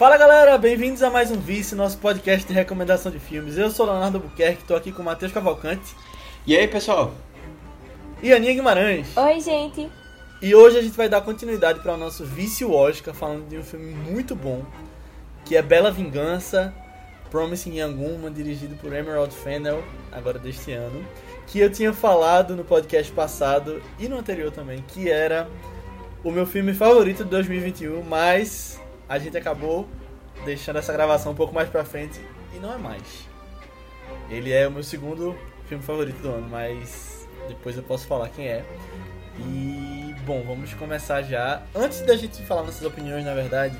[0.00, 3.58] Fala galera, bem-vindos a mais um Vice, nosso podcast de recomendação de filmes.
[3.58, 5.94] Eu sou Leonardo Buquerque, estou aqui com o Matheus Cavalcante.
[6.46, 7.12] E aí pessoal?
[8.22, 9.14] E Aninha Guimarães.
[9.14, 9.90] Oi, gente.
[10.40, 13.62] E hoje a gente vai dar continuidade para o nosso Vice Oscar, falando de um
[13.62, 14.64] filme muito bom,
[15.44, 16.72] que é Bela Vingança,
[17.30, 21.06] Promising Young Woman, dirigido por Emerald Fennell, agora deste ano,
[21.46, 25.46] que eu tinha falado no podcast passado e no anterior também, que era
[26.24, 28.80] o meu filme favorito de 2021, mas
[29.10, 29.88] a gente acabou
[30.44, 32.20] deixando essa gravação um pouco mais pra frente
[32.54, 33.28] e não é mais.
[34.28, 38.46] Ele é o meu segundo filme favorito do ano, mas depois eu posso falar quem
[38.46, 38.64] é.
[39.38, 41.62] E bom, vamos começar já.
[41.74, 43.76] Antes da gente falar nossas opiniões, na verdade,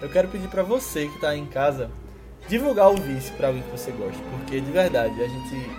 [0.00, 1.90] eu quero pedir para você que tá em casa
[2.48, 5.70] divulgar o Vice para alguém que você gosta, porque de verdade a gente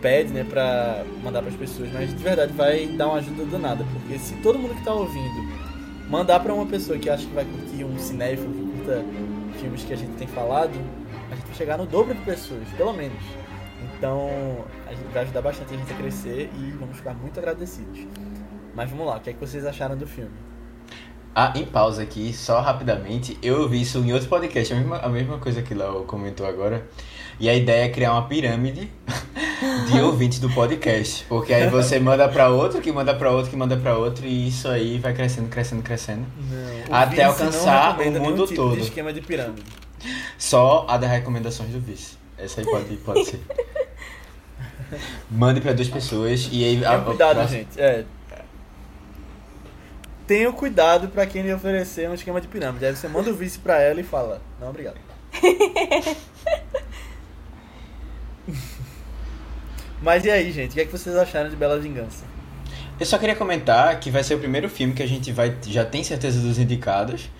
[0.00, 3.84] pede, né, pra mandar para as pessoas, mas de verdade vai dar uma ajuda danada,
[3.92, 5.70] porque se todo mundo que tá ouvindo
[6.08, 8.69] mandar para uma pessoa que acha que vai curtir um cinéfilo, que
[9.58, 10.72] filmes que a gente tem falado,
[11.30, 13.22] a gente vai chegar no dobro de pessoas, pelo menos.
[13.96, 14.30] Então,
[14.86, 18.06] a gente vai ajudar bastante a gente a crescer e vamos ficar muito agradecidos.
[18.74, 20.32] Mas vamos lá, o que é que vocês acharam do filme?
[21.34, 25.08] Ah, em pausa aqui, só rapidamente, eu vi isso em outro podcast, a mesma, a
[25.08, 26.86] mesma coisa que Léo comentou agora.
[27.40, 28.92] E a ideia é criar uma pirâmide
[29.90, 31.24] de ouvintes do podcast.
[31.26, 34.48] Porque aí você manda pra outro, que manda pra outro, que manda pra outro, e
[34.48, 36.26] isso aí vai crescendo, crescendo, crescendo.
[36.50, 38.76] Não, até alcançar o mundo tipo todo.
[38.76, 39.64] De esquema de pirâmide.
[40.36, 42.18] Só a das recomendações do vice.
[42.36, 43.40] Essa aí pode, pode ser.
[45.30, 46.78] Mande pra duas pessoas e aí.
[46.78, 47.80] Tenha cuidado, gente.
[47.80, 48.04] É.
[50.26, 52.84] Tenha cuidado pra quem lhe oferecer um esquema de pirâmide.
[52.84, 54.96] Aí você manda o vice pra ela e fala: Não, obrigado.
[60.02, 60.70] Mas e aí, gente?
[60.70, 62.24] O que, é que vocês acharam de Bela Vingança?
[62.98, 65.84] Eu só queria comentar que vai ser o primeiro filme que a gente vai já
[65.84, 67.30] tem certeza dos indicados.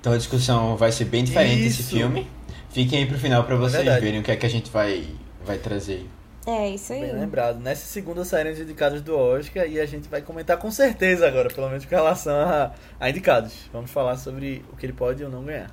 [0.00, 1.80] Então a discussão vai ser bem diferente Isso.
[1.80, 2.26] esse filme.
[2.70, 4.04] Fiquem aí pro final pra vocês verdade.
[4.04, 5.06] verem o que é que a gente vai,
[5.44, 6.06] vai trazer.
[6.46, 7.00] É isso aí.
[7.00, 7.58] Bem lembrado.
[7.58, 11.48] Nessa segunda saíram os indicados do Oscar e a gente vai comentar com certeza agora,
[11.48, 13.52] pelo menos com relação a, a indicados.
[13.72, 15.70] Vamos falar sobre o que ele pode ou não ganhar.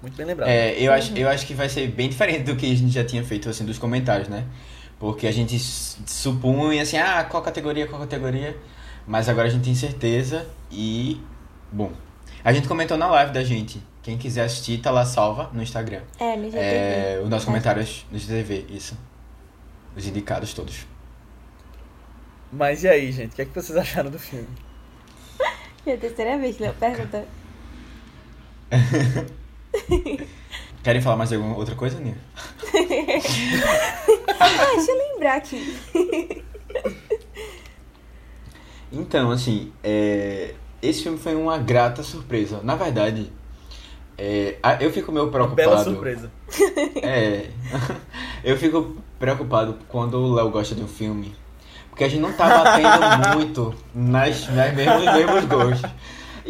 [0.00, 0.48] Muito bem lembrado.
[0.48, 3.04] É, eu, acho, eu acho que vai ser bem diferente do que a gente já
[3.04, 4.44] tinha feito assim dos comentários, né?
[4.98, 8.56] Porque a gente supunha assim, ah, qual categoria, qual categoria.
[9.06, 11.20] Mas agora a gente tem certeza e.
[11.72, 11.92] Bom.
[12.44, 13.82] A gente comentou na live da gente.
[14.02, 16.00] Quem quiser assistir, tá lá salva no Instagram.
[16.18, 16.58] É, no GTV.
[16.58, 17.46] É, os nossos É.
[17.46, 18.96] comentários no GTV, isso.
[19.96, 20.86] Os indicados todos.
[22.52, 23.32] Mas e aí, gente?
[23.32, 24.48] O que, é que vocês acharam do filme?
[25.86, 27.24] É a terceira vez que eu pergunta.
[30.82, 32.16] Querem falar mais alguma outra coisa, Nia?
[34.40, 36.44] Ah, deixa eu lembrar aqui.
[38.92, 42.60] Então, assim, é, esse filme foi uma grata surpresa.
[42.62, 43.32] Na verdade,
[44.16, 45.56] é, eu fico meio Uma preocupado.
[45.56, 46.30] bela surpresa.
[47.02, 47.50] É.
[48.42, 51.34] eu fico preocupado quando o Léo gosta de um filme.
[51.88, 55.90] Porque a gente não tá batendo muito nas, nas mesmos, nos mesmos gostos.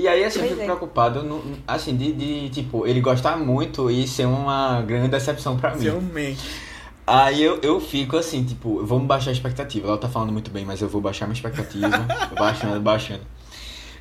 [0.01, 0.65] E aí, assim, eu Pois fico é.
[0.67, 5.75] preocupado, no- assim, de, de, tipo, ele gostar muito e ser uma grande decepção pra
[5.75, 5.89] mim.
[5.91, 6.37] Man.
[7.05, 9.89] Aí eu, eu fico assim, tipo, vamos baixar a expectativa.
[9.89, 11.89] Ela tá falando muito bem, mas eu vou baixar minha expectativa.
[12.39, 13.23] baixando, baixando.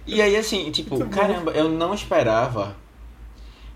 [0.06, 1.16] E aí, assim, tipo, Muito bom.
[1.16, 2.76] caramba, eu não esperava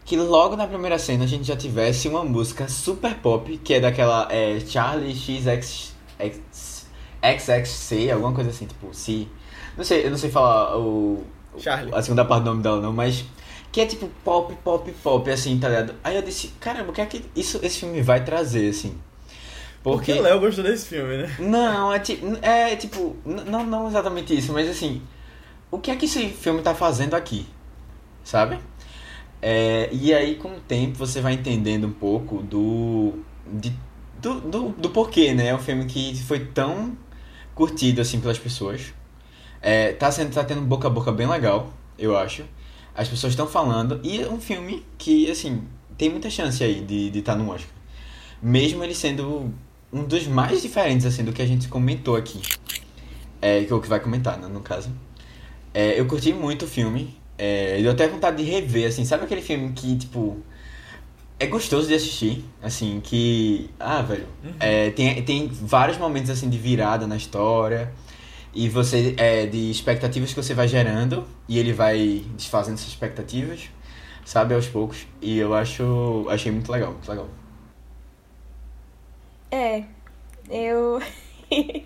[0.05, 3.79] que logo na primeira cena a gente já tivesse uma música super pop, que é
[3.79, 6.85] daquela é, Charlie XX, X,
[7.23, 9.27] XXC, alguma coisa assim, tipo, C.
[9.77, 11.23] Não sei, eu não sei falar o-
[11.57, 11.93] Charlie.
[11.93, 13.25] a segunda parte do nome dela não, mas
[13.71, 15.95] que é tipo pop, pop, pop, assim, tá ligado?
[16.03, 18.97] Aí eu disse, caramba, o que é que isso, esse filme vai trazer, assim?
[19.83, 21.35] Porque o Léo gostou desse filme, né?
[21.39, 22.25] Não, é tipo.
[22.41, 23.15] É tipo.
[23.25, 25.01] Não, não exatamente isso, mas assim.
[25.71, 27.47] O que é que esse filme tá fazendo aqui?
[28.23, 28.59] Sabe?
[29.41, 33.13] É, e aí, com o tempo, você vai entendendo um pouco do.
[33.47, 33.73] De,
[34.21, 35.47] do, do, do porquê, né?
[35.47, 36.95] É um filme que foi tão
[37.55, 38.93] curtido assim pelas pessoas.
[39.61, 42.43] É, tá, sendo, tá tendo boca a boca bem legal, eu acho.
[42.95, 43.99] As pessoas estão falando.
[44.03, 45.63] E é um filme que, assim,
[45.97, 47.69] tem muita chance aí de estar tá no Oscar.
[48.41, 49.53] Mesmo ele sendo
[49.93, 52.41] um dos mais diferentes, assim, do que a gente comentou aqui.
[53.41, 54.89] É, que é o que vai comentar, né, no caso.
[55.73, 57.15] É, eu curti muito o filme.
[57.37, 60.37] É, deu até vontade de rever, assim, sabe aquele filme que, tipo,
[61.39, 63.69] é gostoso de assistir, assim, que.
[63.79, 64.27] Ah, velho.
[64.59, 67.91] é, tem, tem vários momentos, assim, de virada na história.
[68.53, 69.15] E você.
[69.17, 71.25] É, de expectativas que você vai gerando.
[71.47, 73.69] E ele vai desfazendo essas expectativas,
[74.25, 75.07] sabe, aos poucos.
[75.21, 76.25] E eu acho.
[76.29, 77.29] Achei muito legal, muito legal.
[79.51, 79.83] É,
[80.49, 81.01] eu.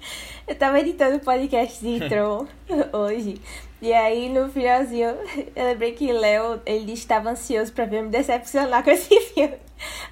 [0.47, 2.47] eu tava editando o podcast de Tron
[2.93, 3.41] hoje.
[3.81, 5.15] E aí, no finalzinho,
[5.55, 9.57] eu lembrei que Léo, ele estava ansioso pra ver me decepcionar com esse filme.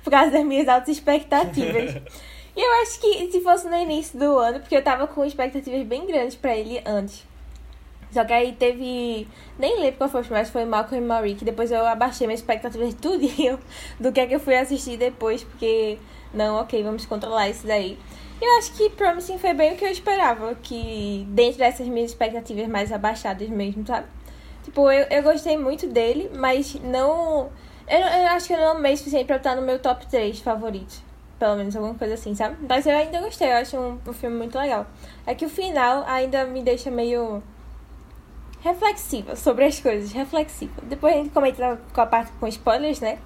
[0.03, 1.95] Por causa das minhas altas expectativas.
[2.55, 5.83] E eu acho que se fosse no início do ano, porque eu tava com expectativas
[5.83, 7.25] bem grandes pra ele antes.
[8.13, 9.27] Só que aí teve.
[9.57, 12.41] Nem lembro qual foi o mas foi Malcolm e Marie, que depois eu abaixei minhas
[12.41, 13.27] expectativas tudo
[13.99, 15.97] do que é que eu fui assistir depois, porque.
[16.31, 17.97] Não, ok, vamos controlar isso daí.
[18.41, 22.67] Eu acho que Promising foi bem o que eu esperava, que dentro dessas minhas expectativas
[22.67, 24.07] mais abaixadas mesmo, sabe?
[24.63, 27.49] Tipo, eu, eu gostei muito dele, mas não.
[27.87, 30.39] Eu, eu acho que eu não amei o suficiente pra estar no meu top 3
[30.39, 31.01] favoritos.
[31.43, 32.55] Pelo menos alguma coisa assim, sabe?
[32.69, 34.85] Mas eu ainda gostei, eu acho um, um filme muito legal.
[35.27, 37.43] É que o final ainda me deixa meio
[38.61, 40.71] reflexiva sobre as coisas, reflexiva.
[40.83, 43.19] Depois a gente comenta com a parte com spoilers, né?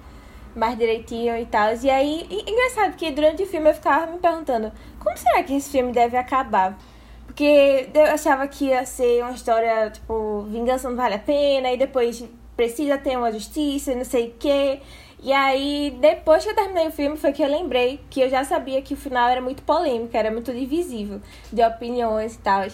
[0.56, 1.72] Mais direitinho e tal.
[1.76, 5.54] E aí, e, engraçado que durante o filme eu ficava me perguntando como será que
[5.54, 6.76] esse filme deve acabar?
[7.24, 11.76] Porque eu achava que ia ser uma história, tipo, vingança não vale a pena, e
[11.76, 12.24] depois
[12.56, 14.80] precisa ter uma justiça, não sei o quê.
[15.20, 18.44] E aí, depois que eu terminei o filme, foi que eu lembrei que eu já
[18.44, 21.20] sabia que o final era muito polêmico, era muito divisível
[21.52, 22.66] de opiniões e tal.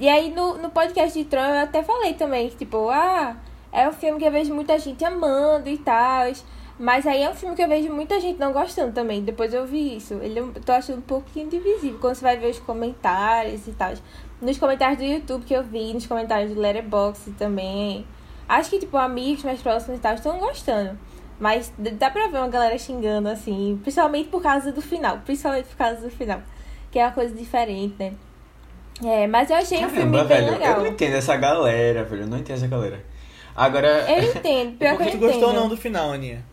[0.00, 3.36] E aí no, no podcast de Tron eu até falei também, tipo, ah,
[3.70, 6.32] é um filme que eu vejo muita gente amando e tal.
[6.78, 9.22] Mas aí é um filme que eu vejo muita gente não gostando também.
[9.22, 10.14] Depois eu vi isso.
[10.14, 11.98] Ele eu tô achando um pouquinho divisível.
[12.00, 13.92] Quando você vai ver os comentários e tal.
[14.40, 18.04] Nos comentários do YouTube que eu vi, nos comentários do Letterboxd também.
[18.48, 20.98] Acho que, tipo, amigos mais próximos e tal estão gostando.
[21.42, 23.76] Mas dá pra ver uma galera xingando, assim.
[23.82, 25.18] Principalmente por causa do final.
[25.24, 26.40] Principalmente por causa do final.
[26.88, 28.12] Que é uma coisa diferente, né?
[29.04, 30.76] É, mas eu achei Caramba, o filme velho, bem legal.
[30.76, 32.22] eu não entendo essa galera, velho.
[32.22, 33.04] Eu não entendo essa galera.
[33.56, 34.08] Agora.
[34.08, 36.44] Eu entendo, pior que Por que tu gostou ou não do final, Aninha?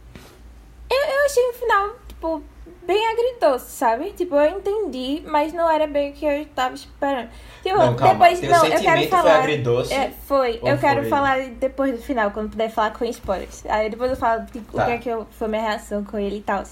[0.89, 2.43] Eu, eu achei o final, tipo,
[2.85, 4.11] bem agridoce, sabe?
[4.11, 7.29] Tipo, eu entendi, mas não era bem o que eu tava esperando.
[7.63, 8.13] Tipo, Não, calma.
[8.13, 8.39] depois.
[8.39, 9.39] Teu não, eu quero sentimento foi falar.
[9.39, 9.93] agridoce?
[9.93, 10.59] É, foi.
[10.63, 11.09] Eu quero foi?
[11.09, 13.63] falar depois do final, quando puder falar com spoilers.
[13.67, 14.83] Aí depois eu falo tipo, Tá.
[14.83, 16.63] o que é que eu, foi minha reação com ele e tal.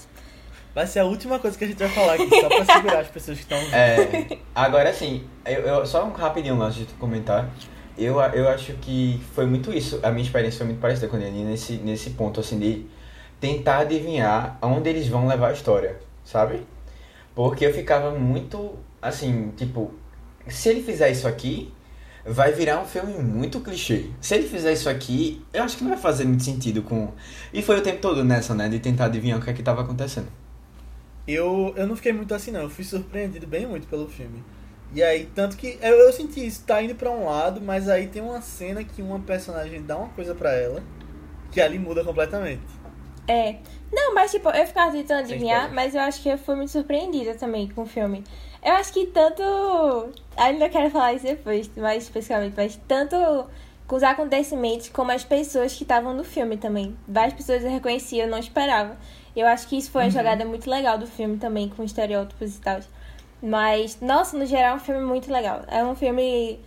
[0.74, 3.08] Vai ser a última coisa que a gente vai falar aqui, só pra segurar as
[3.08, 3.74] pessoas que estão ouvindo.
[3.74, 7.48] É, agora sim, eu, eu- só um rapidinho antes de tu comentar.
[7.96, 9.98] Eu, eu acho que foi muito isso.
[10.04, 12.86] A minha experiência foi muito parecida com a Dani nesse, nesse ponto, assim, de
[13.40, 16.62] tentar adivinhar aonde eles vão levar a história, sabe?
[17.34, 19.92] Porque eu ficava muito, assim, tipo,
[20.48, 21.72] se ele fizer isso aqui,
[22.24, 24.06] vai virar um filme muito clichê.
[24.20, 27.12] Se ele fizer isso aqui, eu acho que não vai fazer muito sentido com.
[27.52, 28.68] E foi o tempo todo nessa, né?
[28.68, 30.28] De tentar adivinhar o que é que tava acontecendo.
[31.26, 32.62] Eu, eu não fiquei muito assim, não.
[32.62, 34.42] Eu fui surpreendido bem muito pelo filme.
[34.94, 38.06] E aí, tanto que eu, eu senti isso, tá indo pra um lado, mas aí
[38.06, 40.82] tem uma cena que uma personagem dá uma coisa pra ela,
[41.52, 42.62] que ali muda completamente.
[43.28, 43.56] É.
[43.92, 47.34] Não, mas tipo, eu ficava tentando adivinhar, mas eu acho que eu fui muito surpreendida
[47.34, 48.24] também com o filme.
[48.62, 49.42] Eu acho que tanto.
[50.36, 53.16] Ainda quero falar isso depois, mais especificamente, mas tanto
[53.86, 56.96] com os acontecimentos como as pessoas que estavam no filme também.
[57.06, 58.96] Várias pessoas eu reconhecia, eu não esperava.
[59.34, 62.60] Eu acho que isso foi uma jogada muito legal do filme também, com estereótipos e
[62.60, 62.80] tal.
[63.40, 65.62] Mas, nossa, no geral é um filme muito legal.
[65.68, 66.58] É um filme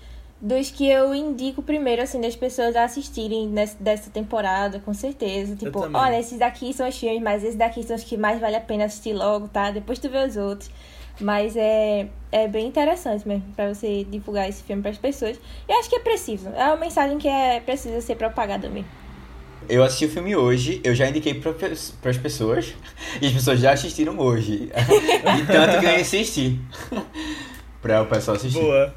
[0.41, 5.55] dos que eu indico primeiro, assim, das pessoas a assistirem nessa, dessa temporada, com certeza.
[5.55, 8.55] Tipo, olha, esses daqui são os filmes, mas esses daqui são os que mais vale
[8.55, 9.69] a pena assistir logo, tá?
[9.69, 10.71] Depois tu vê os outros.
[11.19, 15.39] Mas é, é bem interessante mesmo pra você divulgar esse filme pras pessoas.
[15.69, 16.49] Eu acho que é preciso.
[16.49, 18.89] É uma mensagem que é precisa ser propagada mesmo.
[19.69, 21.51] Eu assisti o filme hoje, eu já indiquei para
[22.09, 22.73] as pessoas,
[23.21, 24.71] e as pessoas já assistiram hoje.
[25.37, 26.59] De tanto que eu insisti.
[27.79, 28.59] pra o pessoal assistir.
[28.59, 28.93] Boa.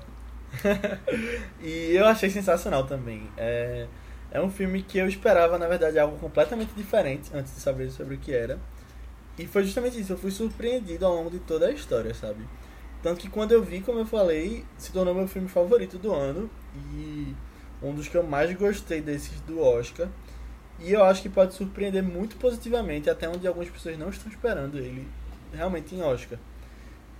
[1.62, 3.28] e eu achei sensacional também.
[3.37, 3.87] É,
[4.30, 8.14] é um filme que eu esperava, na verdade, algo completamente diferente antes de saber sobre
[8.16, 8.58] o que era.
[9.38, 12.46] E foi justamente isso, eu fui surpreendido ao longo de toda a história, sabe?
[13.02, 16.49] Tanto que quando eu vi, como eu falei, se tornou meu filme favorito do ano
[16.75, 17.34] e
[17.82, 20.08] um dos que eu mais gostei desses do Oscar.
[20.80, 24.78] E eu acho que pode surpreender muito positivamente, até onde algumas pessoas não estão esperando
[24.78, 25.06] ele
[25.52, 26.38] realmente em Oscar.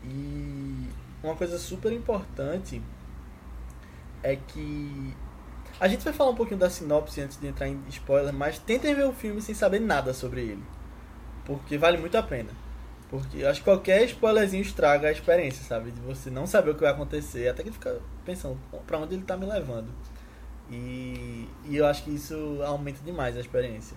[0.03, 0.89] E
[1.23, 2.83] uma coisa super importante
[4.25, 5.15] é que
[5.79, 8.95] a gente vai falar um pouquinho da sinopse antes de entrar em spoiler, mas tentem
[8.95, 10.65] ver o filme sem saber nada sobre ele.
[11.45, 12.51] Porque vale muito a pena.
[13.11, 15.91] Porque acho que qualquer spoilerzinho estraga a experiência, sabe?
[15.91, 19.25] De você não saber o que vai acontecer, até que fica pensando pra onde ele
[19.25, 19.93] tá me levando.
[20.71, 23.97] E, e eu acho que isso aumenta demais a experiência.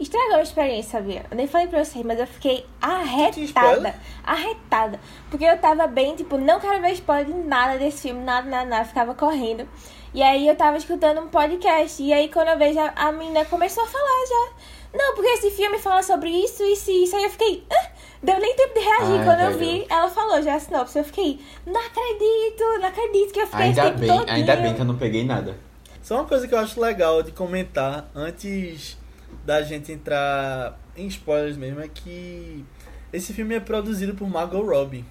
[0.00, 1.26] Estragou a experiência, sabia?
[1.30, 3.94] Eu nem falei pra vocês, mas eu fiquei arretada.
[4.24, 5.00] Arretada.
[5.30, 8.68] Porque eu tava bem, tipo, não quero ver spoiler de nada desse filme, nada, nada,
[8.68, 8.84] nada.
[8.84, 9.68] Ficava correndo.
[10.14, 12.02] E aí eu tava escutando um podcast.
[12.02, 15.50] E aí quando eu vejo, a, a menina começou a falar já não, porque esse
[15.50, 17.14] filme fala sobre isso, isso e isso.
[17.14, 17.90] Aí eu fiquei, ah,
[18.22, 19.18] deu nem tempo de reagir.
[19.18, 20.98] Ai, Quando eu vi, ela falou já a sinopse.
[20.98, 24.34] Eu fiquei, não acredito, não acredito que eu fiquei Ainda esse tempo bem, todinho.
[24.34, 25.56] ainda bem que eu não peguei nada.
[26.02, 28.96] Só uma coisa que eu acho legal de comentar antes
[29.44, 32.64] da gente entrar em spoilers mesmo é que
[33.12, 35.04] esse filme é produzido por Margot Robbie.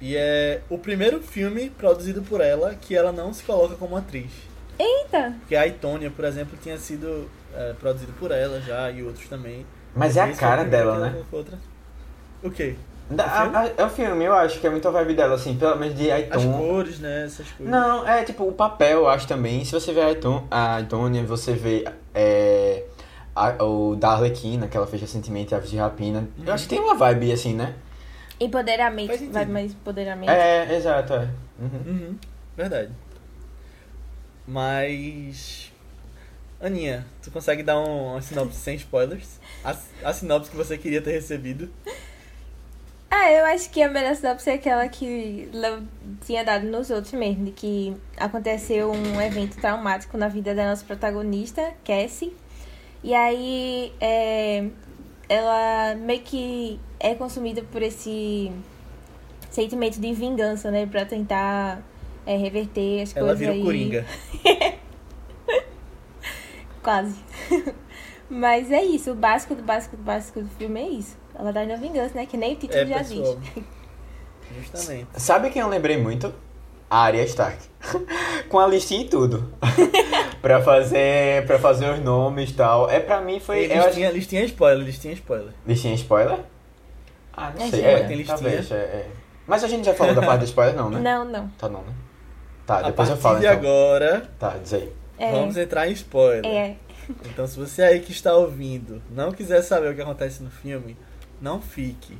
[0.00, 4.30] E é o primeiro filme produzido por ela que ela não se coloca como atriz.
[4.78, 5.34] Eita!
[5.40, 9.64] Porque a Itônia, por exemplo, tinha sido é, produzido por ela já e outros também.
[9.94, 11.22] Mas é a o cara dela, né?
[11.32, 11.56] outra.
[12.42, 12.74] O quê?
[13.08, 13.56] Da- O filme?
[13.56, 15.76] a- a- É o filme, eu acho que é muito a vibe dela, assim, pelo
[15.76, 16.52] menos de As Aiton.
[16.58, 17.24] cores, né?
[17.24, 17.70] Essas coisas.
[17.72, 19.64] Não, é tipo o papel, eu acho também.
[19.64, 22.84] Se você vê a Aitonia, você vê é,
[23.34, 26.28] a- o da Arlequina, que ela fez recentemente, Aves de Rapina.
[26.44, 27.74] Eu acho que tem uma vibe assim, né?
[28.40, 29.30] Empoderamento.
[29.30, 30.30] Vai mais empoderamento.
[30.30, 31.28] É, exato, é.
[31.58, 31.82] Uhum.
[31.86, 32.18] Uhum,
[32.56, 32.90] verdade.
[34.46, 35.72] Mas.
[36.60, 39.38] Aninha, tu consegue dar um, uma sinopse sem spoilers?
[39.64, 41.68] A, a sinopse que você queria ter recebido.
[43.10, 45.48] Ah, eu acho que a melhor sinopse é aquela que
[46.24, 50.84] tinha dado nos outros mesmo, de que aconteceu um evento traumático na vida da nossa
[50.84, 52.34] protagonista, Cassie.
[53.04, 54.64] E aí é,
[55.28, 58.50] ela meio que é consumida por esse
[59.50, 60.86] sentimento de vingança, né?
[60.86, 61.82] Pra tentar
[62.24, 63.62] é, reverter as Ela coisas vira o aí.
[63.62, 64.06] Coringa.
[66.82, 67.16] Quase.
[68.30, 71.16] Mas é isso, o básico do básico do básico do filme é isso.
[71.34, 72.24] Ela dá na vingança, né?
[72.24, 73.36] Que nem o título É, já pessoal.
[73.36, 73.64] diz.
[74.72, 75.08] Justamente.
[75.18, 76.32] Sabe quem eu lembrei muito?
[76.90, 77.58] A Arya Stark.
[78.48, 79.50] Com a listinha e tudo.
[80.40, 82.88] pra fazer para fazer os nomes e tal.
[82.90, 83.66] É pra mim foi.
[83.66, 85.52] eu acho- listinha, listinha spoiler, listinha spoiler.
[85.66, 86.38] Listinha spoiler?
[87.32, 87.80] Ah, não É, sei.
[87.80, 88.36] sim, É, mas tem listinha.
[88.38, 89.06] talvez, é, é.
[89.46, 91.00] Mas a gente já falou da parte do spoiler, não, né?
[91.00, 91.48] Não, não.
[91.58, 91.92] Tá não, né?
[92.66, 93.58] Tá, a depois eu falo de então.
[93.58, 94.90] agora, Tá, diz aí.
[95.18, 96.46] É, vamos entrar em spoiler.
[96.46, 96.76] é.
[97.26, 100.96] Então, se você aí que está ouvindo não quiser saber o que acontece no filme,
[101.40, 102.16] não fique.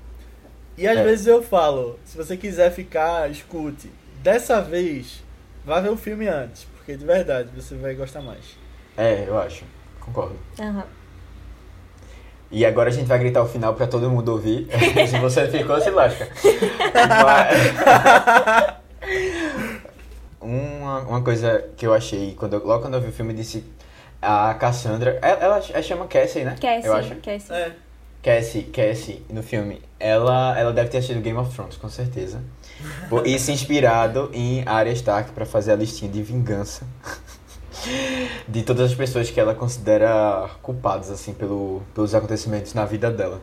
[0.76, 1.02] E às É.
[1.04, 3.90] vezes eu falo, se você quiser ficar, escute.
[4.24, 5.22] Dessa vez,
[5.66, 8.56] vá ver o filme antes, porque de verdade você vai gostar mais.
[8.96, 9.64] É, eu acho.
[10.00, 10.34] Concordo.
[10.58, 10.84] Aham.
[12.50, 14.66] E agora a gente vai gritar o final pra todo mundo ouvir.
[15.06, 16.26] se você ficou, se lasca.
[17.22, 18.74] Mas-
[20.40, 23.36] uma, uma coisa que eu achei, quando eu- logo quando eu vi o filme, eu
[23.36, 23.62] disse...
[24.22, 25.18] A Cassandra...
[25.20, 26.56] Ela, ela, ela chama Cassie, né?
[26.58, 27.14] Cassie, Eu acho.
[27.16, 27.52] Cassie.
[27.52, 27.72] É,
[28.22, 32.40] Cassie, Cassie, no filme, ela, ela deve ter assistido Game of Thrones, com certeza.
[33.08, 36.86] Por- E se inspirado em Arya Stark pra fazer a listinha de vingança
[38.48, 43.40] de todas as pessoas que ela considera culpadas, assim, pelo, pelos acontecimentos na vida dela.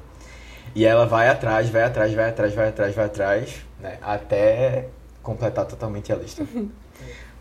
[0.74, 3.98] E ela vai atrás, vai atrás, vai atrás, vai atrás, vai atrás, né?
[4.02, 4.88] Até
[5.22, 6.46] completar totalmente a lista.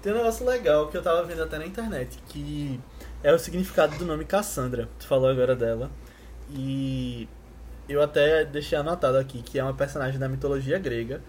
[0.03, 2.81] Tem um negócio legal que eu tava vendo até na internet, que
[3.23, 4.89] é o significado do nome Cassandra.
[4.99, 5.91] Tu falou agora dela.
[6.51, 7.29] E
[7.89, 11.21] eu até deixei anotado aqui que é uma personagem da mitologia grega,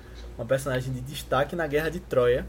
[0.41, 2.45] uma personagem de destaque na guerra de Troia,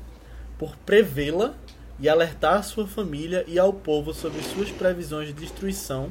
[0.58, 1.54] por prevê-la
[2.00, 6.10] e alertar a sua família e ao povo sobre suas previsões de destruição,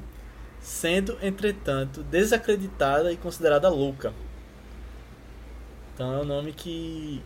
[0.62, 4.14] sendo, entretanto, desacreditada e considerada louca.
[5.94, 7.22] Então é um nome que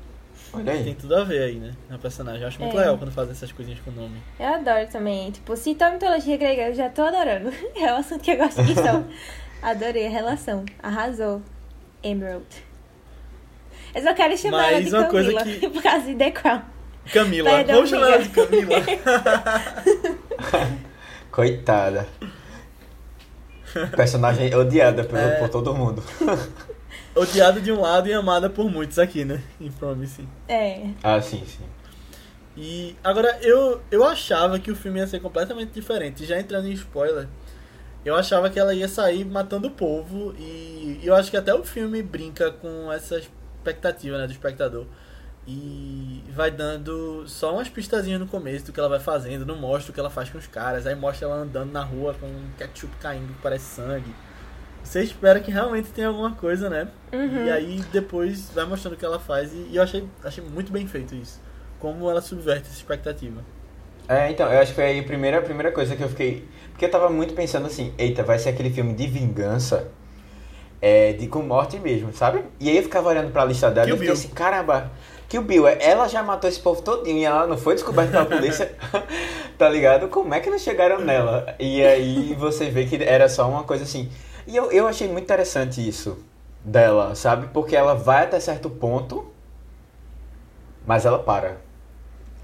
[0.53, 1.73] Olha tem tudo a ver aí, né?
[1.89, 2.41] Na personagem.
[2.41, 2.79] Eu acho muito É.
[2.79, 4.21] legal quando fazem essas coisinhas com o nome.
[4.39, 5.31] Eu adoro também.
[5.31, 7.51] Tipo, se tá mitologia grega, eu já tô adorando.
[7.75, 9.05] É o assunto que eu gosto de então.
[9.61, 10.63] Adorei a relação.
[10.81, 11.41] Arrasou.
[12.03, 12.45] Emerald.
[13.95, 16.31] Eu só quero chamar ela Mas de uma coisa Camila que- por causa de The
[16.31, 16.61] Crown.
[17.13, 18.29] Camila, Perdão, vamos chamar ela de.
[18.29, 18.75] Camila.
[21.31, 22.07] Coitada.
[23.95, 25.39] Personagem odiada por, É.
[25.39, 26.03] por todo mundo.
[27.15, 29.41] Odiada de um lado e amada por muitos aqui, né?
[29.59, 30.27] Em Promising.
[30.49, 30.81] É.
[31.01, 31.63] Ah, sim, sim.
[32.57, 36.25] E agora eu, eu achava que o filme ia ser completamente diferente.
[36.25, 37.27] Já entrando em spoiler,
[38.03, 40.33] eu achava que ela ia sair matando o povo.
[40.37, 43.21] E, e eu acho que até o filme brinca com essa
[43.65, 44.85] expectativa né, do espectador.
[45.47, 49.45] E vai dando só umas pistazinhas no começo do que ela vai fazendo.
[49.45, 50.87] Não mostra o que ela faz com os caras.
[50.87, 54.13] Aí mostra ela andando na rua com um ketchup caindo que parece sangue.
[54.83, 56.87] Você espera que realmente tenha alguma coisa, né?
[57.13, 57.45] Uhum.
[57.45, 59.53] E aí depois vai mostrando o que ela faz.
[59.53, 61.39] E, e eu achei, achei muito bem feito isso.
[61.79, 63.43] Como ela subverte essa expectativa.
[64.07, 66.47] É, então, eu acho que foi aí a primeira, a primeira coisa que eu fiquei.
[66.71, 69.91] Porque eu tava muito pensando assim, eita, vai ser aquele filme de vingança.
[70.87, 72.43] É, de com morte mesmo, sabe?
[72.59, 74.23] E aí eu ficava olhando pra lista dela e Kill eu fiquei Bill.
[74.23, 74.91] assim, caramba,
[75.27, 78.25] que o Bill, ela já matou esse povo todinho e ela não foi descoberta pela
[78.25, 78.71] polícia,
[79.57, 80.09] tá ligado?
[80.09, 81.55] Como é que não chegaram nela?
[81.59, 84.11] E aí você vê que era só uma coisa assim.
[84.45, 86.23] E eu, eu achei muito interessante isso
[86.63, 87.47] dela, sabe?
[87.47, 89.25] Porque ela vai até certo ponto,
[90.85, 91.57] mas ela para.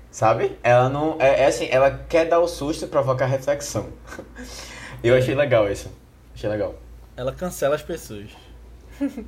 [0.09, 0.57] Sabe?
[0.63, 1.15] Ela não.
[1.19, 3.89] É, é assim, ela quer dar o susto e provocar reflexão.
[5.03, 5.91] Eu achei legal isso.
[6.33, 6.73] Achei legal.
[7.21, 8.29] Ela cancela as pessoas.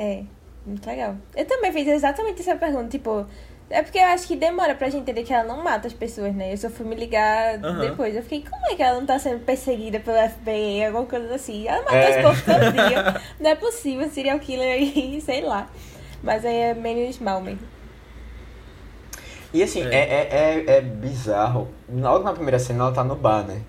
[0.00, 0.22] É,
[0.64, 1.16] muito legal.
[1.34, 3.26] Eu também fiz exatamente essa pergunta, tipo.
[3.68, 6.32] É porque eu acho que demora pra gente entender que ela não mata as pessoas,
[6.36, 6.52] né?
[6.52, 7.80] Eu só fui me ligar Aham.
[7.80, 8.14] depois.
[8.14, 11.66] Eu fiquei, como é que ela não tá sendo perseguida pelo FBI, alguma coisa assim?
[11.66, 12.16] Ela mata É.
[12.16, 13.20] os povos todo dia.
[13.40, 15.68] Não é possível, serial killer aí, sei lá.
[16.22, 17.66] Mas aí é menos mal mesmo.
[19.52, 19.94] E assim, É.
[19.94, 21.66] é, é, é, é bizarro.
[21.92, 23.62] Logo na primeira cena ela tá no bar, né?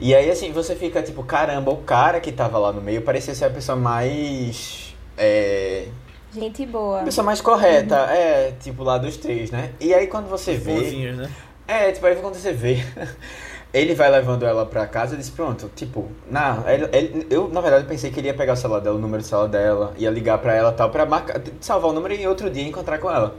[0.00, 3.34] E aí assim, você fica tipo, caramba, o cara que tava lá no meio parecia
[3.34, 4.94] ser a pessoa mais.
[5.16, 5.86] É.
[6.32, 7.00] Gente boa.
[7.00, 9.72] A pessoa mais correta, é, tipo, lá dos três, né?
[9.80, 10.72] E aí quando você vê.
[10.74, 11.30] Bonzinhos, né?
[11.68, 12.82] É, tipo, aí quando você vê.
[13.72, 17.60] Ele vai levando ela pra casa e diz, pronto, tipo, não, ele, ele- eu na
[17.60, 20.10] verdade pensei que ele ia pegar o celular dela, o número do celular dela, ia
[20.10, 23.08] ligar pra ela e tal, pra marcar, salvar o número e outro dia encontrar com
[23.08, 23.36] ela.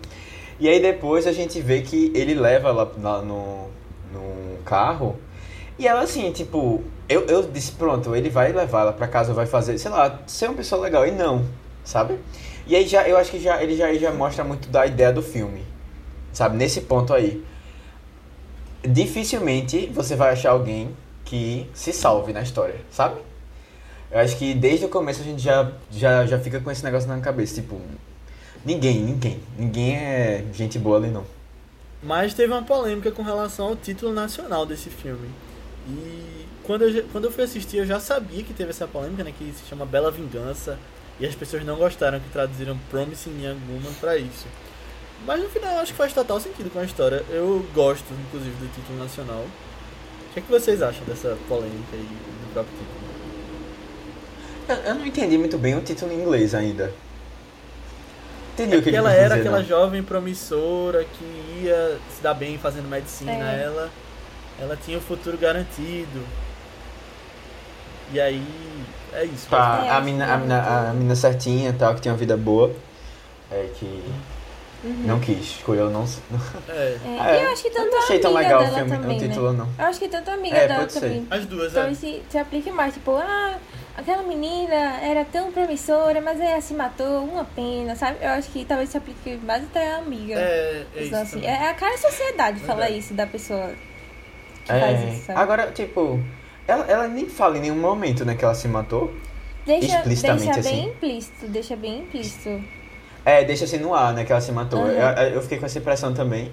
[0.58, 3.68] E aí depois a gente vê que ele leva ela lá no,
[4.14, 5.18] no carro
[5.82, 9.48] e ela assim, tipo, eu, eu disse, pronto, ele vai levar ela pra casa, vai
[9.48, 11.08] fazer, sei lá, ser uma pessoa legal.
[11.08, 11.44] E não,
[11.84, 12.20] sabe?
[12.68, 15.24] E aí já, eu acho que já, ele já, já mostra muito da ideia do
[15.24, 15.66] filme,
[16.32, 16.56] sabe?
[16.56, 17.44] Nesse ponto aí
[18.84, 20.96] dificilmente você vai achar alguém
[21.26, 23.20] que se salve na história, sabe?
[24.12, 27.10] Eu acho que desde o começo a gente já, já, já fica com esse negócio
[27.10, 27.82] na cabeça, tipo,
[28.64, 31.24] ninguém, ninguém, ninguém é gente boa ali não.
[32.04, 35.28] Mas teve uma polêmica com relação ao título nacional desse filme.
[35.88, 39.34] E quando eu, quando eu fui assistir, eu já sabia que teve essa polêmica, né?
[39.38, 40.78] Que se chama Bela Vingança.
[41.20, 44.48] E as pessoas não gostaram que traduziram Promising Young Woman pra isso.
[45.26, 47.24] Mas no final eu acho que faz total sentido com a história.
[47.30, 49.46] Eu gosto, inclusive, do título nacional.
[50.30, 53.02] O que, é que vocês acham dessa polêmica aí do próprio título?
[54.68, 57.00] Eu, eu não entendi muito bem o título em inglês ainda.
[58.54, 59.64] Entendi É o que porque ele ela era dizer, aquela não.
[59.64, 61.24] jovem promissora que
[61.64, 63.52] ia se dar bem fazendo medicina.
[63.52, 63.64] É.
[63.64, 63.94] Ela,
[64.62, 66.24] ela tinha o futuro garantido.
[68.14, 68.44] E aí,
[69.14, 69.48] é isso.
[69.50, 72.18] Tá, É, a, mina, a, é mina, a mina certinha e tal, que tinha uma
[72.18, 72.72] vida boa,
[73.52, 74.04] é que
[74.84, 75.04] Uhum.
[75.06, 76.04] não quis, escolheu não...
[76.68, 79.18] É, É, É, e eu acho que tanto achei amiga tão legal o filme, também,
[79.18, 79.28] o né?
[79.28, 79.70] título não.
[79.78, 81.00] Eu acho que tanto a amiga É, dela pode ser.
[81.02, 81.28] também.
[81.30, 82.02] as duas, Talvez é.
[82.08, 83.58] se, se aplique mais, tipo, ah,
[83.96, 88.18] aquela menina era tão promissora, mas ela se matou, uma pena, sabe?
[88.22, 90.34] Eu acho que talvez se aplique mais até a amiga.
[90.34, 91.08] É, é isso.
[91.10, 91.50] Então, assim, também.
[91.52, 92.98] é a cara da sociedade falar Verdade.
[93.00, 93.72] isso da pessoa
[94.72, 95.40] que É, faz isso, sabe?
[95.40, 96.20] agora, tipo,
[96.68, 99.14] ela, ela nem fala em nenhum momento, né, que ela se matou.
[99.66, 100.76] deixa, explicitamente deixa assim.
[100.76, 102.64] bem implícito, deixa bem implícito.
[103.24, 104.80] É, deixa assim no ar, né, que ela se matou.
[104.82, 104.88] Uhum.
[104.88, 106.52] Eu, eu fiquei com essa impressão também.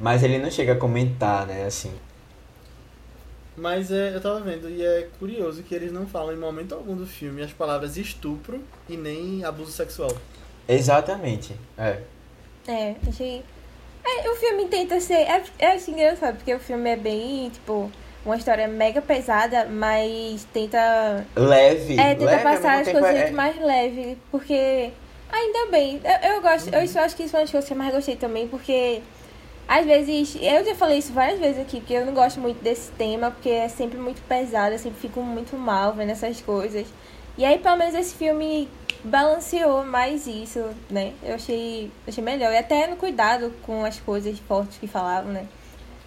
[0.00, 1.92] Mas ele não chega a comentar, né, assim.
[3.56, 6.94] Mas é, eu tava vendo e é curioso que eles não falam em momento algum
[6.94, 10.16] do filme as palavras estupro e nem abuso sexual.
[10.68, 11.56] Exatamente.
[11.76, 11.98] É.
[12.68, 13.42] É, achei.
[14.08, 15.14] É, o filme tenta ser.
[15.14, 17.90] É, é assim engraçado, porque o filme é bem, tipo,
[18.24, 21.26] uma história mega pesada, mas tenta.
[21.36, 21.98] Leve.
[21.98, 24.90] É, tenta leve, passar as tempo coisas é- mais leve, porque.
[25.30, 27.74] Ainda bem, eu, eu gosto, eu só acho que isso é uma das coisas que
[27.74, 29.02] eu mais gostei também, porque
[29.68, 32.90] às vezes, eu já falei isso várias vezes aqui, porque eu não gosto muito desse
[32.92, 36.86] tema, porque é sempre muito pesado, eu sempre fico muito mal vendo essas coisas.
[37.36, 38.66] E aí, pelo menos, esse filme
[39.04, 41.14] balanceou mais isso, né?
[41.22, 42.52] Eu achei, achei melhor.
[42.52, 45.46] E até no cuidado com as coisas fortes que falavam, né?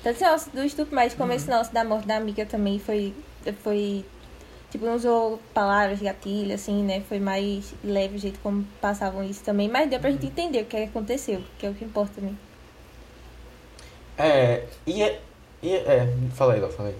[0.03, 3.13] Tanto esse nosso do estupro, mas como esse nosso da morte da amiga também foi.
[3.63, 4.03] foi
[4.71, 7.01] tipo, não usou palavras gatilho, assim, né?
[7.07, 9.69] Foi mais leve o jeito como passavam isso também.
[9.69, 12.37] Mas deu pra gente entender o que aconteceu, que é o que importa também.
[14.17, 15.21] É, e é.
[15.63, 16.95] E é, é, fala aí, Léo, fala aí.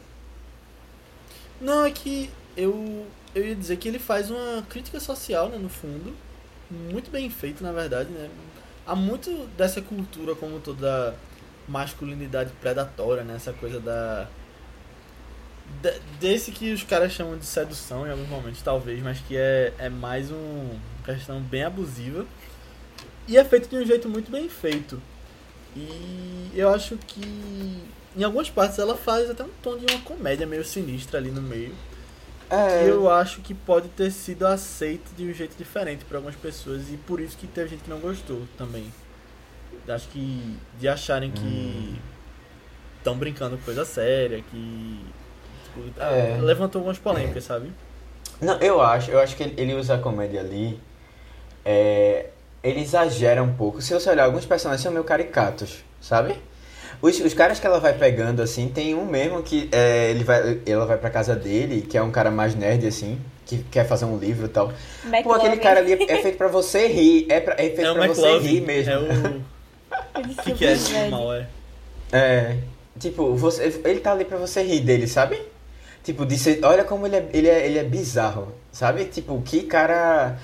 [1.59, 5.69] Não, é que eu, eu ia dizer que ele faz uma crítica social, né, no
[5.69, 6.13] fundo.
[6.69, 8.29] Muito bem feito, na verdade, né?
[8.85, 11.15] Há muito dessa cultura como toda
[11.67, 13.35] masculinidade predatória, né?
[13.35, 14.27] Essa coisa da...
[15.81, 19.73] de- desse que os caras chamam de sedução em alguns momentos, talvez, mas que é,
[19.77, 22.25] é mais um, uma questão bem abusiva.
[23.27, 25.01] E é feito de um jeito muito bem feito.
[25.75, 27.21] E eu acho que
[28.17, 31.41] em algumas partes ela faz até um tom de uma comédia meio sinistra ali no
[31.41, 31.73] meio.
[32.51, 36.35] É, Que eu acho que pode ter sido aceito de um jeito diferente por algumas
[36.35, 38.91] pessoas e por isso que teve gente que não gostou também.
[39.87, 41.99] Acho que de acharem que
[42.97, 44.99] estão brincando com coisa séria, que
[45.63, 46.37] tipo, É.
[46.41, 47.71] levantou algumas polêmicas, sabe?
[48.41, 50.79] Não, eu acho, eu acho que ele, ele usa a comédia ali.
[51.63, 52.29] É,
[52.63, 53.81] ele exagera um pouco.
[53.81, 56.35] Se você olhar, alguns personagens são meio caricatos, sabe?
[57.01, 60.59] Os, os caras que ela vai pegando, assim, tem um mesmo que é, ele vai,
[60.65, 64.05] ela vai pra casa dele, que é um cara mais nerd, assim, que quer fazer
[64.05, 64.71] um livro e tal.
[65.23, 65.57] Pô, aquele McLovin.
[65.57, 68.21] cara ali é feito pra você rir, é, pra, é feito É o pra você
[68.21, 68.91] McLovin, rir mesmo.
[68.93, 69.05] é o
[70.15, 70.89] Ele que, que é velho.
[70.91, 71.47] normal, é.
[72.11, 72.57] É,
[72.99, 75.41] tipo, você, ele tá ali pra você rir dele, sabe?
[76.03, 79.05] Tipo, de ser, olha como ele é, ele, é, ele é bizarro, sabe?
[79.05, 80.37] Tipo, que cara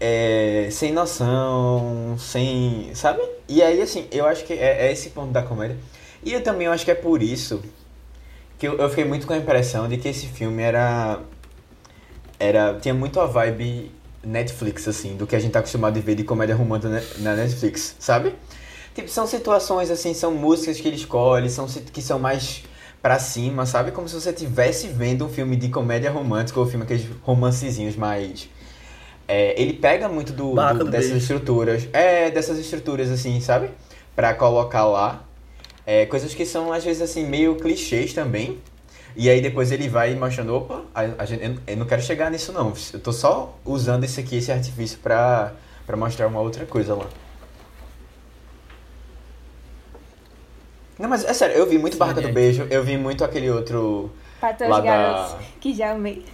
[0.00, 2.90] é, sem noção, sem.
[2.94, 3.20] Sabe?
[3.48, 5.76] E aí, assim, eu acho que é, é esse ponto da comédia.
[6.24, 7.62] E eu também acho que é por isso
[8.58, 11.20] que eu, eu fiquei muito com a impressão de que esse filme era.
[12.38, 16.16] era tinha muito a vibe Netflix, assim, do que a gente tá acostumado a ver
[16.16, 18.34] de comédia romântica na Netflix, sabe?
[18.94, 22.64] Tipo, são situações, assim, são músicas que ele escolhe, são que são mais
[23.00, 23.92] pra cima, sabe?
[23.92, 27.94] Como se você estivesse vendo um filme de comédia romântica ou um filme aqueles romancezinhos
[27.94, 28.48] mais.
[29.28, 31.16] É, ele pega muito do, do, do dessas beijo.
[31.18, 31.86] estruturas.
[31.92, 33.68] É, dessas estruturas, assim, sabe?
[34.16, 35.22] Pra colocar lá.
[35.86, 38.58] É, coisas que são, às vezes, assim, meio clichês também.
[39.16, 42.52] E aí depois ele vai mostrando, opa, a, a gente, eu- não quero chegar nisso
[42.52, 42.72] não.
[42.92, 45.52] Eu tô só usando esse aqui, esse artifício pra,
[45.86, 47.06] pra mostrar uma outra coisa lá.
[50.98, 52.34] Não, mas é sério, eu vi muito Sim, Barraca do gente.
[52.34, 54.10] Beijo, eu vi muito aquele outro
[54.40, 56.24] Pra todos Lá os da- garotos que já amei.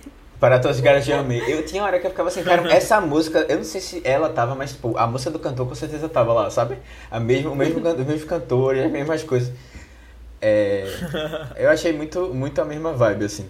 [0.44, 1.42] Para Todos os Garotos de Amei.
[1.48, 4.28] Eu tinha hora que eu ficava assim, cara, essa música, eu não sei se ela
[4.28, 6.76] tava, mas tipo, a música do cantor com certeza tava lá, sabe?
[7.10, 9.50] A mesmo, o mesmo, can- os mesmos cantores, as mesmas coisas.
[10.42, 10.84] É,
[11.56, 13.48] eu achei muito, muito a mesma vibe, assim.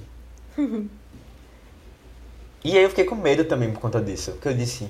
[2.62, 4.30] E aí eu fiquei com medo também por conta disso.
[4.30, 4.88] Porque eu disse,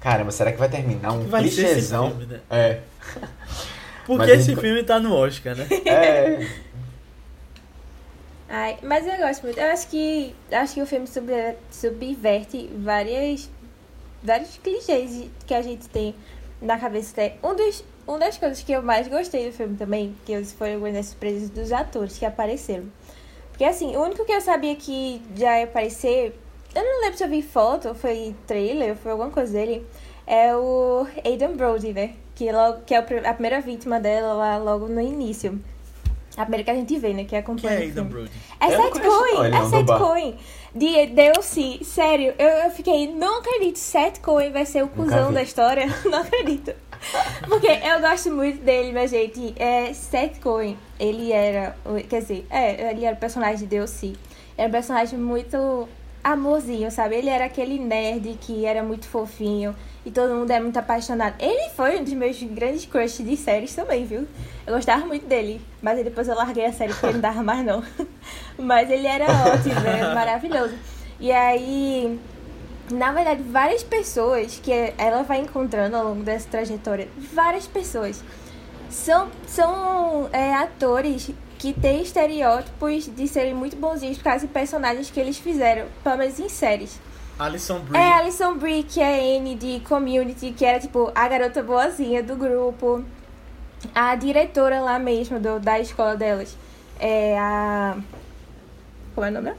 [0.00, 2.08] caramba, será que vai terminar um Vai clichêzão?
[2.10, 2.40] filme, né?
[2.50, 2.80] É.
[4.04, 5.68] Porque Mas esse gente- filme tá no Oscar, né?
[5.86, 6.46] É.
[8.56, 9.58] Ai, mas eu gosto muito.
[9.58, 13.50] Eu acho que acho que o filme sub- subverte várias
[14.22, 16.14] vários clichês que a gente tem
[16.62, 17.32] na cabeça.
[17.42, 20.94] Um dos uma das coisas que eu mais gostei do filme também, que foi algumas
[20.94, 22.84] das surpresas dos atores que apareceram.
[23.50, 26.38] Porque assim, o único que eu sabia que já ia aparecer,
[26.76, 29.84] eu não lembro se eu vi foto, ou foi trailer, ou foi alguma coisa dele,
[30.28, 32.14] é o Aidan Brody, né?
[32.36, 35.60] Que, logo, que é a primeira vítima dela lá logo no início.
[36.36, 37.24] A primeira que a gente vê, né?
[37.24, 38.10] Que acompanha é o Aidan filme.
[38.10, 38.30] Brody?
[38.60, 39.98] É ele é bar.
[39.98, 40.36] Cohen.
[40.74, 45.40] De DLC, sério, eu, eu fiquei, não acredito, Seth Cohen vai ser o cuzão da
[45.40, 46.74] história, não acredito.
[47.48, 49.54] Porque eu gosto muito dele, minha gente.
[49.56, 54.14] É, Seth Cohen, ele era, o- quer dizer, é, ele era o personagem de DLC.
[54.58, 55.88] Era um personagem muito
[56.24, 57.16] amorzinho, sabe?
[57.16, 61.34] Ele era aquele nerd que era muito fofinho e todo mundo é muito apaixonado.
[61.38, 64.26] Ele foi um dos meus grandes crushes de séries também, viu?
[64.66, 67.82] Eu gostava muito dele, mas depois eu larguei a série porque não dava mais não.
[68.58, 70.74] Mas ele era ótimo, era maravilhoso.
[71.18, 72.18] E aí,
[72.90, 78.22] na verdade, várias pessoas que ela vai encontrando ao longo dessa trajetória, várias pessoas
[78.88, 85.10] são, são é, atores que têm estereótipos de serem muito bonzinhos por causa de personagens
[85.10, 87.00] que eles fizeram, pelo menos em séries.
[87.38, 87.98] Alison Brie.
[88.00, 91.62] É a Alison Brie, que é a Anne de Community, que era tipo a garota
[91.62, 93.04] boazinha do grupo.
[93.94, 96.56] A diretora lá mesmo do, da escola delas.
[96.98, 97.96] É a.
[99.14, 99.52] Como é o nome?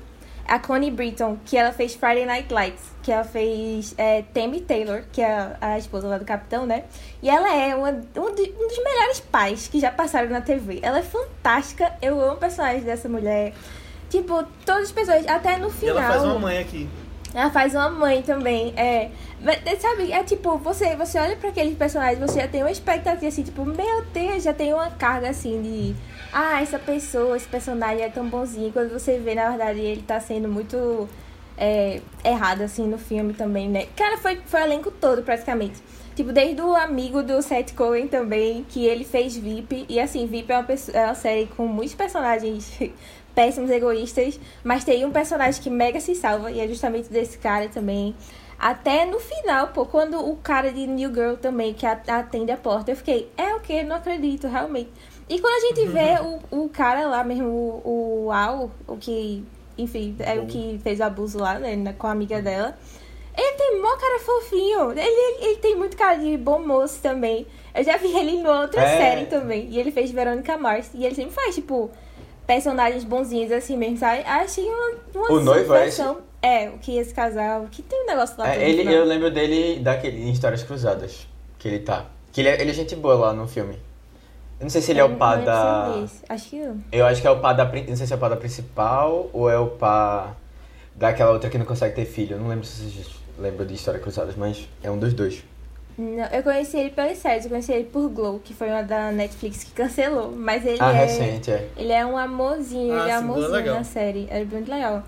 [0.48, 5.04] A Connie Britton, que ela fez Friday Night Lights, que ela fez é, Tammy Taylor,
[5.12, 6.84] que é a, a esposa lá do capitão, né?
[7.22, 10.80] E ela é uma, um, de- um dos melhores pais que já passaram na TV.
[10.84, 13.54] Ela é fantástica, eu amo o personagem dessa mulher.
[14.08, 15.98] Tipo, todas as pessoas, até no E final.
[15.98, 16.88] ela faz uma mãe aqui.
[17.36, 19.12] Ela faz uma mãe também, é.
[19.42, 23.28] Mas, sabe, é tipo, você, você olha pra aquele personagem, você já tem uma expectativa
[23.28, 25.96] assim, tipo, meu Deus, já tem uma carga assim de.
[26.32, 28.72] Ah, essa pessoa, esse personagem é tão bonzinho.
[28.72, 31.10] Quando você vê, na verdade, ele tá sendo muito
[31.58, 33.88] é, errado, assim, no filme também, né?
[33.98, 35.76] Cara, foi, foi o elenco todo, praticamente.
[36.16, 39.86] Tipo, desde o amigo do Seth Cohen também, que ele fez VIP.
[39.90, 42.80] E assim, VIP é uma, é uma série com muitos personagens
[43.36, 44.40] péssimos, egoístas.
[44.64, 48.16] Mas tem um personagem que mega se salva, e é justamente desse cara também.
[48.58, 52.90] Até no final, pô, quando o cara de New Girl também, que atende a porta,
[52.92, 53.84] eu fiquei, é o que?
[53.84, 54.90] Não acredito, realmente.
[55.28, 56.18] E quando a gente vê
[56.52, 59.44] o, o cara lá mesmo, o, o Al, o que,
[59.78, 62.78] enfim, é o que fez o abuso lá, né, com a amiga dela.
[63.38, 64.92] Ele tem mó cara fofinho.
[64.92, 67.46] Ele, ele, ele tem muito cara de bom moço também.
[67.74, 68.98] Eu já vi ele em outra É.
[68.98, 69.68] série também.
[69.70, 70.90] E ele fez Verônica Mars.
[70.94, 71.92] E ele sempre faz, tipo,
[72.46, 74.22] personagens bonzinhos assim mesmo, sabe?
[74.24, 75.98] Achei uma, uma O noivo é esse?
[75.98, 77.68] situação- É, o que esse casal.
[77.72, 78.54] Que tem um negócio lá.
[78.54, 78.94] É, ele, no final.
[78.94, 81.28] eu lembro dele daquele em Histórias Cruzadas,
[81.58, 82.06] que ele tá.
[82.32, 83.74] Que ele é, ele é gente boa lá no filme.
[84.60, 86.04] Eu não sei se ele é Eu o não pá eu da.
[86.30, 86.82] Acho que não.
[86.92, 87.66] Eu acho que é o pá da.
[87.66, 90.36] Não sei se é o pá da principal ou é o pá
[90.96, 92.36] daquela outra que não consegue ter filho.
[92.36, 93.08] Eu não lembro se vocês
[93.40, 95.44] lembram de Histórias Cruzadas, mas é um dos dois.
[95.98, 99.12] Não, eu conheci ele pelas séries, eu conheci ele por Glow, que foi uma da
[99.12, 100.32] Netflix que cancelou.
[100.32, 101.06] Mas ele ah, é.
[101.06, 101.70] recente, é.
[101.78, 104.28] Ele é um amorzinho, Ah, ele é é amorzinho na série.
[104.30, 105.04] É muito legal.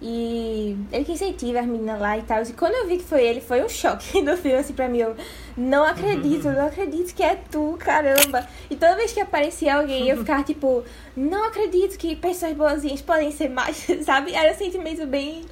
[0.00, 2.42] E ele que incentiva as meninas lá e tal.
[2.42, 4.98] E quando eu vi que foi ele, foi um choque no filme, assim, pra mim.
[4.98, 5.16] Eu
[5.56, 8.46] não acredito, não acredito que é tu, caramba.
[8.68, 10.84] E toda vez que aparecia alguém, eu ficava tipo,
[11.16, 14.34] não acredito que pessoas boazinhas podem ser mais, sabe?
[14.34, 15.44] Era um sentimento bem.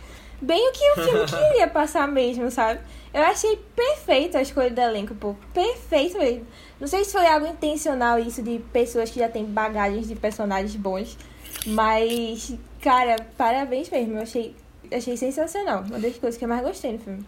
[0.43, 2.81] Bem o que o filme queria passar mesmo, sabe?
[3.15, 5.37] Eu achei perfeito a escolha do elenco, pô.
[5.55, 6.45] Perfeito mesmo.
[6.81, 10.75] Não sei se foi algo intencional isso de pessoas que já têm bagagens de personagens
[10.75, 11.17] bons.
[11.65, 14.17] Mas, cara, parabéns mesmo.
[14.17, 14.55] Eu achei,
[14.93, 15.83] achei sensacional.
[15.83, 17.25] Uma das coisas que eu mais gostei no filme.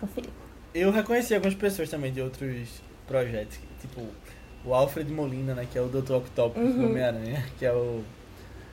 [0.00, 0.30] Conferi.
[0.74, 3.58] Eu reconheci algumas pessoas também de outros projetos.
[3.82, 4.00] Tipo,
[4.64, 5.66] o Alfred Molina, né?
[5.70, 6.14] Que é o Dr.
[6.14, 6.72] Octopus Uhum.
[6.78, 7.44] do Homem-Aranha.
[7.58, 8.02] Que é o,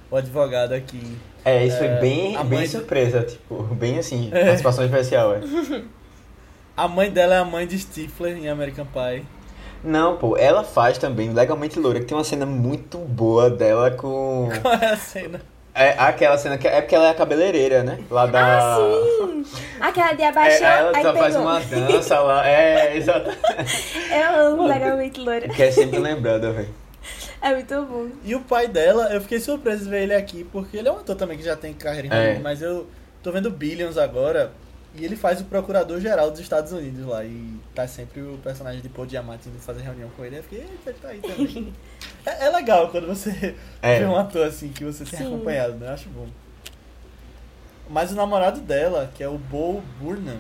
[0.10, 1.18] o advogado aqui.
[1.44, 4.46] É, isso É, foi bem, a bem mãe- surpresa, tipo, bem assim, É.
[4.46, 5.42] participação especial, é.
[6.80, 9.26] A mãe dela é a mãe de Stifler em American Pie.
[9.84, 14.50] Não, pô, ela faz também Legalmente Loura, que tem uma cena muito boa dela com.
[14.64, 15.42] Qual é a cena?
[15.76, 18.00] É aquela cena que é porque ela é a cabeleireira, né?
[18.10, 18.60] Lá da.
[18.60, 19.46] Ah, sim!
[19.82, 22.48] Aquela de É, abaixou, ela aí só faz uma dança lá.
[22.48, 23.30] É, exato.
[24.10, 25.50] Eu amo legalmente loira.
[25.50, 26.70] Que é sempre lembrada, velho.
[27.42, 28.08] É muito bom.
[28.24, 30.98] E o pai dela, eu fiquei surpreso de ver ele aqui, porque ele é um
[30.98, 32.40] ator também que já tem carreira em É.
[32.40, 32.88] Mas eu
[33.22, 34.54] tô vendo Billions agora,
[35.00, 38.90] e ele faz o procurador-geral dos Estados Unidos lá, e tá sempre o personagem de
[38.90, 41.74] Paul Diamante indo fazer reunião com ele, eu fiquei, eita, ele tá aí também.
[42.26, 44.00] é, é legal quando você É.
[44.00, 45.28] vê um ator assim, que você tem Sim.
[45.28, 45.88] acompanhado, né?
[45.88, 46.28] Eu acho bom.
[47.90, 50.38] Mas o namorado dela, que é o Bo Burnham,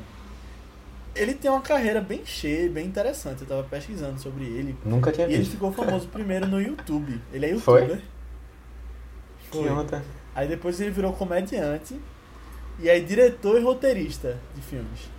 [1.15, 5.25] ele tem uma carreira bem cheia, bem interessante, eu tava pesquisando sobre ele, Nunca tinha
[5.27, 5.53] e ele visto.
[5.53, 7.19] ficou famoso primeiro no YouTube.
[7.33, 7.81] Ele é Foi?
[7.81, 8.01] youtuber.
[9.51, 9.69] Que Foi.
[9.69, 10.03] onda.
[10.35, 11.99] Aí depois ele virou comediante.
[12.81, 15.09] E aí diretor e roteirista de filmes.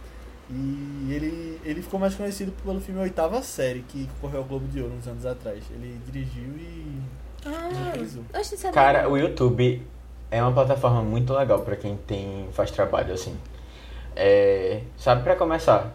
[0.50, 4.80] E ele, ele ficou mais conhecido pelo filme Oitava Série, que concorreu ao Globo de
[4.82, 5.62] Ouro uns anos atrás.
[5.70, 6.98] Ele dirigiu e
[7.46, 8.24] Ah, que.
[8.72, 9.80] Cara, o YouTube
[10.30, 13.36] é uma plataforma muito legal pra quem tem faz trabalho assim.
[14.16, 15.94] É, sabe pra começar?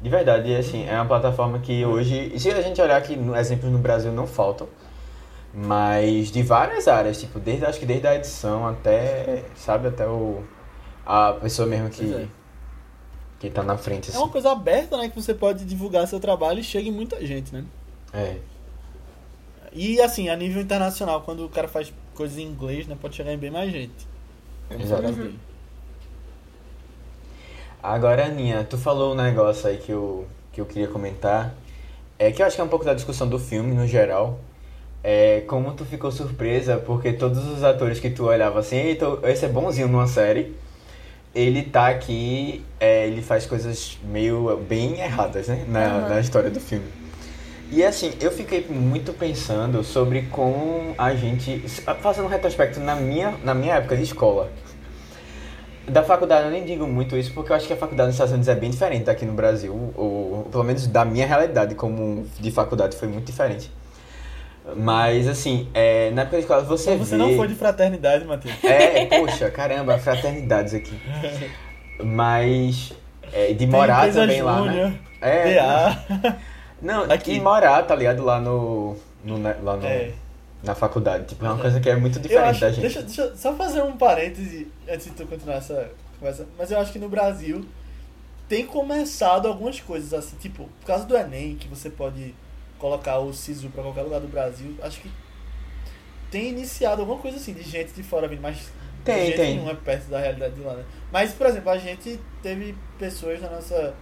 [0.00, 3.36] De verdade, assim, é uma plataforma que hoje, e se a gente olhar aqui, no-
[3.36, 4.66] exemplos no Brasil não faltam,
[5.54, 10.42] mas de várias áreas, tipo, desde acho que desde a edição até, sabe, até o
[11.04, 12.26] a pessoa mesmo que é.
[13.40, 14.18] que tá na frente É assim.
[14.18, 15.08] uma coisa aberta, né?
[15.08, 17.64] Que você pode divulgar seu trabalho e chega em muita gente, né?
[18.12, 18.36] É.
[19.72, 22.96] E assim, a nível internacional, quando o cara faz coisas em inglês, né?
[23.00, 24.06] Pode chegar em bem mais gente.
[24.70, 25.12] Uhum.
[25.12, 25.38] dele.
[27.82, 31.54] Agora, Aninha, tu falou um negócio aí que eu, que eu queria comentar.
[32.18, 34.38] É que eu acho que é um pouco da discussão do filme no geral.
[35.02, 39.44] É como tu ficou surpresa porque todos os atores que tu olhava assim, Eita, esse
[39.44, 40.54] é bonzinho numa série.
[41.34, 45.64] Ele tá aqui, é, ele faz coisas meio bem erradas, né?
[45.66, 46.08] Na, Aham.
[46.08, 46.86] na história do filme.
[47.70, 51.58] E assim, eu fiquei muito pensando sobre como a gente.
[52.02, 54.50] Fazendo um retrospecto na minha, na minha época de escola.
[55.88, 58.32] Da faculdade eu nem digo muito isso, porque eu acho que a faculdade nos Estados
[58.32, 62.50] Unidos é bem diferente daqui no Brasil, ou pelo menos da minha realidade como de
[62.50, 63.70] faculdade foi muito diferente.
[64.76, 67.16] Mas assim, é, na época da escola você Você vê...
[67.16, 68.54] não foi de fraternidade, Matheus.
[68.62, 70.96] É, poxa, caramba, fraternidades aqui.
[72.02, 72.92] Mas
[73.32, 74.72] é, de morar também lá, né?
[74.72, 76.36] Júnior, É, DA.
[76.80, 77.34] não, Aqui.
[77.34, 78.22] e morar, tá ligado?
[78.24, 80.12] Lá no, no lá no, É.
[80.62, 81.26] na faculdade.
[81.26, 82.80] Tipo, é uma coisa que é muito diferente acho, da gente.
[82.82, 86.46] deixa, deixa eu só fazer um parêntese antes de tu continuar essa conversa.
[86.58, 87.64] Mas eu acho que no Brasil
[88.48, 92.34] tem começado algumas coisas assim, tipo, por causa do Enem, que você pode
[92.82, 95.10] colocar o SISU pra qualquer lugar do Brasil, acho que
[96.30, 98.72] tem iniciado alguma coisa assim, de gente de fora vindo, mas
[99.04, 99.68] Tem, jeito tem.
[99.68, 100.84] é perto da realidade de lá, né?
[101.12, 103.94] Mas, por exemplo, a gente teve pessoas na nossa,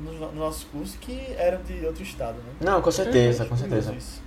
[0.00, 2.52] no, no nosso curso que eram de outro estado, né?
[2.60, 3.92] Não, com certeza, Acho com certeza.
[3.92, 4.22] isso.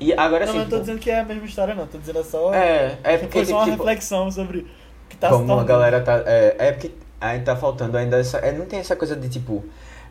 [0.00, 1.86] E agora Não, assim, mas eu tô tipo, dizendo que é a mesma história, não.
[1.86, 2.54] Tô dizendo só.
[2.54, 4.66] é, é porque Foi só uma tipo, reflexão sobre o
[5.08, 6.22] que tá se como a galera tá.
[6.24, 8.38] É, é porque ainda tá faltando ainda essa.
[8.38, 9.64] é, não tem essa coisa de tipo.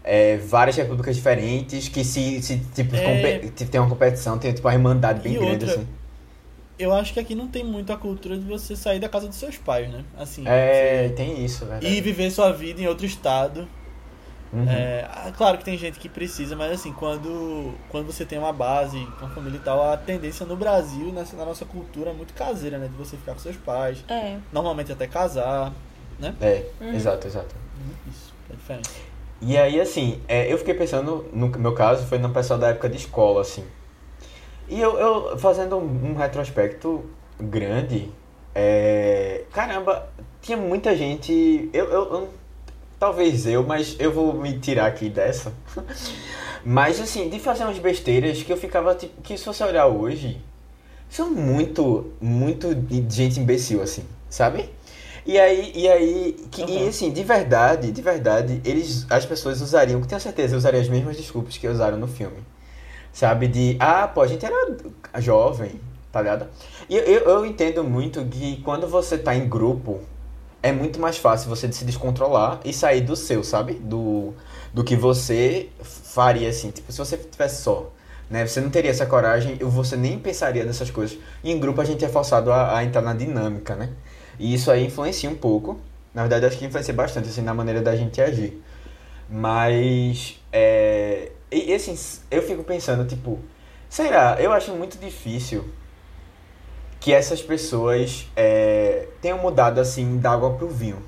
[0.07, 3.39] É, várias repúblicas diferentes que se, se tipo, É.
[3.39, 5.87] te- tem uma competição, tem tipo uma irmandade bem E grande, outra, assim.
[6.79, 9.35] Eu acho que aqui não tem muito a cultura de você sair da casa dos
[9.37, 10.03] seus pais, né?
[10.17, 10.43] Assim.
[10.47, 11.87] É, tem isso, você- verdade.
[11.87, 13.67] E viver sua vida em outro estado.
[14.53, 14.63] Uhum.
[14.69, 18.53] É, ah, claro que tem gente que precisa, mas assim, quando, quando você tem uma
[18.53, 22.33] base, uma família e tal, a tendência no Brasil, nessa, na nossa cultura, é muito
[22.33, 22.87] caseira, né?
[22.87, 24.37] De você ficar com seus pais, É.
[24.53, 25.73] normalmente até casar,
[26.17, 26.33] né?
[26.39, 26.93] É, Uhum.
[26.93, 27.53] exato, exato.
[28.09, 28.89] Isso, é diferente.
[29.41, 32.89] E aí, assim, é, eu fiquei pensando, no meu caso, foi no pessoal da época
[32.89, 33.63] de escola, assim.
[34.67, 37.05] E eu, eu fazendo um, um retrospecto
[37.39, 38.09] grande,
[38.53, 40.09] é, caramba,
[40.41, 41.69] tinha muita gente.
[41.73, 42.29] Eu, eu, eu-
[42.99, 45.53] talvez eu, mas eu vou me tirar aqui dessa.
[46.65, 50.41] Mas assim, de fazer umas besteiras que eu ficava tipo, que se você olhar hoje,
[51.09, 54.69] são muito, muito de gente imbecil, assim, sabe?
[55.27, 56.87] E aí, e aí, que, e Uhum.
[56.87, 61.17] assim, de verdade, de verdade, eles, as pessoas usariam, que tenho certeza, usariam as mesmas
[61.17, 62.37] desculpas que usaram no filme.
[63.11, 64.55] Sabe, de, ah, pô, a gente era
[65.17, 65.81] jovem,
[66.13, 66.47] tá ligado?
[66.89, 69.99] E eu, eu, entendo muito que quando você tá em grupo,
[70.63, 73.73] é muito mais fácil você se descontrolar e sair do seu, sabe?
[73.73, 74.33] Do,
[74.73, 77.91] do que você faria, assim, tipo, se você tivesse só.
[78.29, 78.47] Né?
[78.47, 81.17] Você não teria essa coragem, você nem pensaria nessas coisas.
[81.43, 83.89] E em grupo a gente é forçado a, a entrar na dinâmica, né?
[84.39, 85.79] E isso aí influencia um pouco.
[86.13, 88.61] Na verdade, acho que influencia bastante, assim, na maneira da gente agir.
[89.29, 91.31] Mas, é...
[91.51, 91.97] E, assim,
[92.29, 93.39] eu fico pensando, tipo...
[93.89, 94.37] Será?
[94.39, 95.65] Eu acho muito difícil
[96.99, 101.01] que essas pessoas é, tenham mudado, assim, da água pro vinho.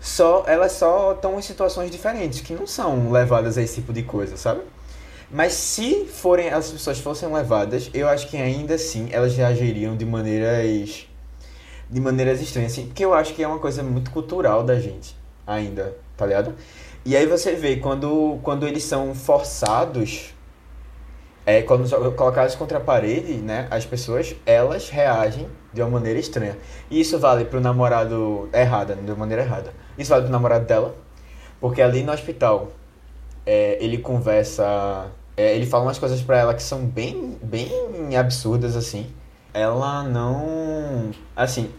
[0.00, 4.02] Só, elas só estão em situações diferentes, que não são levadas a esse tipo de
[4.02, 4.62] coisa, sabe?
[5.30, 10.04] Mas se forem as pessoas fossem levadas, eu acho que ainda assim elas reagiriam de
[10.04, 11.06] maneiras
[11.90, 15.16] de maneiras estranhas, assim, porque eu acho que é uma coisa muito cultural da gente
[15.46, 16.54] ainda, tá ligado?
[17.04, 20.34] E aí você vê quando quando eles são forçados
[21.50, 26.56] é, quando colocados contra a parede, né, as pessoas, elas reagem de uma maneira estranha.
[26.90, 29.72] E isso vale pro namorado errada, de maneira errada.
[29.98, 30.94] Isso vale pro namorado dela,
[31.60, 32.68] porque ali no hospital,
[33.44, 38.76] é, ele conversa, é, ele fala umas coisas pra ela que são bem, bem absurdas,
[38.76, 39.06] assim.
[39.52, 41.72] Ela não, assim,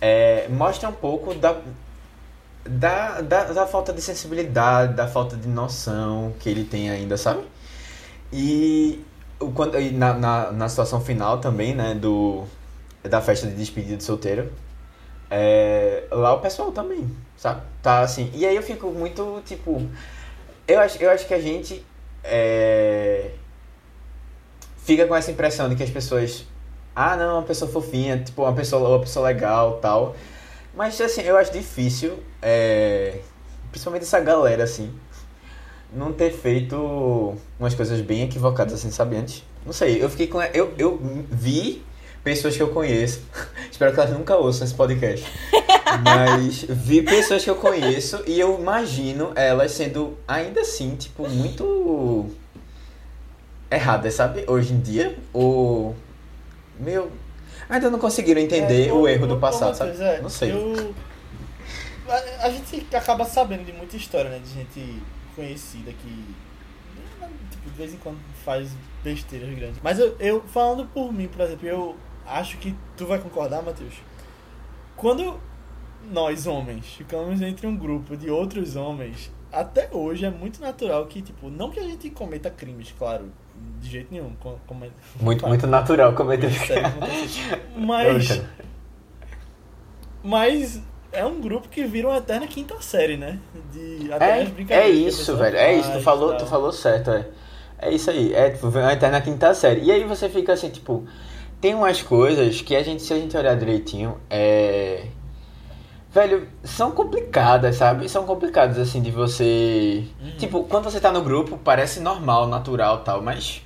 [0.00, 1.56] é, mostra um pouco da,
[2.64, 7.42] da, da, da falta de sensibilidade, da falta de noção que ele tem ainda, sabe?
[8.32, 9.04] E
[9.54, 12.44] quando, e na, na, na situação final também, né, do,
[13.02, 14.52] da festa de despedida de solteiro,
[15.30, 17.62] é, lá o pessoal também, sabe?
[17.82, 18.30] Tá assim.
[18.34, 19.82] E aí eu fico muito, tipo.
[20.68, 21.84] Eu acho, eu acho que a gente
[22.22, 23.30] é,
[24.84, 26.44] fica com essa impressão de que as pessoas.
[26.94, 30.14] Ah, não, uma pessoa fofinha, tipo, uma pessoa, uma pessoa legal tal.
[30.74, 33.18] Mas assim, eu acho difícil, é,
[33.70, 34.92] principalmente essa galera, assim,
[35.92, 39.42] não ter feito umas coisas bem equivocadas, assim, sabe, antes.
[39.64, 40.42] Não sei, eu fiquei com.
[40.42, 40.98] Eu, eu
[41.30, 41.84] vi
[42.24, 43.22] pessoas que eu conheço.
[43.70, 45.26] Espero que elas nunca ouçam esse podcast.
[46.02, 52.30] Mas vi pessoas que eu conheço e eu imagino elas sendo ainda assim, tipo, muito
[53.70, 54.44] erradas, sabe?
[54.48, 55.16] Hoje em dia.
[55.32, 55.94] Ou.
[56.78, 57.10] Meu.
[57.68, 59.92] Ainda não conseguiram entender É, o eu- erro do passado, sabe?
[60.02, 60.50] é, Não sei.
[60.52, 60.94] eu-
[62.08, 64.38] a, a gente acaba sabendo de muita história, né?
[64.38, 65.02] De gente
[65.36, 66.34] conhecida que
[67.50, 68.70] tipo, de vez em quando faz
[69.04, 69.80] besteiras grandes.
[69.82, 73.94] Mas eu, eu, falando por mim, por exemplo, eu acho que tu vai concordar, Matheus.
[74.96, 75.38] Quando
[76.10, 81.22] nós, homens, ficamos entre um grupo de outros homens, até hoje é muito natural que,
[81.22, 83.32] tipo, não que a gente cometa crimes, claro,
[83.80, 84.32] de jeito nenhum.
[84.40, 86.72] com- come- Muito, muito natural acontece.
[86.72, 88.40] Eu Mas.
[90.22, 90.80] Mas
[91.12, 93.38] é um grupo que vira uma eterna quinta série, né?
[93.72, 95.56] De, É, é isso, velho.
[95.56, 97.26] É isso, tu falou, tu falou certo, é.
[97.78, 98.32] É isso aí.
[98.32, 99.82] É, tipo, uma eterna quinta série.
[99.82, 101.04] E aí você fica assim, tipo,
[101.60, 105.06] tem umas coisas que a gente, se a gente olhar direitinho, é.
[106.12, 108.06] Velho, são complicadas, sabe?
[108.06, 110.04] São complicadas, assim, de você.
[110.20, 110.30] Uhum.
[110.36, 113.62] Tipo, quando você tá no grupo, parece normal, natural tal, mas.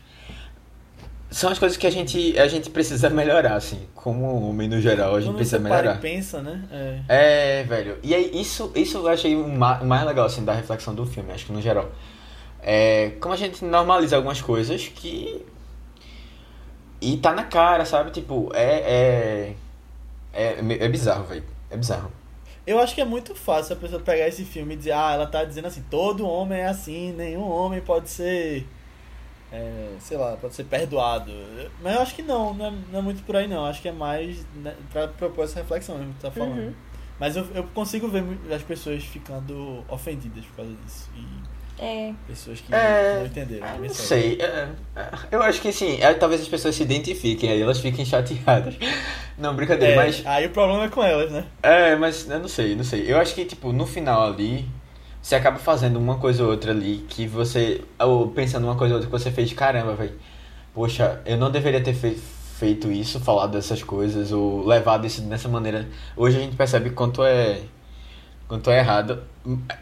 [1.29, 3.89] São as coisas que a gente, a gente precisa melhorar, assim.
[3.97, 5.99] Como homem no geral, a gente Quando precisa você para melhorar.
[5.99, 6.63] e pensa, né?
[7.09, 7.61] É.
[7.61, 7.99] É, velho.
[8.01, 11.47] E aí, isso, isso eu achei o mais legal, assim, da reflexão do filme, acho
[11.47, 11.91] que no geral.
[12.63, 15.45] É, como a gente normaliza algumas coisas que.
[17.01, 18.13] E tá na cara, sabe?
[18.13, 19.55] Tipo, é.
[20.33, 21.45] É, é, é bizarro, velho.
[21.69, 22.13] É bizarro.
[22.67, 25.27] Eu acho que é muito fácil a pessoa pegar esse filme e dizer, ah, ela
[25.27, 28.67] tá dizendo assim, todo homem é assim, nenhum homem pode ser.
[29.53, 31.33] é, sei lá, pode ser perdoado.
[31.81, 33.59] Mas eu acho que não, não é, não é muito por aí não.
[33.59, 36.59] Eu acho que é mais né, pra propor essa reflexão mesmo que tu tá falando.
[36.59, 36.75] Uhum.
[37.19, 41.09] Mas eu, eu consigo ver as pessoas ficando ofendidas por causa disso.
[41.17, 41.25] E
[41.79, 42.13] É.
[42.27, 43.67] pessoas que É, não entenderam.
[43.69, 44.07] Não mensagem.
[44.07, 44.39] sei.
[44.41, 45.99] é, é, eu acho que sim.
[46.01, 48.75] é, talvez as pessoas se identifiquem, aí elas fiquem chateadas.
[49.39, 50.23] Não, brincadeira, É, mas.
[50.25, 51.45] Aí o problema é com elas, né?
[51.63, 53.05] É, mas eu não sei, não sei.
[53.13, 54.65] Eu acho que, tipo, no final ali,
[55.21, 57.83] você acaba fazendo uma coisa ou outra ali que você.
[57.99, 60.15] Ou pensando uma coisa ou outra que você fez, caramba, velho.
[60.73, 62.17] Poxa, eu não deveria ter fe-
[62.59, 65.87] feito isso, falado dessas coisas, ou levado isso dessa maneira.
[66.17, 67.61] Hoje a gente percebe quanto é.
[68.49, 69.23] Quanto é errado.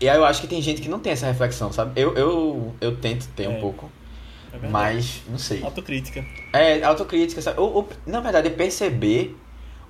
[0.00, 1.98] E aí eu acho que tem gente que não tem essa reflexão, sabe?
[2.00, 3.48] Eu, eu, eu tento ter É.
[3.48, 3.90] um pouco,
[4.52, 5.62] É mas não sei.
[5.62, 6.24] Autocrítica.
[6.52, 7.58] É, autocrítica, sabe?
[7.60, 9.36] Ou, ou, na verdade, é perceber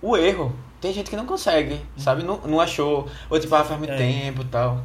[0.00, 0.54] o erro.
[0.80, 2.22] Tem gente que não consegue, sabe?
[2.22, 3.08] Não, não achou.
[3.30, 3.96] Ou tipo, ah, faz muito É.
[3.96, 4.84] tempo e tal.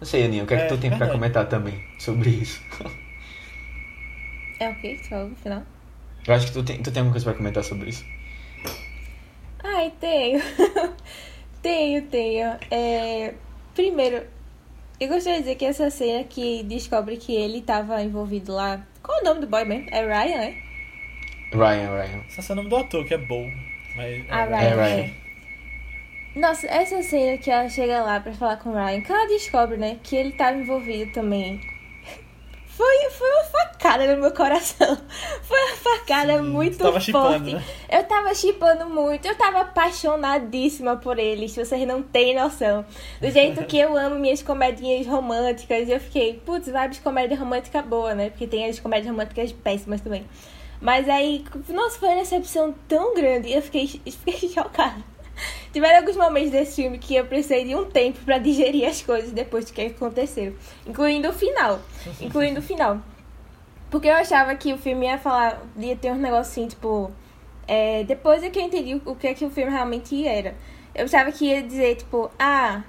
[0.00, 1.12] Não sei, Aninha, o que é, É, que tu tem pra verdade.
[1.18, 2.60] comentar também sobre isso?
[4.58, 5.62] É o que que tu falou no final?
[6.26, 8.04] Eu acho que tu tem, tu tem alguma coisa pra comentar sobre isso.
[9.62, 10.40] Ai, tenho.
[11.62, 12.56] Tenho, tenho.
[12.70, 13.34] É,
[13.80, 14.26] primeiro,
[15.00, 18.86] eu gostaria de dizer que essa cena que descobre que ele estava envolvido lá.
[19.02, 19.88] Qual é o nome do boy mesmo?
[19.90, 20.54] É Ryan, né?
[21.52, 22.22] Ryan, Ryan.
[22.28, 23.50] Só é o nome do ator, que é Bo.
[23.96, 24.60] Mas, Ah, é, Ryan.
[24.60, 25.10] É, Ryan.
[26.36, 29.76] Nossa, essa cena que ela chega lá pra falar com o Ryan, que ela descobre,
[29.78, 31.58] né, que ele tava envolvido também.
[32.80, 34.96] Foi, foi uma facada no meu coração.
[35.44, 37.52] Foi uma facada Sim, muito tava forte.
[37.52, 37.62] né?
[37.90, 42.86] Eu tava chipando muito, eu tava apaixonadíssima por ele, se vocês não têm noção.
[43.20, 47.82] Do jeito que eu amo minhas comedinhas românticas, eu fiquei, putz, vibes de comédia romântica
[47.82, 48.30] boa, né?
[48.30, 50.26] Porque tem as comédias românticas péssimas também.
[50.80, 53.88] Mas aí, nossa, foi uma decepção tão grande, eu fiquei,
[54.24, 55.04] fiquei chocada.
[55.72, 59.32] Tiveram alguns momentos desse filme que eu precisei de um tempo pra digerir as coisas
[59.32, 60.54] depois do que aconteceu.
[60.86, 61.80] Incluindo o final.
[62.20, 63.00] Incluindo o final.
[63.90, 67.10] Porque eu achava que o filme ia falar, ia ter um negocinho, tipo.
[67.66, 70.54] é, depois é que eu entendi o que é que o filme realmente era.
[70.94, 72.82] Eu achava que ia dizer, tipo, ah,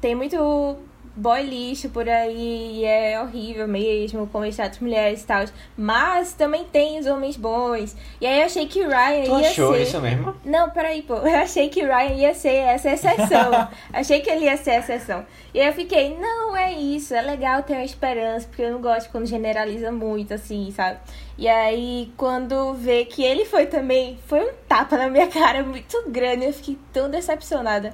[0.00, 0.78] tem muito
[1.16, 5.44] boy lixo por aí, e é horrível mesmo, está as mulheres e tal.
[5.76, 7.96] Mas também tem os homens bons.
[8.20, 9.82] E aí eu achei que Ryan Tu ia achou ser.
[9.82, 10.34] isso mesmo?
[10.44, 11.14] Não, peraí, pô.
[11.24, 13.68] Eu achei que Ryan ia ser essa exceção.
[13.92, 15.26] achei que ele ia ser a exceção.
[15.52, 17.14] E aí eu fiquei, não, é isso.
[17.14, 20.98] É legal ter uma esperança, porque eu não gosto quando generaliza muito, assim, sabe?
[21.38, 26.02] E aí, quando vê que ele foi também, foi um tapa na minha cara muito
[26.08, 26.46] grande.
[26.46, 27.92] Eu fiquei tão decepcionada.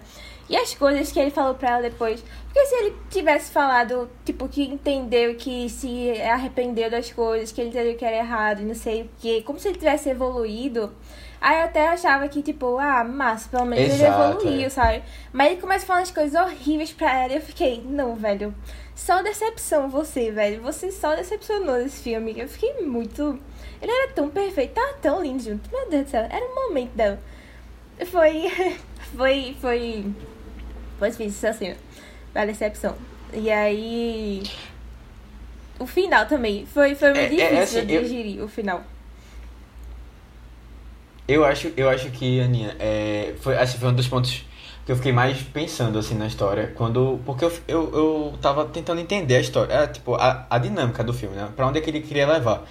[0.50, 2.24] E as coisas que ele falou pra ela depois.
[2.46, 7.70] Porque se ele tivesse falado, tipo, que entendeu que se arrependeu das coisas, que ele
[7.70, 10.92] entendeu que era errado e não sei o quê, como se ele tivesse evoluído.
[11.40, 14.68] Aí eu até achava que, tipo, ah, mas pelo menos Exato, ele evoluiu, é.
[14.68, 15.02] sabe?
[15.32, 18.52] Mas ele começa a falar as coisas horríveis pra ela e eu fiquei, não, velho.
[18.96, 20.60] Só decepção você, velho.
[20.62, 22.34] Você só decepcionou nesse filme.
[22.36, 23.38] Eu fiquei muito.
[23.80, 25.70] Ele era tão perfeito, tava tão lindo junto.
[25.70, 27.20] Meu Deus do céu, era um momento dela.
[28.10, 28.50] Foi.
[29.16, 29.56] Foi.
[29.60, 30.04] Foi.
[31.00, 31.76] Foi difícil essa cena.
[32.32, 32.94] Da decepção.
[33.32, 34.42] E aí.
[35.78, 36.66] O final também.
[36.66, 38.84] Foi, foi muito É, é, difícil assim, de eu- digerir o final.
[41.26, 44.44] Eu acho, eu acho que, Aninha, é, foi, esse foi um dos pontos
[44.84, 46.72] que eu fiquei mais pensando, assim, na história.
[46.76, 51.02] Quando, porque eu, eu, eu tava tentando entender a história, é, tipo, a, a dinâmica
[51.04, 51.48] do filme, né?
[51.56, 52.64] Pra onde é que ele queria levar.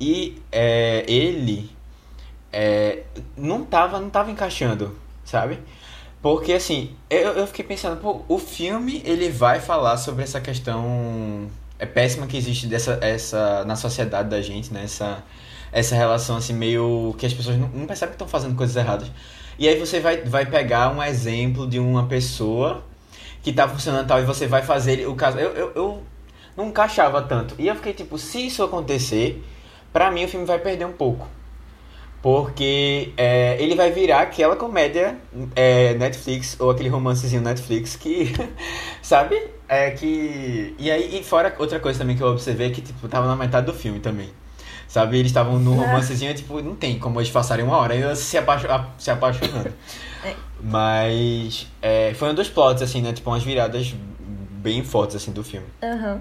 [0.00, 1.70] E é, ele
[2.52, 3.02] é,
[3.36, 5.58] não, tava, não tava encaixando, sabe?
[6.22, 11.48] Porque, assim, eu, eu fiquei pensando, pô, o filme, ele vai falar sobre essa questão
[11.80, 14.84] é péssima que existe dessa, essa, na sociedade da gente, né?
[14.84, 19.10] Essa, relação, assim, meio que as pessoas não, não percebem que estão fazendo coisas erradas.
[19.58, 22.84] E aí você vai, vai pegar um exemplo de uma pessoa
[23.42, 25.38] que tá funcionando tal e você vai fazer o caso.
[25.38, 26.02] Eu, eu, eu
[26.54, 27.54] não encaixava tanto.
[27.58, 29.42] E eu fiquei tipo, se isso acontecer,
[29.90, 31.26] pra mim o filme vai perder um pouco.
[32.22, 35.16] Porque é, ele vai virar aquela comédia
[35.56, 38.32] é, Netflix ou aquele romancezinho Netflix que,
[39.00, 39.40] sabe?
[39.66, 40.74] É que.
[40.78, 43.36] E aí, e fora outra coisa também que eu observei é que, tipo, tava na
[43.36, 44.28] metade do filme também.
[44.86, 45.16] Sabe?
[45.18, 45.86] Eles estavam no Ah.
[45.86, 48.66] romancezinho, tipo, não tem como eles passarem uma hora ainda se, apaixo-
[48.98, 49.72] se apaixonando.
[50.22, 50.34] É.
[50.62, 53.10] Mas é, foi um dos plots, assim, né?
[53.14, 53.94] Tipo, umas viradas
[54.50, 55.66] bem fortes, assim, do filme.
[55.82, 56.20] Aham.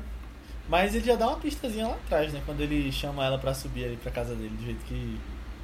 [0.69, 2.39] Mas ele já dá uma pistazinha lá atrás, né?
[2.45, 5.17] Quando ele chama ela pra subir ali pra casa dele, do jeito que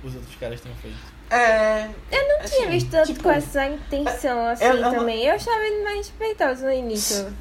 [0.06, 0.98] os outros caras tinham feito.
[1.30, 1.86] É.
[2.12, 5.24] Eu não tinha assim, visto tanto tipo, com essa intenção assim eu- eu não- também.
[5.26, 7.34] Eu achava ele mais respeitoso no início.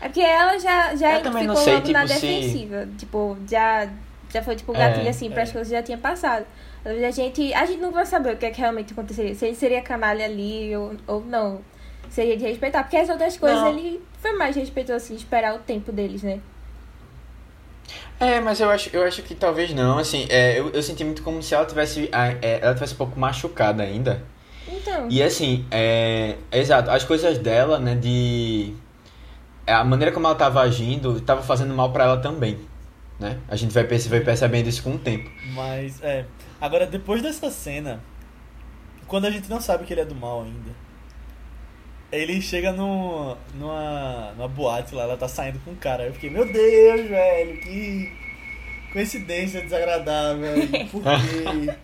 [0.00, 2.88] É porque ela já, já ficou sei, logo na tipo, se- defensiva.
[2.98, 3.88] Tipo, já,
[4.32, 5.52] já foi tipo É, gatilho assim para as é.
[5.52, 6.44] coisas que já tinha passado.
[6.84, 9.32] A gente, a gente não vai saber o que é que realmente aconteceria.
[9.36, 11.60] Se ele seria canalha ali ou, ou não.
[12.10, 12.82] Seria de respeitar.
[12.82, 13.68] Porque as outras coisas Não.
[13.68, 16.40] ele foi mais respeitoso assim, esperar o tempo deles, né?
[18.20, 21.22] É, mas eu acho, eu acho que talvez não, assim, é, eu, eu senti muito
[21.22, 24.22] como se ela tivesse, ah, é, ela tivesse um pouco machucada ainda.
[24.68, 25.06] Então.
[25.10, 28.74] E assim, é, exato, as coisas dela, né, de...
[29.66, 32.58] A maneira como ela tava agindo, tava fazendo mal pra ela também,
[33.18, 33.38] né?
[33.48, 35.30] A gente vai, perce- vai percebendo isso com o tempo.
[35.54, 36.24] Mas, é.
[36.60, 38.00] Agora, depois dessa cena,
[39.06, 40.70] quando a gente não sabe que ele é do mal ainda,
[42.12, 46.04] ele chega no, numa, numa boate lá, ela tá saindo com um cara.
[46.04, 48.12] Eu fiquei, meu Deus, velho, que
[48.92, 50.52] coincidência desagradável.
[50.90, 51.74] Por quê?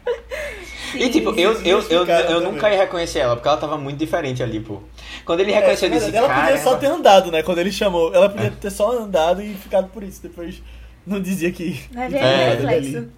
[0.94, 2.40] E tipo, eu, eu, eu, eu também.
[2.52, 4.80] nunca ia reconhecer ela, porque ela tava muito diferente ali, pô.
[5.24, 6.58] Quando ele reconheceu, eu É, disse, ela podia cara...
[6.58, 7.42] só ter andado, né?
[7.42, 8.14] Quando ele chamou.
[8.14, 10.22] Ela podia ter só andado e ficado por isso.
[10.22, 10.62] Depois
[11.06, 11.72] não dizia que.
[11.90, 12.50] Tinha É.
[12.52, 12.56] ali.
[12.62, 13.08] reflexo.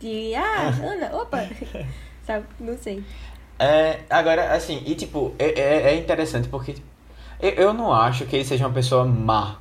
[0.00, 1.46] De, ah, Ana, opa.
[2.26, 2.44] Sabe?
[2.60, 3.02] Não sei.
[3.58, 6.74] É, agora, assim, e tipo, é, é, é interessante porque
[7.40, 9.56] eu, eu não acho que ele seja uma pessoa má,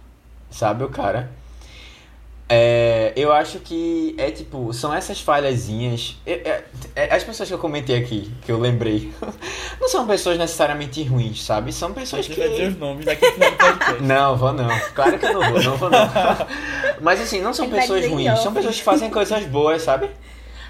[0.49, 1.29] sabe, o cara.
[2.49, 6.17] É, eu acho que é tipo, são essas falhazinhas.
[6.25, 6.63] é- é-
[6.95, 9.11] é- as pessoas que eu comentei aqui, que eu lembrei,
[9.79, 11.71] não são pessoas necessariamente ruins, sabe?
[11.71, 12.39] São pessoas Você que.
[12.39, 14.01] vai dizer os nomes daqui no.
[14.05, 14.67] Não, vou não.
[14.93, 15.99] Claro que eu não vou, não vou não.
[17.01, 20.09] Mas assim, não são pessoas ruins, são pessoas que fazem coisas boas, sabe?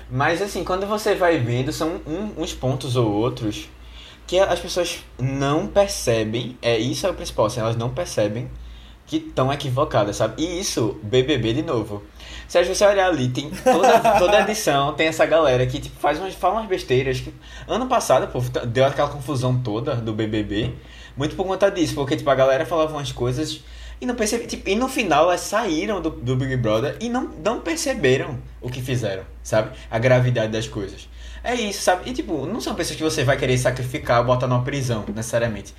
[0.10, 3.68] Mas assim, quando você vai vendo, são um- uns pontos ou outros
[4.28, 6.58] que as pessoas não percebem.
[6.62, 8.49] É isso é o principal, assim, elas não percebem
[9.06, 10.41] que estão equivocadas, sabe?
[10.41, 12.04] E isso, BBB de novo.
[12.47, 16.34] Se você olhar ali, tem toda, toda edição, tem essa galera que tipo, faz umas,
[16.36, 17.20] fala umas besteiras.
[17.20, 17.34] Que,
[17.68, 20.74] ano passado, pô, deu aquela confusão toda do BBB,
[21.18, 23.62] muito por conta disso, porque tipo, a galera falava umas coisas
[24.02, 27.30] e não percebe, tipo, e no final elas saíram do, do Big Brother e não,
[27.44, 29.72] não perceberam o que fizeram, sabe?
[29.89, 31.08] A gravidade das coisas.
[31.44, 32.10] É isso, sabe?
[32.10, 35.74] E tipo, não são pessoas que você vai querer sacrificar ou botar numa prisão, necessariamente.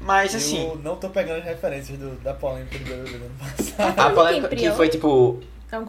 [0.00, 3.98] Mas assim, Eu não tô pegando as referências do- da polêmica do ano passado.
[4.00, 5.40] a polêmica que foi tipo,
[5.70, 5.88] É uma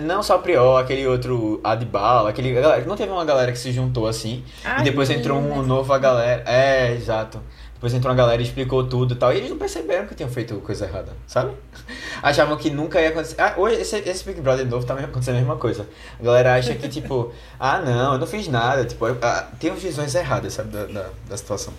[0.00, 4.06] não só Priol, aquele outro Adbala, aquele galera, não teve uma galera que se juntou
[4.06, 5.66] assim Ah, e depois entrou um né?
[5.66, 6.42] novo a galera.
[6.46, 7.40] É, exato.
[7.84, 9.30] Depois entrou uma galera e explicou tudo e tal.
[9.30, 11.54] E eles não perceberam que tinham feito coisa errada, sabe?
[12.22, 13.38] Achavam que nunca ia acontecer.
[13.38, 15.86] Ah, hoje esse, esse Big Brother novo tá acontecendo a mesma coisa.
[16.18, 17.30] A galera acha que, tipo,
[17.60, 18.86] ah não, eu não fiz nada.
[18.86, 21.74] Tipo, ah, tem visões erradas, sabe, da, da, da situação.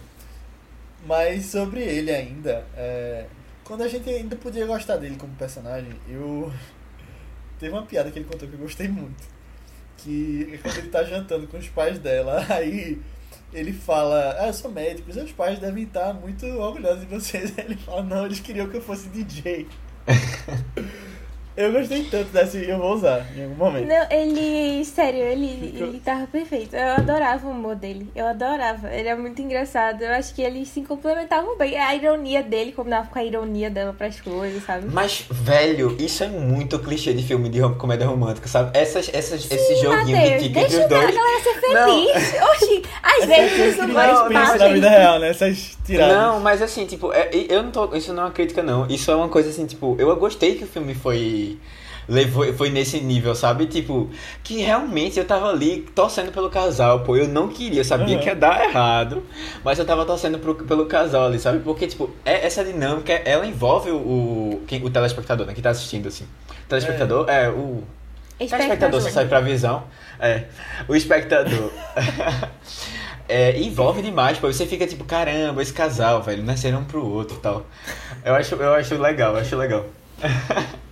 [1.07, 3.25] Mas sobre ele ainda, é,
[3.63, 6.53] quando a gente ainda podia gostar dele como personagem, eu.
[7.59, 9.23] Teve uma piada que ele contou que eu gostei muito.
[9.97, 13.01] Que é quando ele tá jantando com os pais dela, aí
[13.55, 17.53] ele fala, ah, eu sou médico, seus pais devem estar muito orgulhosos de vocês.
[17.57, 19.65] Ele fala, não, eles queriam que eu fosse DJ.
[21.57, 23.87] eu gostei tanto dessa, eu vou usar em algum momento.
[23.87, 26.75] Não, ele, sério, ele, Ficou- ele tava perfeito.
[26.75, 28.09] Eu adorava o humor dele.
[28.15, 28.89] Eu adorava.
[28.93, 30.01] Ele é muito engraçado.
[30.01, 31.77] Eu acho que eles se complementavam bem.
[31.77, 34.87] A ironia dele combinava com a ironia dela pras coisas, sabe?
[34.91, 38.77] Mas, velho, isso é muito clichê de filme de rom- comédia romântica, sabe?
[38.77, 41.03] Essas, essas, esse joguinho Mateus, que fica entre deixa os dois.
[41.03, 41.89] a galera ser Não.
[42.07, 42.41] feliz.
[42.51, 44.57] Oxi, às vezes Não, não, pensa passam.
[44.57, 45.29] na vida real, né?
[45.29, 46.15] Essas tiradas.
[46.17, 47.95] Não, mas assim, tipo, é- eu não tô.
[47.95, 48.85] Isso não é uma crítica, não.
[48.87, 51.44] Isso é uma coisa assim, tipo, eu gostei que o filme foi.
[52.07, 53.65] Levou, foi nesse nível, sabe?
[53.65, 54.11] Tipo,
[54.43, 57.17] que realmente eu tava ali torcendo pelo casal, pô.
[57.17, 58.21] Eu não queria, eu sabia Uhum.
[58.21, 59.23] que ia dar errado,
[59.63, 61.59] mas eu tava torcendo pro, pelo casal ali, sabe?
[61.59, 65.53] Porque, tipo, é, essa dinâmica, ela envolve o, o, quem- o telespectador, né?
[65.55, 66.25] Que tá assistindo, assim.
[66.65, 67.83] O telespectador é, o.
[68.37, 69.83] Telespectador só sai pra visão.
[70.19, 70.43] É.
[70.87, 71.71] O espectador.
[73.27, 74.45] É, envolve demais, pô.
[74.53, 77.65] Você fica tipo, caramba, esse casal, velho, nasceram um pro outro e tal.
[78.23, 79.83] Eu acho, eu acho legal, eu acho legal.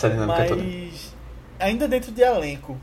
[0.00, 0.62] Essa dinâmica toda.
[0.62, 1.14] Mas
[1.58, 2.80] ainda dentro de elenco,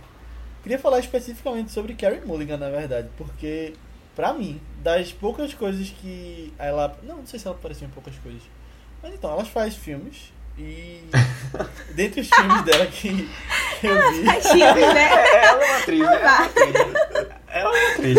[0.61, 3.73] queria falar especificamente sobre Carrie Mulligan, na verdade, porque
[4.15, 8.15] pra mim, das poucas coisas que ela, não, não sei se ela apareceu em poucas
[8.19, 8.41] coisas,
[9.01, 11.03] mas então ela faz filmes e
[11.93, 13.29] dentre os filmes dela que
[13.79, 15.09] que eu vi, Faz filme, né?
[15.27, 16.21] É, ela é uma atriz, né?
[16.21, 16.75] Ela é uma atriz.
[17.47, 18.15] Ela é uma atriz.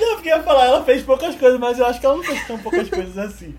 [0.00, 2.24] não, porque eu ia falar, ela fez poucas coisas, mas eu acho que ela não
[2.24, 3.54] fez tão poucas coisas assim.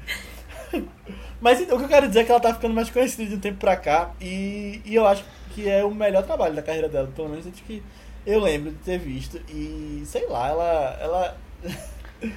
[1.39, 3.35] Mas então, o que eu quero dizer é que ela tá ficando mais conhecida de
[3.35, 5.23] um tempo pra cá e, e eu acho
[5.53, 7.83] que é o melhor trabalho da carreira dela, pelo menos desde que
[8.25, 9.39] eu lembro de ter visto.
[9.49, 10.97] E sei lá, ela.
[10.99, 11.37] Ela,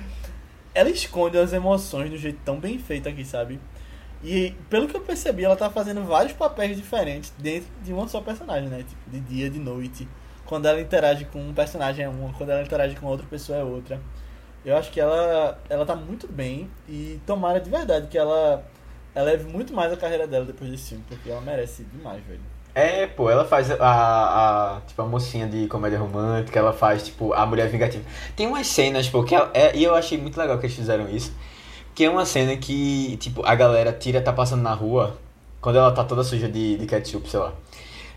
[0.72, 3.59] ela esconde as emoções de um jeito tão bem feito aqui, sabe?
[4.22, 8.20] E pelo que eu percebi, ela tá fazendo vários papéis diferentes dentro de uma só
[8.20, 8.84] personagem, né?
[8.86, 10.07] Tipo, de dia, de noite.
[10.46, 13.64] Quando ela interage com um personagem é uma, quando ela interage com outra pessoa é
[13.64, 14.01] outra.
[14.64, 18.62] Eu acho que ela, ela tá muito bem e tomara de verdade que ela
[19.14, 22.40] eleve muito mais a carreira dela depois desse filme, porque ela merece demais, velho.
[22.74, 27.32] É, pô, ela faz a, a, tipo, a mocinha de comédia romântica, ela faz, tipo,
[27.32, 28.04] a mulher vingativa.
[28.36, 31.08] Tem umas cenas, pô, que ela, é, e eu achei muito legal que eles fizeram
[31.08, 31.32] isso,
[31.94, 35.16] que é uma cena que, tipo, a galera tira, tá passando na rua,
[35.61, 37.52] quando ela tá toda suja de, de ketchup, sei lá.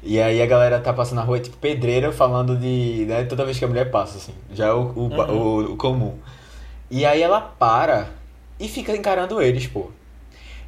[0.04, 3.58] E aí a galera tá passando na rua, tipo, pedreira falando de, né, toda vez
[3.58, 5.32] que a mulher passa, assim, já é o, o, Uhum.
[5.32, 6.20] o, o comum.
[6.92, 8.10] E aí ela para
[8.60, 9.90] e fica encarando eles, pô.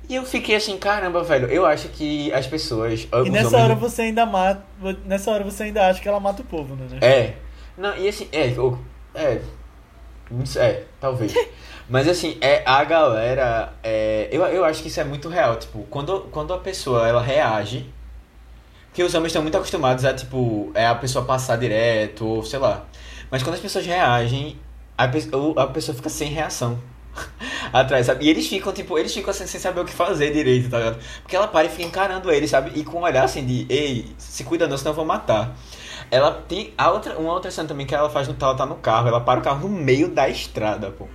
[0.08, 3.08] E eu fiquei assim, caramba, velho, eu acho que as pessoas...
[3.26, 4.64] E nessa hora você ainda mata.
[5.06, 6.86] Nessa hora você ainda acha que ela mata o povo, né?
[7.02, 7.34] É.
[7.78, 8.78] Não, e assim, é, o-
[9.16, 9.42] é.
[10.58, 11.34] É, talvez.
[11.90, 13.74] Mas assim, é a galera.
[13.84, 15.56] É, eu, eu acho que isso é muito real.
[15.58, 17.90] Tipo, quando, quando a pessoa ela reage.
[18.88, 22.58] Porque os homens estão muito acostumados a, tipo, é a pessoa passar direto, ou sei
[22.60, 22.86] lá.
[23.30, 24.58] Mas quando as pessoas reagem,
[24.98, 26.80] a, pe- a pessoa fica sem reação.
[27.74, 28.26] Atrás, sabe?
[28.26, 31.00] E eles ficam, tipo, eles ficam assim, sem saber o que fazer direito, tá ligado?
[31.22, 32.72] Porque ela para e fica encarando ele, sabe?
[32.80, 35.56] E com um olhar assim de, ei, se cuida não, senão eu vou matar.
[36.12, 38.76] Ela tem a outra, uma outra cena também que ela faz no ela tá no
[38.76, 41.08] carro, ela para o carro no meio da estrada, pô.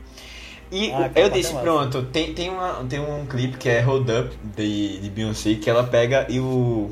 [0.71, 1.65] E Ah, eu é disse, massa.
[1.65, 5.69] pronto, tem, tem, uma, tem um clipe que é Hold Up de, de Beyoncé, que
[5.69, 6.91] ela pega e o.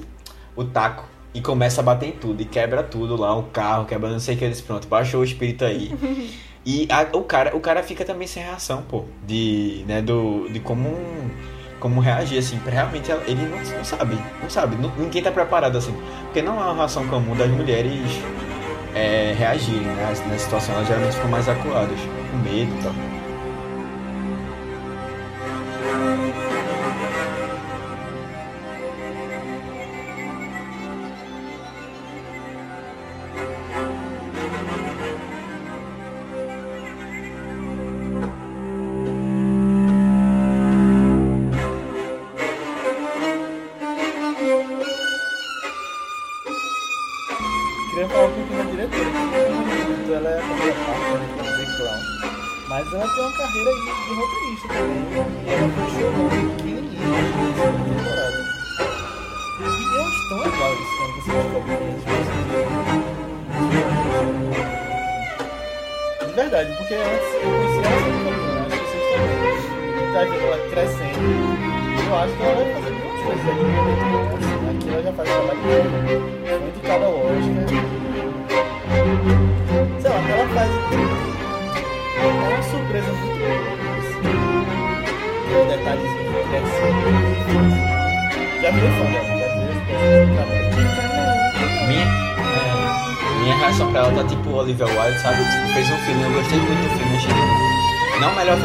[0.57, 4.11] o taco e começa a bater em tudo e quebra tudo lá, o carro, quebra
[4.11, 5.95] não sei o que, eles pronto, baixou o espírito aí.
[6.65, 10.61] E a, o, cara, o cara fica também sem reação, pô, de, né, do, de
[10.61, 10.91] como,
[11.81, 15.95] como reagir, assim, realmente ele não, não sabe, não sabe, não, ninguém tá preparado, assim,
[16.25, 18.21] porque não é uma reação comum das mulheres
[18.95, 21.99] é, reagirem, né, nessa situação, elas geralmente ficam mais acuadas,
[22.31, 23.18] com medo e tal.
[54.09, 54.48] De, de roteirista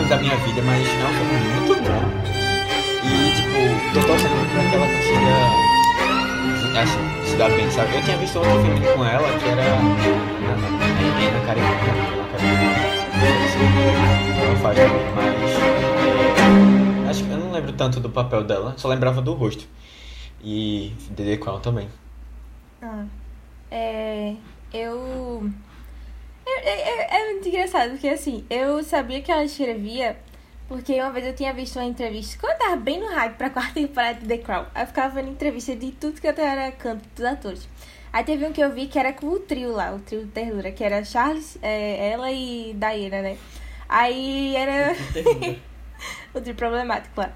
[0.10, 1.14] da minha vida, mas é um
[1.56, 2.04] muito bom.
[3.04, 3.60] E tipo,
[3.94, 5.74] tô torcendo pra que ela consiga
[6.82, 7.96] assim, se dar bem, sabe?
[7.96, 9.62] Eu tinha visto outro filme com ela que era.
[11.24, 11.74] Ana Karenina.
[14.42, 17.06] Ela faz também, mas.
[17.06, 19.68] É, acho que eu não lembro tanto do papel dela, só lembrava do rosto.
[20.44, 21.88] E The Crown também.
[22.82, 23.06] Ah,
[23.72, 24.36] é.
[24.74, 25.50] Eu.
[26.46, 27.50] É, é, é muito
[27.84, 30.18] engraçado, porque assim, eu sabia que ela escrevia
[30.68, 33.50] porque uma vez eu tinha visto uma entrevista, quando eu tava bem no hype pra
[33.52, 36.72] quarta temporada de The Crown, aí eu ficava vendo entrevista de tudo que eu era
[36.72, 37.68] canto dos atores.
[38.12, 40.32] Aí teve um que eu vi que era com o trio lá, o trio de
[40.32, 43.38] ternura, que era Charles, é, ela e Diana, né?
[43.90, 44.96] Aí era.
[46.34, 47.32] o trio problemático, claro.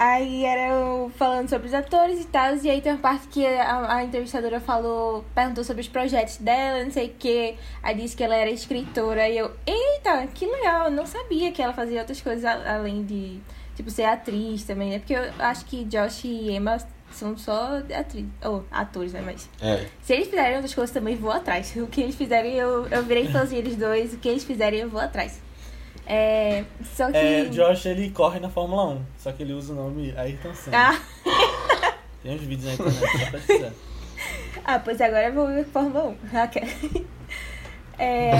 [0.00, 3.44] Aí era eu falando sobre os atores e tal, e aí tem uma parte que
[3.44, 8.16] a, a, entrevistadora falou, perguntou sobre os projetos dela, não sei o que, aí disse
[8.16, 12.00] que ela era escritora, e eu, eita, que legal, eu não sabia que ela fazia
[12.00, 13.40] outras coisas além de,
[13.76, 15.00] tipo, ser atriz também, né?
[15.00, 16.78] Porque eu acho que Josh e Emma
[17.10, 19.20] são só atriz, ou atores, né?
[19.22, 19.86] Mas é.
[20.00, 21.76] se eles fizerem outras coisas também, vou atrás.
[21.76, 24.88] O que eles fizerem, eu, eu virei fãzinha dos dois, o que eles fizerem, eu
[24.88, 25.42] vou atrás.
[26.12, 26.64] É,
[26.96, 27.16] só que...
[27.16, 30.90] É, Josh, ele corre na Fórmula 1, só que ele usa o nome Ayrton Senna.
[30.90, 31.00] Ah.
[32.20, 33.72] Tem uns vídeos na internet, só pesquisar.
[34.64, 36.32] ah, pois agora eu vou ver Fórmula 1.
[36.32, 36.66] Raquel.
[37.96, 38.32] É...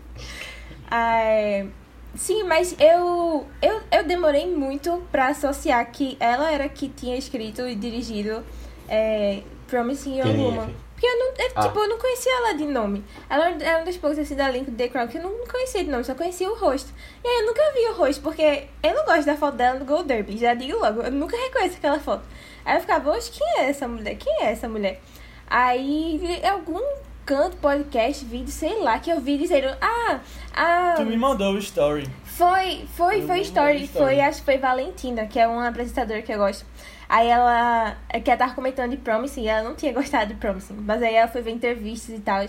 [0.90, 1.66] ah, é...
[2.14, 7.68] Sim, mas eu, eu, eu demorei muito pra associar que ela era que tinha escrito
[7.68, 8.42] e dirigido
[8.88, 10.74] é, Promising Young Woman.
[10.98, 11.62] Porque eu não, eu, ah.
[11.62, 13.04] tipo, eu não conhecia ela de nome.
[13.30, 15.84] Ela era uma das poucas assim da Link do The Crown que eu não conhecia
[15.84, 16.92] de nome, só conhecia o rosto.
[17.22, 19.84] E aí eu nunca vi o rosto, porque eu não gosto da foto dela no
[19.84, 22.24] Gold Derby, já digo logo, eu nunca reconheço aquela foto.
[22.64, 24.16] Aí eu ficava, oxe, quem é essa mulher?
[24.16, 25.00] Quem é essa mulher?
[25.46, 26.82] Aí algum
[27.24, 30.18] canto, podcast, vídeo, sei lá, que eu vi dizendo, ah,
[30.52, 30.94] ah.
[30.96, 32.08] Tu me mandou o story.
[32.38, 33.88] Foi, foi, foi story, story.
[33.88, 36.64] Foi, acho que foi Valentina, que é uma apresentadora que eu gosto.
[37.08, 40.74] Aí ela, é que ela tava comentando de Promising, ela não tinha gostado de Promising,
[40.74, 42.46] mas aí ela foi ver entrevistas e tal.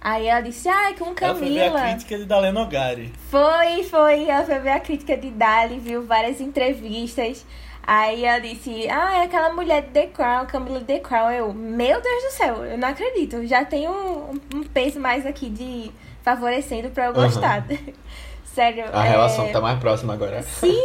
[0.00, 1.26] Aí ela disse, ah, com Camila.
[1.26, 3.12] Ela foi ver a crítica de Dalena Ogari.
[3.28, 4.28] Foi, foi.
[4.28, 7.44] Ela foi ver a crítica de Dali, viu várias entrevistas.
[7.82, 11.30] Aí ela disse, ah, é aquela mulher de The Crown, Camila de The Crown.
[11.32, 13.44] Eu, meu Deus do céu, eu não acredito.
[13.46, 15.90] Já tem um, um peso mais aqui de
[16.22, 17.66] favorecendo pra eu gostar.
[17.68, 17.94] Uhum.
[18.54, 18.84] Sério.
[18.92, 19.10] A é...
[19.10, 20.42] relação tá mais próxima agora.
[20.42, 20.78] Sim.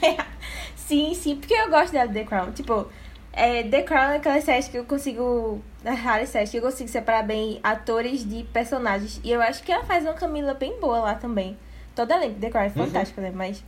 [0.76, 2.52] Sim, sim, porque eu gosto dela The Crown.
[2.52, 2.86] Tipo,
[3.32, 5.60] é, The Crown é aquela série que eu consigo.
[5.84, 9.20] É rara série que eu consigo separar bem atores de personagens.
[9.24, 11.58] E eu acho que ela faz uma Camila bem boa lá também.
[11.92, 12.86] Toda a The Crown é uhum.
[12.86, 13.26] fantástica, uhum.
[13.26, 13.32] né?
[13.34, 13.64] Mas.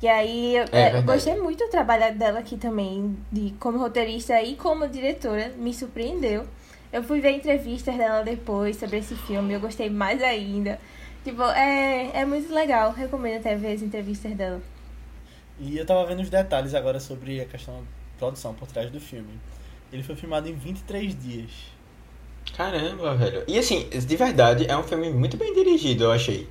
[0.00, 4.40] E aí, eu, é, eu gostei muito do trabalho dela aqui também, de como roteirista
[4.42, 5.52] e como diretora.
[5.58, 6.46] Me surpreendeu.
[6.90, 10.78] Eu fui ver entrevistas dela depois sobre esse filme, eu gostei mais ainda.
[11.24, 12.92] Tipo, é, é muito legal.
[12.92, 14.60] Recomendo até ver as entrevistas dela.
[15.58, 17.82] E eu tava vendo os detalhes agora sobre a questão da
[18.18, 19.40] produção por trás do filme.
[19.92, 21.50] Ele foi filmado em 23 dias.
[22.56, 23.42] Caramba, velho.
[23.48, 26.48] E assim, de verdade, é um filme muito bem dirigido, eu achei.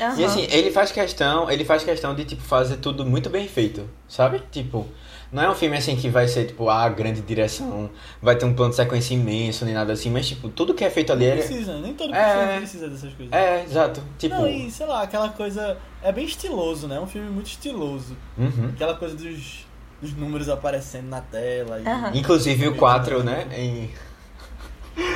[0.00, 0.20] Aham.
[0.20, 3.88] E assim, ele faz questão, ele faz questão de tipo fazer tudo muito bem feito,
[4.08, 4.42] sabe?
[4.50, 4.88] Tipo,
[5.34, 7.90] não é um filme assim que vai ser tipo a grande direção,
[8.22, 10.88] vai ter um plano de sequência imenso nem nada assim, mas tipo, tudo que é
[10.88, 12.38] feito ali Não é precisa, nem todo É.
[12.38, 13.32] filme precisa dessas coisas.
[13.34, 14.00] É, exato.
[14.16, 15.76] Tipo, Não, e sei lá, aquela coisa.
[16.02, 16.96] É bem estiloso, né?
[16.96, 18.16] É um filme muito estiloso.
[18.38, 18.70] uhum.
[18.74, 19.66] Aquela coisa dos,
[20.00, 21.80] dos números aparecendo na tela.
[22.12, 22.18] E...
[22.18, 23.46] Inclusive o 4, né?
[23.56, 23.90] Em...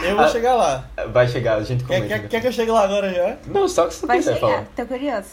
[0.03, 0.29] Eu vou Ah.
[0.29, 0.89] chegar lá.
[1.13, 2.19] Vai chegar, a gente Quer, comenta.
[2.19, 3.37] quer, quer que eu chegue lá agora já?
[3.47, 4.67] Não, só que se tu Vai quiser chegar, falar.
[4.75, 5.29] tô curiosa.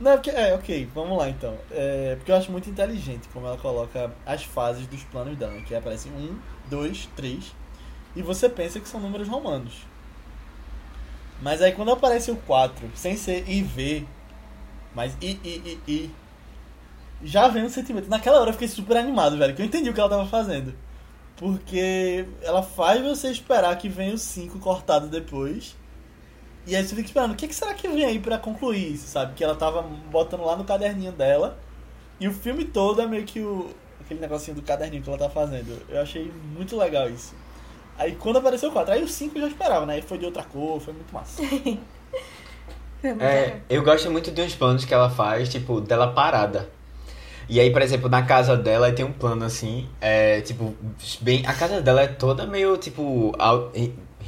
[0.00, 1.58] Não, porque, é, ok, vamos lá então.
[1.70, 5.74] É, porque eu acho muito inteligente como ela coloca as fases dos planos dela, que
[5.74, 6.38] aparecem um,
[6.70, 7.54] dois, três,
[8.16, 9.74] e você pensa que são números romanos.
[11.42, 14.06] Mas aí quando aparece o 4, sem ser IV,
[14.94, 15.48] mas I, I,
[15.86, 16.10] I, I,
[17.22, 18.08] já vem um sentimento.
[18.08, 20.74] Naquela hora eu fiquei super animado, velho, que eu entendi o que ela tava fazendo.
[21.36, 25.76] Porque ela faz você esperar que venha o 5 cortado depois.
[26.66, 29.08] E aí você fica esperando, o que, que será que vem aí pra concluir isso,
[29.08, 29.34] sabe?
[29.34, 31.58] Que ela tava botando lá no caderninho dela.
[32.18, 35.30] E o filme todo é meio que o, aquele negocinho do caderninho que ela tá
[35.30, 35.80] fazendo.
[35.88, 37.34] Eu achei muito legal isso.
[37.96, 39.94] Aí quando apareceu o 4, aí o 5 eu já esperava, né?
[39.94, 41.42] Aí foi de outra cor, foi muito massa.
[43.00, 46.68] Foi muito É, eu gosto muito de uns planos que ela faz, tipo, dela parada.
[47.48, 50.74] E aí, por exemplo, na casa dela tem um plano assim, é, tipo,
[51.20, 51.44] bem.
[51.46, 53.32] A casa dela é toda meio, tipo,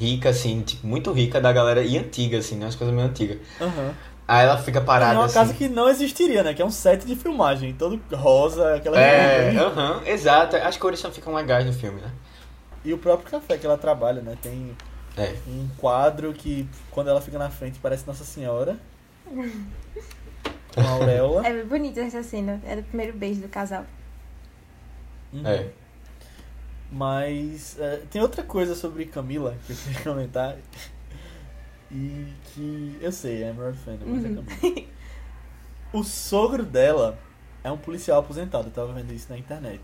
[0.03, 2.66] rica, assim, tipo, muito rica da galera e antiga, assim, né?
[2.66, 3.38] Umas coisas meio antigas.
[3.61, 3.94] Aham.
[4.26, 5.34] Aí ela fica É parada uma assim.
[5.34, 6.55] casa que não existiria, né?
[6.55, 10.57] Que é um set de filmagem, todo rosa, aquela É, aham, exato.
[10.57, 12.11] As cores só ficam legais no filme, né?
[12.84, 14.36] E o próprio café que ela trabalha, né?
[14.42, 14.76] Tem
[15.16, 15.34] É.
[15.46, 18.76] um quadro que quando ela fica na frente parece Nossa Senhora.
[20.74, 21.46] Com a auréola.
[21.46, 22.61] É bem bonita essa cena.
[22.64, 23.84] Era o primeiro beijo do casal.
[25.32, 25.46] Uhum.
[25.46, 25.66] É.
[26.93, 30.59] Mas é, tem outra coisa sobre Camila que eu queria comentar.
[31.90, 34.88] E que eu sei, é Emerald Fennel, mas é Camila.
[35.93, 37.18] O sogro dela
[37.64, 39.80] é um policial aposentado, eu tava vendo isso na internet.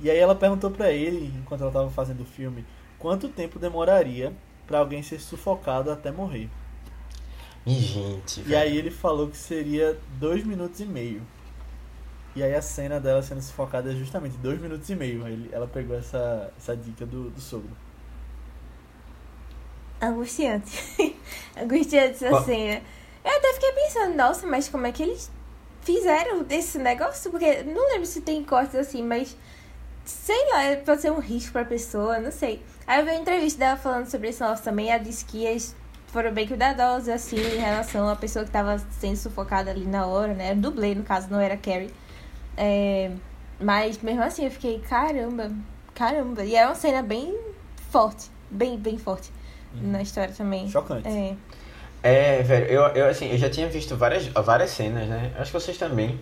[0.00, 2.64] E aí ela perguntou pra ele, enquanto ela tava fazendo o filme,
[2.98, 4.32] quanto tempo demoraria
[4.66, 6.48] pra alguém ser sufocado até morrer.
[7.64, 8.40] E, gente.
[8.40, 8.58] E velho.
[8.58, 11.22] aí ele falou que seria dois minutos e meio.
[12.34, 15.26] E aí a cena dela sendo sufocada é justamente dois minutos e meio.
[15.26, 17.70] Ele, ela pegou essa, essa dica do, do sogro.
[20.00, 20.80] Angustiante.
[21.56, 22.82] Angustiante essa Qual- cena.
[23.24, 25.30] Eu até fiquei pensando, nossa, mas como é que eles
[25.82, 27.30] fizeram esse negócio?
[27.30, 29.36] Porque não lembro se tem cortes assim, mas
[30.04, 32.62] sei lá, é pode ser um risco pra pessoa, não sei.
[32.86, 34.90] Aí eu vi uma entrevista dela falando sobre esse negócio também.
[34.90, 35.76] Ela disse que eles
[36.08, 40.34] foram bem cuidadosos, assim, em relação à pessoa que tava sendo sufocada ali na hora,
[40.34, 40.52] né?
[40.54, 41.92] Dublê, no caso, não era Carrie.
[42.56, 43.10] É,
[43.60, 45.50] mas mesmo assim eu fiquei, caramba,
[45.94, 46.44] caramba.
[46.44, 47.36] E é uma cena bem
[47.90, 49.30] forte, bem, bem forte
[49.80, 50.68] na história também.
[50.68, 51.08] Chocante.
[51.08, 51.34] É.
[52.02, 55.32] É, velho, eu, eu assim, eu já tinha visto várias, várias cenas, né?
[55.38, 56.18] Acho que vocês também.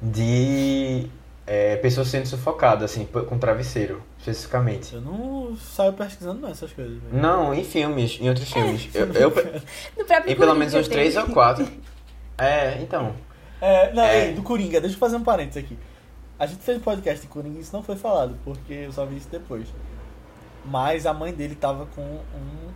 [0.00, 1.06] De
[1.46, 4.94] é, pessoas sendo sufocadas, assim, com travesseiro, especificamente.
[4.94, 6.94] Eu não saio pesquisando não essas coisas.
[7.02, 7.22] velho.
[7.22, 8.88] Não, em filmes, em outros filmes.
[8.94, 9.30] Eu, eu,
[9.98, 11.68] No próprio em pelo menos uns três ou quatro.
[12.38, 13.14] É, então.
[13.60, 14.26] É, não, É.
[14.28, 15.78] ei, do Coringa, deixa eu fazer um parênteses aqui.
[16.38, 19.04] A gente fez um podcast de Coringa e isso não foi falado, porque eu só
[19.04, 19.66] vi isso depois.
[20.64, 22.70] Mas a mãe dele tava com um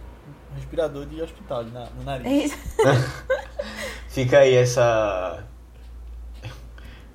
[0.56, 2.52] respirador de hospital na, no É nariz.
[2.52, 2.58] isso.
[4.08, 5.44] Fica aí essa.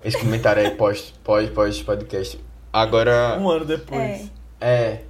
[0.03, 2.39] Esse comentário aí pós, pós, pós podcast.
[2.71, 3.37] Agora.
[3.39, 4.31] Um ano depois.
[4.61, 4.73] É.
[4.93, 5.01] É.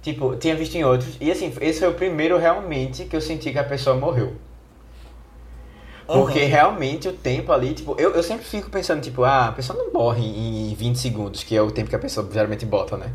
[0.00, 1.16] Tipo, tinha visto em outros.
[1.20, 4.36] E assim, esse foi o primeiro realmente que eu senti que a pessoa morreu.
[6.08, 6.48] Porque Aham.
[6.48, 9.92] realmente o tempo ali, tipo, eu, eu sempre fico pensando, tipo, ah, a pessoa não
[9.92, 13.12] morre em 20 segundos, que é o tempo que a pessoa geralmente bota, né?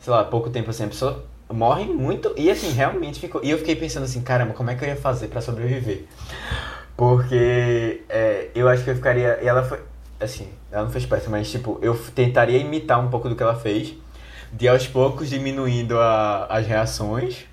[0.00, 2.34] Sei lá, pouco tempo assim, a pessoa morre muito.
[2.36, 3.40] E assim, realmente ficou.
[3.44, 6.04] E eu fiquei pensando assim, caramba, como é que eu ia fazer pra sobreviver?
[6.96, 9.38] Porque é, eu acho que eu ficaria.
[9.40, 9.78] E ela foi.
[10.18, 13.54] Assim, ela não foi esperta, mas tipo, eu tentaria imitar um pouco do que ela
[13.54, 13.94] fez.
[14.52, 17.44] De aos poucos diminuindo a, as reações.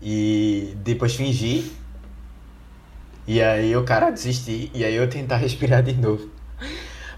[0.00, 1.64] E depois fingir.
[3.26, 4.70] E aí o cara desistir.
[4.74, 6.30] E aí eu tentar respirar de novo.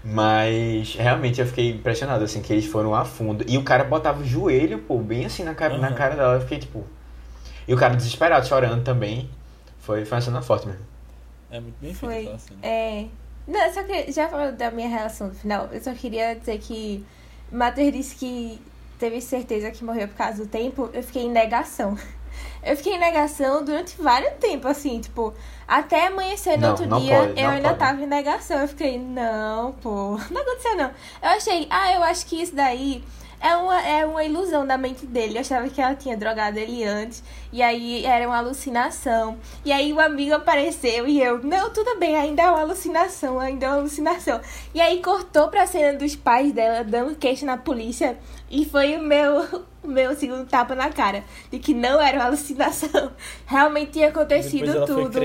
[0.03, 3.43] Mas realmente eu fiquei impressionado, assim, que eles foram a fundo.
[3.47, 5.95] E o cara botava o joelho, pô, bem assim na cara, na Aham.
[5.95, 6.35] cara dela.
[6.35, 6.85] Eu fiquei tipo.
[7.67, 9.29] E o cara desesperado, chorando também.
[9.79, 10.81] Foi, foi uma cena forte mesmo.
[11.51, 12.21] É muito bem feito Foi.
[12.21, 12.59] aquela cena.
[12.63, 13.05] É.
[13.47, 16.59] Não, eu só que já falando da minha relação no final, eu só queria dizer
[16.59, 17.03] que
[17.51, 18.61] Matheus disse que
[18.99, 21.97] teve certeza que morreu por causa do tempo, eu fiquei em negação.
[22.63, 25.33] Eu fiquei em negação durante vários tempos, assim, tipo,
[25.67, 27.79] até amanhecer no Não, outro não dia, pode, eu ainda pode.
[27.79, 28.59] tava em negação.
[28.59, 30.91] Eu fiquei, não, pô, não aconteceu não.
[31.21, 33.03] Eu achei, ah, eu acho que isso daí
[33.41, 35.37] é uma, é uma ilusão da mente dele.
[35.37, 37.23] Eu achava que ela tinha drogado ele antes.
[37.51, 39.37] E aí era uma alucinação.
[39.63, 43.65] E aí o amigo apareceu e eu, não, tudo bem, ainda é uma alucinação, ainda
[43.65, 44.41] é uma alucinação.
[44.73, 48.17] E aí cortou pra cena dos pais dela dando queixa na polícia.
[48.51, 51.23] E foi o meu, o meu segundo tapa na cara.
[51.49, 53.11] De que não era uma alucinação.
[53.47, 55.19] Realmente tinha acontecido tudo.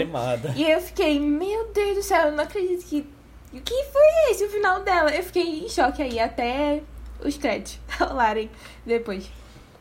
[0.57, 3.07] E eu fiquei, meu Deus do céu, eu não acredito que.
[3.53, 5.15] O que foi esse o final dela?
[5.15, 6.83] Eu fiquei em choque aí, até
[7.25, 8.51] os créditos rolarem
[8.87, 9.31] depois.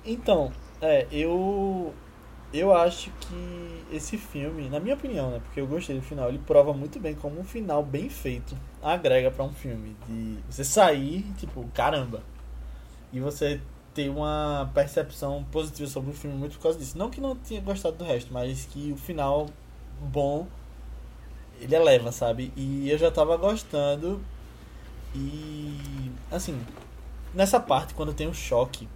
[0.06, 1.94] Então, é, eu.
[2.54, 5.42] Eu acho que esse filme, na minha opinião, né?
[5.44, 9.32] Porque eu gostei do final, ele prova muito bem como um final bem feito agrega
[9.32, 9.96] pra um filme.
[10.08, 12.22] De você sair, tipo, caramba.
[13.12, 13.62] E você
[13.94, 16.98] ter uma percepção positiva sobre o filme muito por causa disso.
[16.98, 19.48] Não que não tinha gostado do resto, mas que o final
[20.02, 20.48] bom
[21.62, 22.52] ele eleva, sabe?
[22.56, 24.22] E eu já tava gostando.
[25.16, 26.60] E assim,
[27.34, 28.88] nessa parte, quando tem um choque,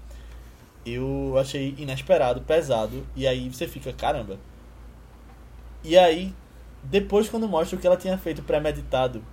[0.86, 3.06] eu achei inesperado, pesado.
[3.16, 4.40] E aí você fica, caramba.
[5.84, 6.34] E aí,
[6.84, 9.24] depois quando mostra o que ela tinha feito premeditado,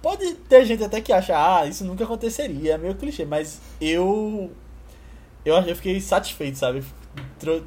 [0.00, 4.50] pode ter gente até que acha, ah, isso nunca aconteceria, é meio clichê, mas eu.
[5.44, 6.84] Eu, eu fiquei satisfeito, sabe?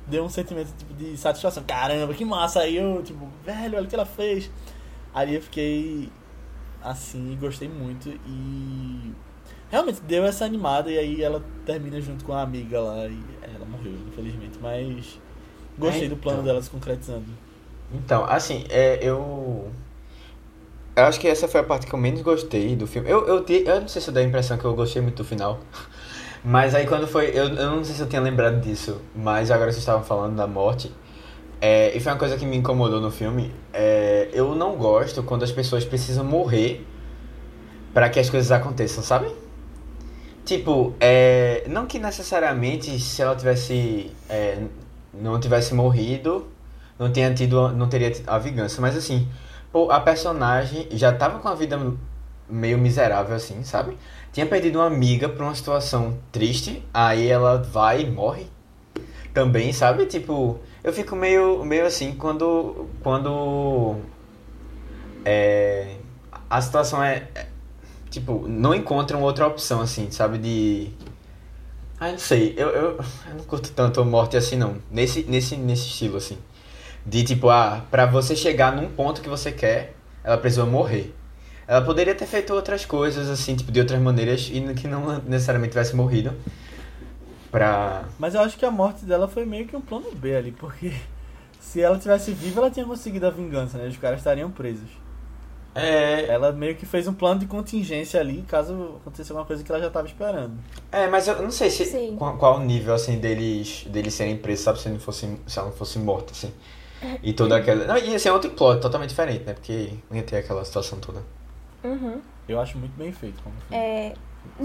[0.08, 1.64] Deu um sentimento tipo, de satisfação.
[1.64, 2.62] Caramba, que massa!
[2.62, 4.50] Aí eu, tipo, velho, olha o que ela fez.
[5.14, 6.10] Aí eu fiquei
[6.82, 9.14] assim, gostei muito e
[9.76, 13.66] realmente deu essa animada e aí ela termina junto com a amiga lá e ela
[13.66, 15.20] morreu, infelizmente, mas
[15.78, 16.44] gostei É, do plano então.
[16.44, 17.26] dela se concretizando.
[17.94, 19.72] Então, assim, é, eu.
[20.96, 23.10] Eu acho que essa foi a parte que eu menos gostei do filme.
[23.10, 25.18] Eu, eu, te- eu não sei se eu dei a impressão que eu gostei muito
[25.18, 25.60] do final.
[26.44, 27.28] Mas aí quando foi.
[27.30, 30.46] Eu, eu não sei se eu tinha lembrado disso, mas agora vocês estavam falando da
[30.46, 30.92] morte.
[31.62, 33.52] É, e foi uma coisa que me incomodou no filme.
[33.74, 36.86] É, eu não gosto quando as pessoas precisam morrer
[37.94, 39.28] para que as coisas aconteçam, sabe?
[40.46, 44.12] Tipo, é, não que necessariamente se ela tivesse.
[44.30, 44.64] é,
[45.14, 46.46] não tivesse morrido,
[46.98, 49.28] não tenha tido não teria a vingança mas assim
[49.72, 51.80] pô, a personagem já tava com a vida
[52.50, 53.98] meio miserável assim sabe
[54.32, 58.48] tinha perdido uma amiga por uma situação triste aí ela vai e morre
[59.34, 63.98] também sabe tipo eu fico meio meio assim quando quando
[65.26, 65.96] é,
[66.50, 67.28] a situação é,
[68.16, 70.92] tipo não encontram outra opção assim sabe de
[71.98, 75.56] ah, não sei, eu, eu, eu não curto tanto a morte assim não, nesse, nesse,
[75.56, 76.38] nesse estilo assim.
[77.06, 81.16] De tipo, ah, pra você chegar num ponto que você quer, ela precisa morrer.
[81.68, 85.72] Ela poderia ter feito outras coisas, assim, tipo, de outras maneiras, e que não necessariamente
[85.72, 86.34] tivesse morrido.
[87.50, 88.04] Pra.
[88.20, 90.94] Mas eu acho que a morte dela foi meio que um plano B ali, porque
[91.62, 93.88] se ela tivesse viva, ela tinha conseguido a vingança, né?
[93.88, 94.90] Os caras estariam presos.
[95.76, 96.26] É.
[96.28, 99.82] Ela meio que fez um plano de contingência ali, caso acontecesse alguma coisa que ela
[99.82, 100.54] já tava esperando.
[100.92, 102.16] É, mas eu não sei se.
[102.18, 104.80] Qual, qual o nível, assim, deles, deles serem presos, sabe?
[104.80, 106.52] Se, não fosse, se ela não fosse morta, assim.
[107.22, 107.86] E toda aquela.
[107.86, 109.54] Não, ia ser outro plot totalmente diferente, né?
[109.54, 111.22] Porque não ia ter aquela situação toda.
[111.84, 112.22] Uhum.
[112.48, 113.76] Eu acho muito bem feito como filme.
[113.76, 114.14] É,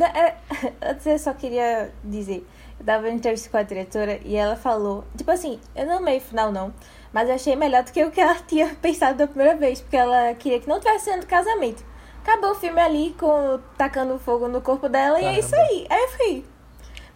[0.01, 0.37] é,
[0.83, 2.47] antes eu só queria dizer,
[2.79, 6.19] eu tava vendo entrevista com a diretora e ela falou, tipo assim, eu não amei
[6.19, 6.73] o final não,
[7.13, 9.97] mas eu achei melhor do que o que ela tinha pensado da primeira vez, porque
[9.97, 11.85] ela queria que não tivesse sendo casamento.
[12.23, 15.69] Acabou o filme ali com tacando fogo no corpo dela e é isso Caramba.
[15.71, 15.87] aí.
[15.89, 16.45] Aí eu fiquei,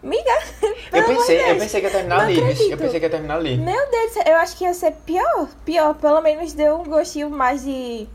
[0.02, 0.38] miga,
[0.92, 2.44] Eu pensei, eu pensei que ia terminar Não ali, bicho.
[2.46, 2.78] eu acredito.
[2.78, 3.56] pensei que ia terminar ali.
[3.58, 6.84] Meu Deus, do céu, eu acho que ia ser pior, pior, pelo menos deu um
[6.84, 8.08] gostinho mais de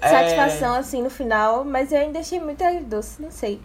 [0.00, 3.60] É, satisfação assim no final, mas eu ainda achei muito doce, não sei.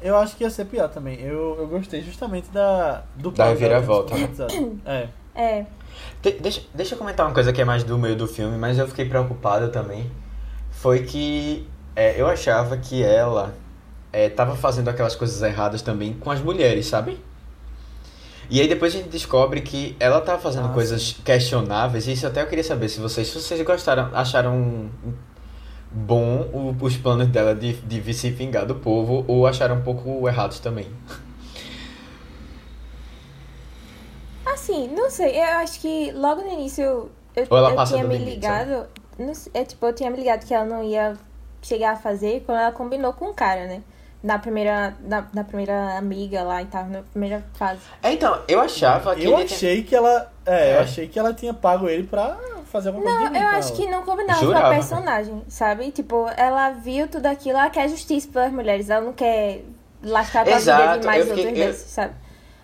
[0.00, 1.20] Eu acho que ia ser pior também.
[1.20, 4.28] Eu, eu gostei justamente da do Da reviravolta, né?
[4.86, 5.08] É.
[5.36, 5.66] É,
[6.22, 8.78] De- deixa, deixa eu comentar uma coisa que é mais do meio do filme, mas
[8.78, 10.10] eu fiquei preocupado também.
[10.70, 11.66] Foi que
[11.96, 13.54] é, eu achava que ela
[14.12, 17.18] é, tava fazendo aquelas coisas erradas também com as mulheres, sabe?
[18.50, 22.26] E aí depois a gente descobre que ela tava fazendo Ah, coisas questionáveis, e isso
[22.26, 24.90] até eu queria saber se vocês, se vocês gostaram, acharam
[25.90, 30.28] bom o- os planos dela de, de se vingar do povo, ou acharam um pouco
[30.28, 30.86] errados também.
[34.54, 38.86] Assim, não sei, eu acho que logo no início eu, eu tinha me ligado.
[39.18, 41.14] Não sei, é, tipo, eu tinha me ligado que ela não ia
[41.62, 43.82] chegar a fazer quando ela combinou com o cara, né?
[44.22, 47.80] Na primeira, na, na primeira amiga lá e tal, na primeira fase.
[48.02, 50.32] É, então, eu achava que Eu ele tinha- achei que ela.
[50.46, 50.80] É, eu É.
[50.80, 52.36] achei que ela tinha pago ele pra
[52.72, 53.76] fazer alguma coisa Não, ruim eu acho ela.
[53.76, 54.64] que não combinava Jurava.
[54.66, 55.90] com a personagem, sabe?
[55.90, 59.62] Tipo, ela viu tudo aquilo, ela quer justiça pelas mulheres, ela não quer
[60.02, 62.14] lascar a vida de mais eu outras eu- vezes, sabe?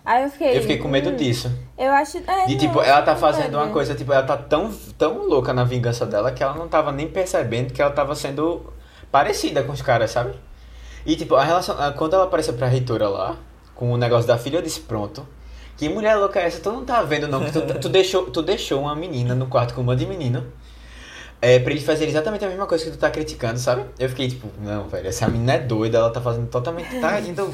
[0.03, 0.57] Aí eu fiquei.
[0.57, 1.51] Eu fiquei com medo hum, disso.
[1.77, 2.17] Eu acho.
[2.27, 5.63] É, De tipo, ela tá fazendo uma coisa, tipo, ela tá tão, tão louca na
[5.63, 8.73] vingança dela que ela não tava nem percebendo que ela tava sendo
[9.11, 10.33] parecida com os caras, sabe?
[11.05, 11.75] E tipo, a relação.
[11.97, 13.37] Quando ela apareceu pra reitora lá,
[13.75, 15.25] com o negócio da filha, eu disse, pronto.
[15.77, 16.59] Que mulher louca é essa?
[16.59, 19.81] Tu não tá vendo, não, tu, tu deixou, tu deixou uma menina no quarto com
[19.81, 20.45] uma de menino.
[21.41, 23.83] É, pra ele fazer exatamente a mesma coisa que tu tá criticando, sabe?
[23.97, 26.99] Eu fiquei tipo, não, velho, essa menina é doida, ela tá fazendo totalmente.
[26.99, 27.51] Tá indo.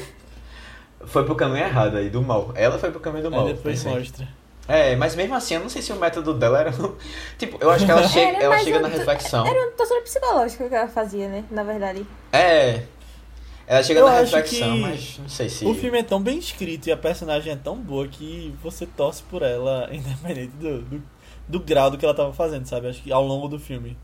[1.05, 2.51] Foi pro caminho errado aí, do mal.
[2.55, 3.45] Ela foi pro caminho do mal.
[3.47, 4.27] Aí depois mostra.
[4.67, 6.73] É, mas mesmo assim, eu não sei se o método dela era.
[7.37, 9.47] tipo, eu acho que ela chega, Era ela chega um- na reflexão.
[9.47, 11.45] Era um tortura psicológico que ela fazia, né?
[11.49, 12.05] Na verdade.
[12.33, 12.83] É.
[13.65, 15.65] Ela chega Eu na acho reflexão, que mas não sei se.
[15.65, 19.21] O filme é tão bem escrito e a personagem é tão boa que você torce
[19.23, 21.03] por ela, independente do, do,
[21.47, 22.87] do grau do que ela tava fazendo, sabe?
[22.87, 23.97] Acho que ao longo do filme.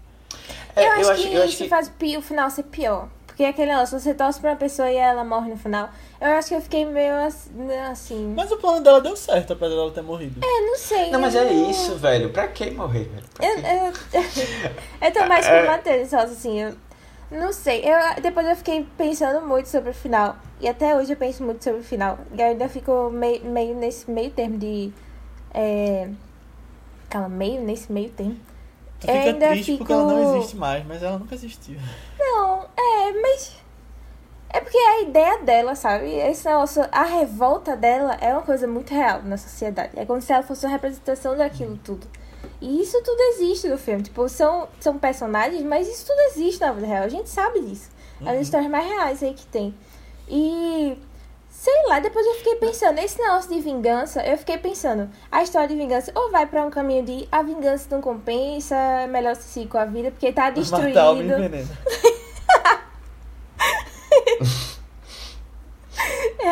[0.75, 1.69] É, eu, acho que eu acho isso que.
[1.69, 3.07] faz o final ser pior.
[3.25, 5.89] Porque é aquele negócio, você torce pra uma pessoa e ela morre no final.
[6.26, 7.49] Eu acho que eu fiquei meio ass-
[7.91, 8.34] assim.
[8.34, 10.39] Mas o plano dela deu certo, apesar dela ter morrido.
[10.41, 11.11] Eu não sei.
[11.11, 12.30] Não, mas eu é isso, velho.
[12.32, 13.24] Pra que morrer, velho?
[13.34, 13.93] Pra Eu, eu,
[15.01, 16.76] eu tô mais com o Matheus, só assim, eu
[17.30, 17.84] não sei.
[17.84, 20.38] Eu, depois eu fiquei pensando muito sobre o final.
[20.61, 22.17] E até hoje eu penso muito sobre o final.
[22.34, 24.93] E eu ainda fico meio, meio nesse meio termo de.
[25.53, 26.07] É...
[27.09, 28.38] Calma, meio nesse meio termo.
[29.01, 31.78] Tu Eu fica ainda triste porque ela não fico- existe mais, mas ela nunca existiu.
[32.17, 33.61] Não, é, mas.
[34.74, 36.11] É porque a ideia dela, sabe?
[36.15, 39.91] Esse negócio, a revolta dela é uma coisa muito real na sociedade.
[39.95, 42.07] É como se ela fosse uma representação daquilo tudo.
[42.59, 44.01] E isso tudo existe no filme.
[44.01, 47.03] Tipo, são, são personagens, mas isso tudo existe na vida real.
[47.03, 47.91] A gente sabe disso.
[48.26, 49.76] É as histórias mais reais aí que tem.
[50.28, 50.97] E.
[51.49, 55.67] Sei lá, depois eu fiquei pensando, esse negócio de vingança, eu fiquei pensando, a história
[55.67, 59.43] de vingança ou vai pra um caminho de a vingança não compensa, é melhor se
[59.43, 60.95] seguir com a vida, porque tá destruído.
[60.95, 61.69] Matar o envenena.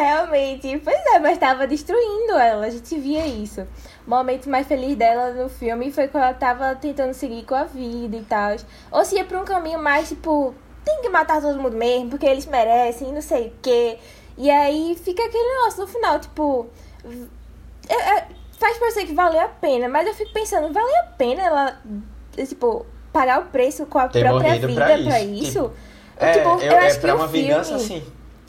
[0.01, 3.61] Realmente, pois é, mas tava destruindo ela, a gente via isso.
[4.05, 7.63] O momento mais feliz dela no filme foi quando ela tava tentando seguir com a
[7.65, 8.55] vida e tal.
[8.91, 12.25] Ou se ia pra um caminho mais tipo, tem que matar todo mundo mesmo, porque
[12.25, 13.97] eles merecem, não sei o quê.
[14.37, 16.67] E aí fica aquele negócio no final, tipo.
[17.89, 18.27] é- é-
[18.59, 21.77] faz parecer que valeu a pena, mas eu fico pensando, valeu a pena ela,
[22.47, 25.71] tipo, pagar o preço com a Ter própria vida pra pra isso, isso?
[26.17, 28.03] É, tipo, eu, eu é acho que pra o uma filme- vingança, sim.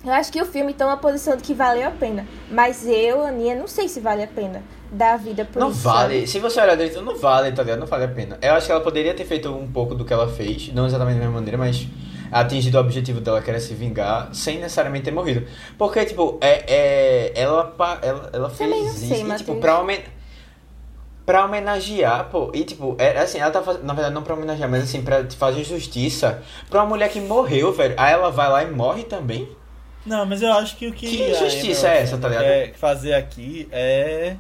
[0.05, 2.27] Eu acho que o filme toma a posição de que valeu a pena.
[2.51, 5.81] Mas eu, Aninha, não sei se vale a pena dar a vida por Não isso.
[5.81, 6.15] vale.
[6.15, 6.27] sabe?
[6.27, 7.79] Se você olhar direito, não vale, tá ligado?
[7.79, 8.37] Não vale a pena.
[8.43, 11.15] Eu acho que ela poderia ter feito um pouco do que ela fez, não exatamente
[11.15, 11.87] da mesma maneira, mas
[12.33, 15.47] atingido o objetivo dela, que era se vingar, sem necessariamente ter morrido.
[15.79, 17.73] Porque, tipo, é, é, ela,
[18.03, 19.07] ela, ela fez não isso.
[19.07, 20.01] sei, e, tipo, pra, homen
[21.25, 22.51] pra homenagear, pô.
[22.53, 23.85] E, tipo, é, assim, ela tá fazendo.
[23.85, 27.73] Na verdade, não pra homenagear, mas assim, pra fazer justiça pra uma mulher que morreu,
[27.73, 27.95] velho.
[27.97, 29.49] Aí ela vai lá e morre também.
[30.05, 31.07] Não, mas eu acho que o que.
[31.07, 32.45] Que a injustiça é essa, tá ligado?
[32.45, 34.37] Quer fazer aqui é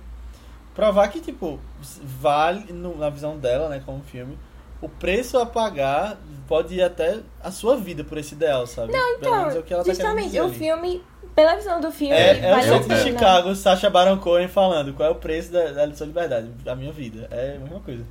[0.74, 1.60] provar que, tipo,
[2.02, 4.36] vale, no- na visão dela, né, como filme,
[4.80, 8.92] o preço a pagar pode ir até a sua vida por esse ideal, sabe?
[8.92, 10.54] Não, Pelo menos é o que ela Então, tá justamente, dizer o ali.
[10.54, 11.04] filme,
[11.34, 13.02] pela visão do filme, É, é o vale a centro de.
[13.02, 16.92] Chicago, Sacha Baron Cohen falando qual é o preço da, da sua liberdade, da minha
[16.92, 17.28] vida.
[17.30, 18.04] É a mesma coisa.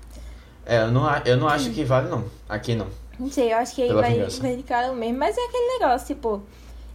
[0.65, 2.25] É, eu não, eu não acho que vale, não.
[2.47, 2.87] Aqui não.
[3.19, 4.41] Não sei, eu acho que aí vai, vingança.
[4.41, 5.17] vai de cara mesmo.
[5.17, 6.43] Mas é aquele negócio, tipo,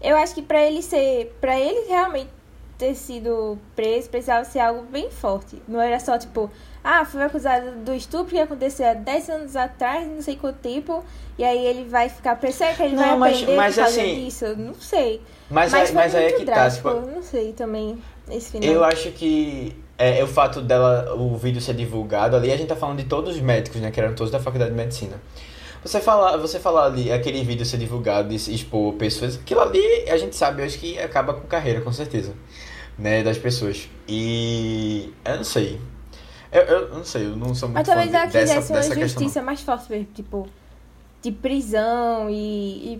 [0.00, 1.36] eu acho que pra ele ser.
[1.40, 2.30] Pra ele realmente
[2.78, 5.62] ter sido preso, precisava ser algo bem forte.
[5.66, 6.50] Não era só, tipo,
[6.84, 11.02] ah, foi acusado do estupro que aconteceu há 10 anos atrás, não sei quanto tempo,
[11.38, 12.58] e aí ele vai ficar preso.
[12.58, 14.54] Será que ele Não, vai mas- aprender mas assim- disso?
[14.58, 15.22] Não sei.
[15.48, 18.50] Mas, Mas, aí, foi mas aí é que tá, drástico, tipo, não sei também, esse
[18.50, 18.68] final.
[18.68, 22.76] Eu acho que é, o fato dela, o vídeo ser divulgado ali, a gente tá
[22.76, 23.90] falando de todos os médicos, né?
[23.90, 25.18] Que eram todos da faculdade de medicina.
[25.86, 29.80] Você falar, você falar ali, aquele vídeo ser divulgado e se expor pessoas, aquilo ali
[30.10, 32.32] a gente sabe, acho que acaba com carreira, com certeza.
[32.98, 33.88] Né, das pessoas.
[34.08, 35.12] E.
[35.24, 35.80] Eu não sei.
[36.50, 38.94] Eu, eu não sei, eu não sou muito Mas talvez de- dessa, uma dessa questão.
[38.96, 39.08] não.
[39.08, 40.48] justiça mais forte mesmo, tipo,
[41.22, 42.94] de prisão e,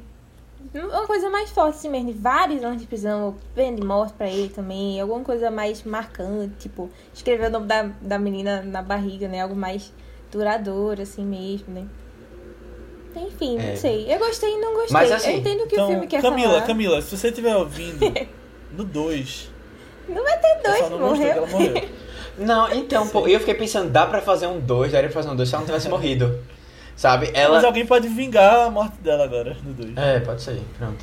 [0.74, 4.12] e uma coisa mais forte assim mesmo, de vários anos de prisão, pena de morte
[4.12, 8.82] pra ele também, alguma coisa mais marcante, tipo, escrever o nome da, da menina na
[8.82, 9.40] barriga, né?
[9.40, 9.92] Algo mais
[10.30, 11.86] duradouro, assim mesmo, né?
[13.16, 13.70] Enfim, É.
[13.70, 14.12] não sei.
[14.12, 14.92] Eu gostei e não gostei.
[14.92, 16.66] Mas, assim, eu entendo o que então, o filme quer Camila, falar.
[16.66, 18.00] Camila, se você estiver ouvindo
[18.72, 19.50] no 2,
[20.08, 21.28] Não vai ter dois, não morreu.
[21.28, 21.88] ela morreu.
[22.38, 25.36] Não, então, pô, eu fiquei pensando, dá pra fazer um 2, daria pra fazer um
[25.36, 26.38] 2 se ela não tivesse morrido.
[26.94, 27.30] Sabe?
[27.32, 27.54] Ela.
[27.54, 29.96] Mas alguém pode vingar a morte dela agora, no 2.
[29.96, 31.02] É, pode ser, pronto.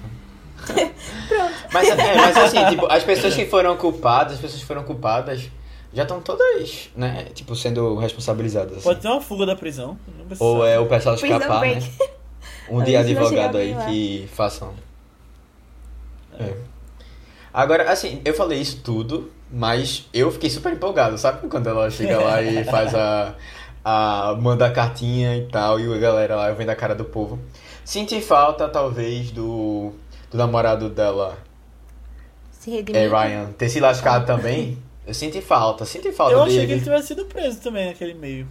[0.63, 1.53] Pronto.
[1.73, 5.49] Mas, é, mas assim, tipo, as pessoas que foram culpadas, as pessoas que foram culpadas
[5.93, 8.77] já estão todas, né, tipo, sendo responsabilizadas.
[8.77, 8.83] assim.
[8.83, 9.97] Pode ter uma fuga da prisão.
[10.39, 11.79] Ou é o pessoal escapar, né?
[12.69, 13.85] Um dia advogado aí lá.
[13.85, 14.73] que façam.
[16.39, 16.53] É.
[17.53, 21.47] Agora, assim, eu falei isso tudo, mas eu fiquei super empolgado, sabe?
[21.47, 23.35] Quando ela chega lá e faz a.
[23.85, 27.39] a manda a cartinha e tal, e a galera lá vendo a cara do povo.
[27.85, 29.93] Senti falta, talvez, do.
[30.31, 31.37] do namorado dela.
[32.51, 33.01] se redimir.
[33.01, 36.55] É, Ryan, ter se lascado também, eu senti falta, senti falta Eu dele.
[36.55, 38.47] achei que ele tivesse sido preso também naquele meio.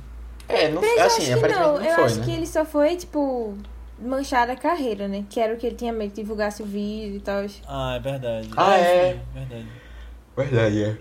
[0.49, 1.79] É, não, Mas eu assim, aparentemente não.
[1.79, 2.25] não, eu foi, acho né?
[2.25, 3.57] que ele só foi, tipo,
[3.99, 5.25] manchar a carreira, né?
[5.31, 7.45] Que era o que ele tinha medo que divulgasse o vídeo e tal.
[7.67, 8.51] Ah, é verdade.
[8.57, 9.13] Ah, é?
[9.15, 9.67] sim, verdade.
[10.37, 10.97] Verdade, é.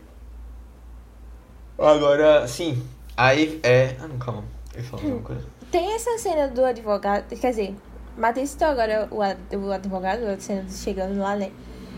[1.78, 2.82] Agora, sim,
[3.18, 3.96] aí é...
[4.00, 4.44] Ah, não, calma,
[4.76, 5.46] eu falar alguma coisa.
[5.72, 7.76] Tem essa cena do advogado, quer dizer,
[8.18, 11.52] Matheus citou agora o, o advogado, a cena do chegando lá, né?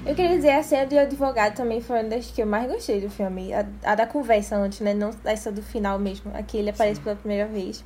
[0.06, 3.00] Eu queria dizer, a cena do advogado também foi uma das que eu mais gostei
[3.00, 3.54] do filme.
[3.54, 4.94] A, a da conversa antes, né?
[4.94, 6.30] Não essa do final mesmo.
[6.36, 7.86] Aqui ele aparece pela primeira vez.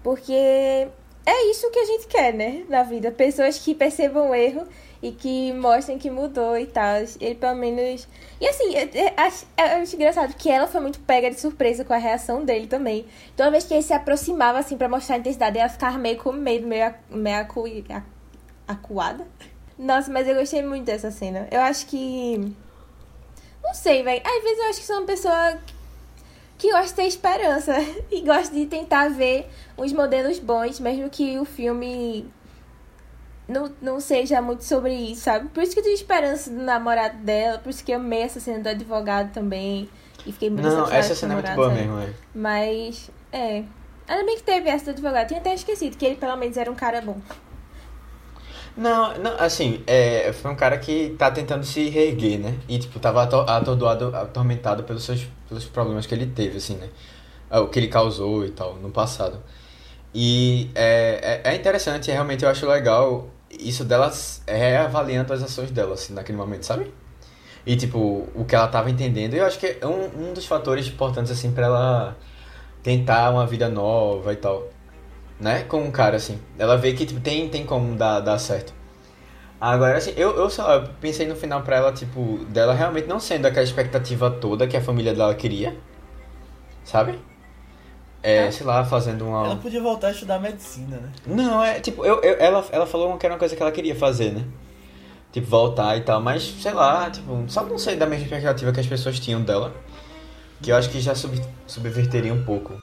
[0.00, 2.64] Porque é isso que a gente quer, né?
[2.68, 3.10] Na vida.
[3.10, 4.64] Pessoas que percebam o erro
[5.02, 6.98] e que mostrem que mudou e tal.
[7.20, 8.06] Ele pelo menos.
[8.40, 11.92] E assim, eu, acho, eu acho engraçado que ela foi muito pega de surpresa com
[11.92, 13.06] a reação dele também.
[13.36, 16.30] Toda vez que ele se aproximava, assim, pra mostrar a intensidade, ela ficava meio com
[16.30, 17.64] medo, meio, meio acu,
[18.68, 19.26] acuada.
[19.78, 21.48] Nossa, mas eu gostei muito dessa cena.
[21.50, 22.54] Eu acho que.
[23.62, 24.22] Não sei, velho.
[24.24, 25.58] Às vezes eu acho que sou uma pessoa
[26.58, 27.72] que gosta de ter esperança
[28.10, 32.30] e gosta de tentar ver uns modelos bons, mesmo que o filme
[33.48, 35.48] não, não seja muito sobre isso, sabe?
[35.48, 38.40] Por isso que eu tenho esperança do namorado dela, por isso que eu amei essa
[38.40, 39.88] cena do advogado também.
[40.26, 41.80] E fiquei muito Não, essa cena é muito boa sabe?
[41.80, 42.14] mesmo, é.
[42.34, 43.64] Mas, é.
[44.06, 45.28] Ainda bem que teve essa do advogado.
[45.28, 47.18] Tinha até esquecido que ele pelo menos era um cara bom.
[48.76, 52.58] Não, não, assim, é, foi um cara que tá tentando se reerguer, né?
[52.68, 56.88] E, tipo, tava ato- atordoado, atormentado pelos seus pelos problemas que ele teve, assim, né?
[57.50, 59.40] Ah, O que ele causou e tal, no passado.
[60.14, 65.94] E é, é, é interessante, realmente eu acho legal isso delas reavaliando as ações dela,
[65.94, 66.92] assim, naquele momento, sabe?
[67.66, 69.34] E, tipo, o que ela tava entendendo.
[69.34, 72.16] Eu acho que é um, um dos fatores importantes, assim, pra ela
[72.82, 74.68] tentar uma vida nova e tal
[75.44, 75.62] né?
[75.64, 76.40] Com um cara, assim.
[76.58, 78.72] Ela vê que tipo, tem, tem como dar, dar certo.
[79.60, 83.06] Agora, assim, eu, eu, sei lá, eu pensei no final pra ela, tipo, dela realmente
[83.06, 85.76] não sendo aquela expectativa toda que a família dela queria.
[86.82, 87.18] Sabe?
[88.22, 88.52] É, Tá.
[88.52, 89.44] sei lá, fazendo uma.
[89.44, 91.12] Ela podia voltar a estudar medicina, né?
[91.26, 93.94] Não, é tipo, eu, eu, ela, ela falou que era uma coisa que ela queria
[93.94, 94.44] fazer, né?
[95.30, 98.80] Tipo, voltar e tal, mas sei lá, tipo, só não sei da mesma expectativa que
[98.80, 99.74] as pessoas tinham dela.
[100.62, 102.78] Que eu acho que já sub, subverteria um pouco.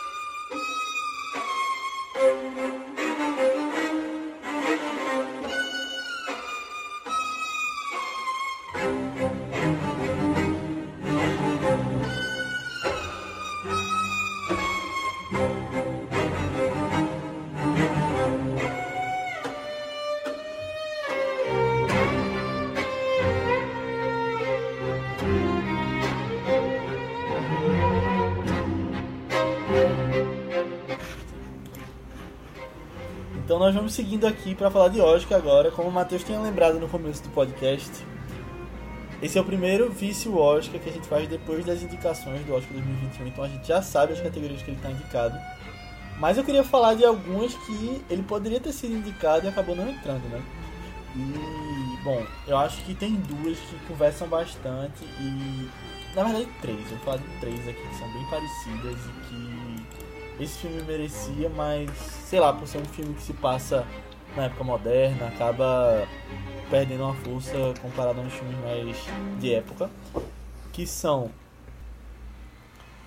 [33.92, 37.22] Vamos seguindo aqui para falar de Oscar agora, como o Matheus tinha lembrado no começo
[37.24, 37.92] do podcast.
[39.22, 42.72] Esse é o primeiro vício Oscar que a gente faz depois das indicações do Oscar
[42.72, 45.38] 2021, então a gente já sabe as categorias que ele está indicado.
[46.20, 49.90] Mas eu queria falar de algumas que ele poderia ter sido indicado e acabou não
[49.90, 50.42] entrando, né?
[51.14, 55.70] E, bom, eu acho que tem duas que conversam bastante e,
[56.16, 56.80] na verdade, três.
[56.80, 59.71] Eu vou falar de três aqui que são bem parecidas e que
[60.44, 63.86] esse filme merecia, mas, sei lá, por ser um filme que se passa
[64.36, 66.08] na época moderna, acaba
[66.70, 68.98] perdendo uma força comparado a uns filmes mais
[69.40, 69.90] de época,
[70.74, 71.30] que são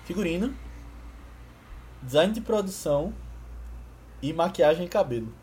[0.05, 0.55] figurino,
[2.01, 3.13] design de produção
[4.21, 5.33] e maquiagem e cabelo.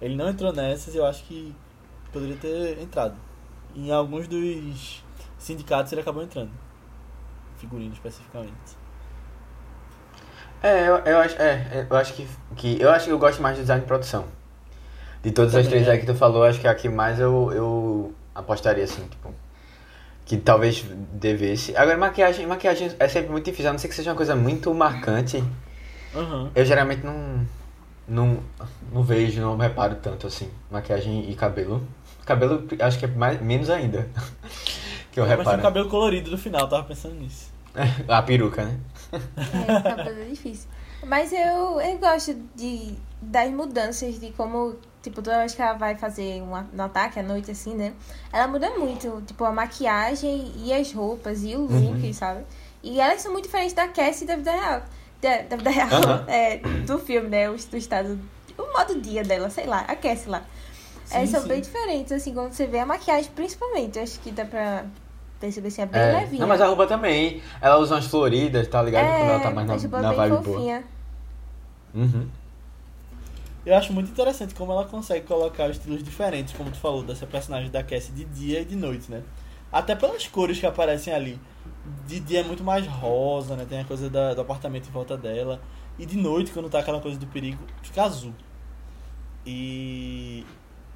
[0.00, 1.54] Ele não entrou nessas eu acho que
[2.12, 3.16] poderia ter entrado.
[3.74, 5.04] Em alguns dos
[5.38, 6.50] sindicatos ele acabou entrando.
[7.58, 8.81] Figurino especificamente.
[10.62, 12.80] É, eu, eu acho, é, eu acho que, que.
[12.80, 14.24] Eu acho que eu gosto mais de design de produção.
[15.22, 15.92] De todas as Também, três é.
[15.92, 19.32] aí que tu falou, acho que a que mais eu, eu apostaria assim, tipo.
[20.24, 21.76] Que talvez devesse.
[21.76, 24.72] Agora, maquiagem, maquiagem é sempre muito difícil, a não ser que seja uma coisa muito
[24.72, 25.42] marcante.
[26.14, 26.50] Aham.
[26.54, 27.46] Eu geralmente não.
[28.06, 28.38] Não,
[28.92, 30.48] não vejo, não reparo tanto assim.
[30.70, 31.86] Maquiagem e cabelo.
[32.26, 34.08] Cabelo, acho que é mais, menos ainda.
[35.10, 35.62] que eu Mas tinha um reparo.
[35.62, 37.50] cabelo colorido no final, tava pensando nisso.
[38.08, 38.76] A peruca, né?
[39.12, 40.68] É, cabelo é difícil.
[41.04, 45.96] Mas eu, eu gosto de, das mudanças, de como, tipo, toda vez que ela vai
[45.96, 47.92] fazer um, um ataque à noite, assim, né?
[48.32, 52.44] Ela muda muito, tipo, a maquiagem e as roupas e o look, sabe?
[52.82, 54.82] E elas são muito diferentes da Cassie da vida real.
[55.20, 56.24] Da, da vida real, Aham.
[56.30, 56.56] é,
[56.86, 57.50] do filme, né?
[57.50, 58.18] O, do estado,
[58.56, 60.44] o modo dia dela, sei lá, a Cassie lá.
[61.10, 61.48] Elas Sim, são sim.
[61.48, 63.98] bem diferentes, assim, quando você vê a maquiagem, principalmente.
[63.98, 64.86] Acho que dá pra
[65.42, 66.12] perceber, assim, é bem É.
[66.20, 66.40] levinha.
[66.40, 67.42] Não, mas a roupa também.
[67.60, 69.06] Ela usa umas floridas, tá ligado?
[69.06, 70.42] Quando ela tá mais a roupa na, na bem vibe boa.
[70.42, 70.84] fofinha.
[71.94, 72.26] Uhum.
[73.64, 77.70] Eu acho muito interessante como ela consegue colocar estilos diferentes, como tu falou, dessa personagem
[77.70, 79.22] da Cassie de dia e de noite, né?
[79.70, 81.38] Até pelas cores que aparecem ali.
[82.06, 83.64] De dia é muito mais rosa, né?
[83.68, 85.60] Tem a coisa da, do apartamento em volta dela.
[85.98, 88.32] E de noite, quando tá aquela coisa do perigo, fica azul.
[89.46, 90.44] E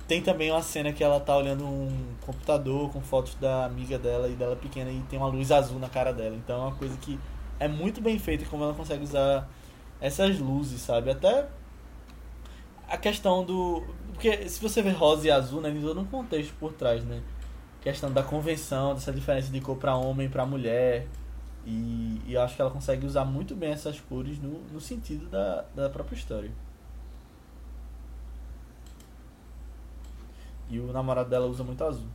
[0.07, 4.29] tem também uma cena que ela tá olhando um computador com fotos da amiga dela
[4.29, 6.37] e dela pequena e tem uma luz azul na cara dela.
[6.37, 7.19] Então é uma coisa que
[7.59, 9.49] é muito bem feita como ela consegue usar
[10.01, 11.11] essas luzes, sabe?
[11.11, 11.47] Até
[12.89, 13.83] a questão do.
[14.13, 17.23] Porque se você vê rosa e azul, né, tem todo um contexto por trás, né?
[17.81, 21.07] Questão da convenção, dessa diferença de cor para homem e para mulher.
[21.65, 25.27] E, e eu acho que ela consegue usar muito bem essas cores no, no sentido
[25.29, 26.51] da, da própria história.
[30.69, 32.09] E o namorado dela usa muito azul.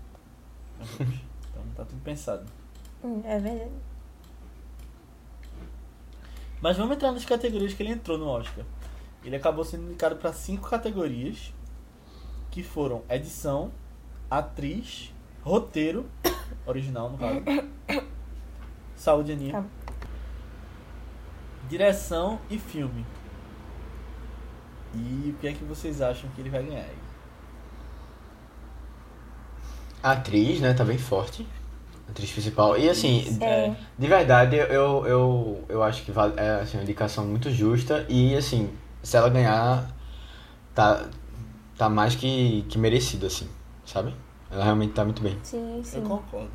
[0.79, 2.45] Então tá tudo pensado.
[3.03, 3.71] Hum, é verdade.
[6.61, 8.63] Mas vamos entrar nas categorias que ele entrou no Oscar.
[9.23, 11.53] Ele acabou sendo indicado para cinco categorias,
[12.51, 13.71] que foram edição,
[14.29, 15.13] atriz,
[15.43, 16.05] roteiro,
[16.65, 17.41] original no caso,
[18.95, 19.65] saúde Aninha, Tá.
[21.69, 23.05] direção e filme.
[24.93, 26.97] E o que é que vocês acham que ele vai ganhar aí?
[30.03, 31.45] A atriz, né, tá bem forte.
[32.07, 32.77] A atriz principal.
[32.77, 33.73] E assim, É.
[33.97, 38.05] de verdade, eu, eu, eu acho que vale, é assim, uma indicação muito justa.
[38.09, 38.69] E assim,
[39.03, 39.89] se ela ganhar,
[40.73, 41.05] tá,
[41.77, 43.47] tá mais que, que merecido, assim,
[43.85, 44.13] sabe?
[44.49, 45.37] Ela realmente tá muito bem.
[45.43, 45.97] Sim, sim.
[45.97, 46.51] Eu concordo.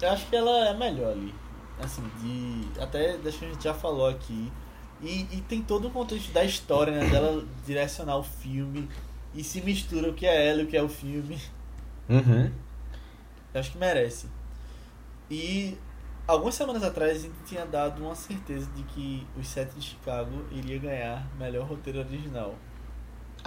[0.00, 1.32] Eu acho que ela é melhor ali.
[1.82, 2.80] Assim, de.
[2.80, 4.52] Até deixa que a gente já falou aqui.
[5.00, 7.08] E, e tem todo o contexto da história, né?
[7.08, 8.88] Dela direcionar o filme.
[9.34, 11.38] E se mistura o que é ela e o que é o filme.
[12.08, 12.50] Uhum.
[13.54, 14.26] Eu acho que merece.
[15.30, 15.78] E
[16.26, 20.44] algumas semanas atrás a gente tinha dado uma certeza de que os Sete de Chicago
[20.50, 22.54] iria ganhar melhor roteiro original.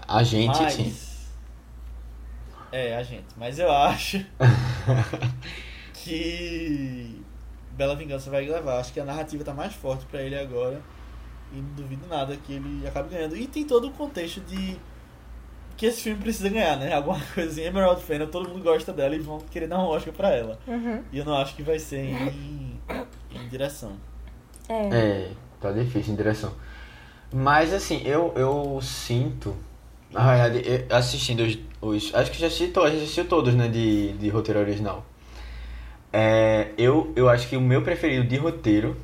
[0.08, 0.74] A gente, Mas.
[0.74, 0.96] sim.
[2.72, 3.28] É, a gente.
[3.38, 4.26] Mas eu acho
[5.94, 7.22] que
[7.72, 8.80] Bela Vingança vai levar.
[8.80, 10.82] Acho que a narrativa tá mais forte pra ele agora.
[11.54, 13.38] E não duvido nada que ele acabe ganhando.
[13.38, 14.78] E tem todo o contexto de
[15.78, 16.94] que esse filme precisa ganhar, né?
[16.94, 17.68] Alguma coisinha.
[17.68, 20.60] Emerald Fennel, todo mundo gosta dela e vão querer dar um Oscar pra ela.
[20.68, 21.04] Uhum.
[21.12, 22.80] E eu não acho que vai ser em,
[23.32, 23.94] em direção.
[24.70, 24.74] É.
[24.96, 25.32] É,
[25.62, 26.54] tá difícil em direção.
[27.34, 29.56] Mas assim, eu, eu sinto.
[30.12, 32.16] Na verdade, eu- assistindo os, os.
[32.16, 33.68] Acho que já assisti todos, já assistiu todos, né?
[33.68, 35.06] De, de roteiro original.
[36.14, 38.96] É, eu, eu acho que o meu preferido de roteiro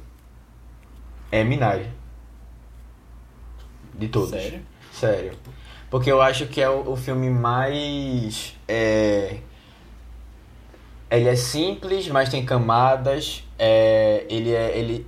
[1.31, 1.88] é Minari.
[3.93, 4.30] De todos.
[4.30, 4.61] Sério?
[4.93, 5.34] Sério.
[5.91, 8.55] Porque eu acho que é o, o filme mais.
[8.65, 9.39] É,
[11.11, 13.43] ele é simples, mas tem camadas.
[13.59, 14.77] É, ele é.
[14.77, 15.05] Ele,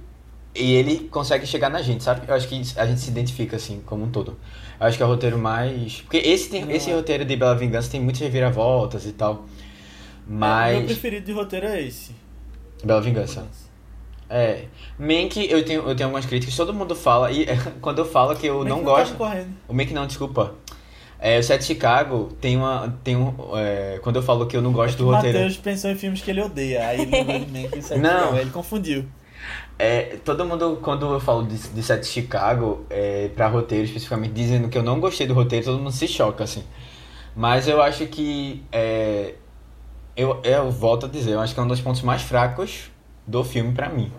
[0.54, 2.28] e ele consegue chegar na gente, sabe?
[2.28, 4.38] Eu acho que a gente se identifica assim, como um todo.
[4.80, 6.02] Eu acho que é o roteiro mais.
[6.02, 6.94] Porque esse, tem, Não, esse é.
[6.94, 9.34] roteiro de Bela Vingança tem muitas reviravoltas e tal.
[9.34, 9.38] É,
[10.28, 10.86] o meu Mas.
[10.86, 12.12] preferido de roteiro é esse.
[12.84, 13.48] Bela Vingança.
[14.30, 14.66] É.
[14.98, 17.46] Mank, eu tenho, eu tenho algumas críticas, todo mundo fala, e
[17.80, 19.16] quando eu falo que eu é não que gosto.
[19.16, 19.46] Tá?
[19.68, 20.56] O Mank não, desculpa.
[21.26, 23.00] É, o Sete Chicago tem uma.
[23.02, 25.38] Tem um, é, quando eu falo que eu não gosto do o roteiro.
[25.38, 26.86] Matheus pensou em filmes que ele odeia.
[26.86, 28.10] Aí ele de Sete Não.
[28.10, 29.06] Chicago, ele confundiu.
[29.80, 34.68] É, todo mundo, quando eu falo de, de Sete Chicago, é, pra roteiro especificamente, dizendo
[34.68, 36.66] que eu não gostei do roteiro, todo mundo se choca, assim.
[37.34, 38.62] Mas eu acho que.
[38.70, 39.36] É,
[40.18, 42.92] eu, eu volto a dizer, eu acho que é um dos pontos mais fracos
[43.26, 44.12] do filme pra mim.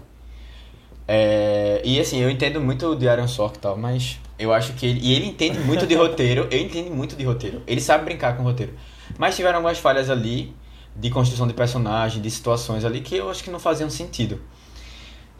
[1.06, 4.86] É, e assim, eu entendo muito de Aaron Sorkin e tal, mas eu acho que
[4.86, 5.00] ele.
[5.00, 7.62] E ele entende muito de roteiro, eu entendo muito de roteiro.
[7.66, 8.74] Ele sabe brincar com roteiro.
[9.18, 10.54] Mas tiveram algumas falhas ali,
[10.96, 14.40] de construção de personagem, de situações ali, que eu acho que não faziam sentido.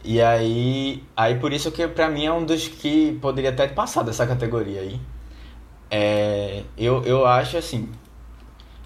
[0.03, 4.03] E aí, aí por isso que pra mim é um dos que poderia até passar
[4.03, 4.99] dessa categoria aí.
[5.89, 7.89] É, eu, eu acho assim,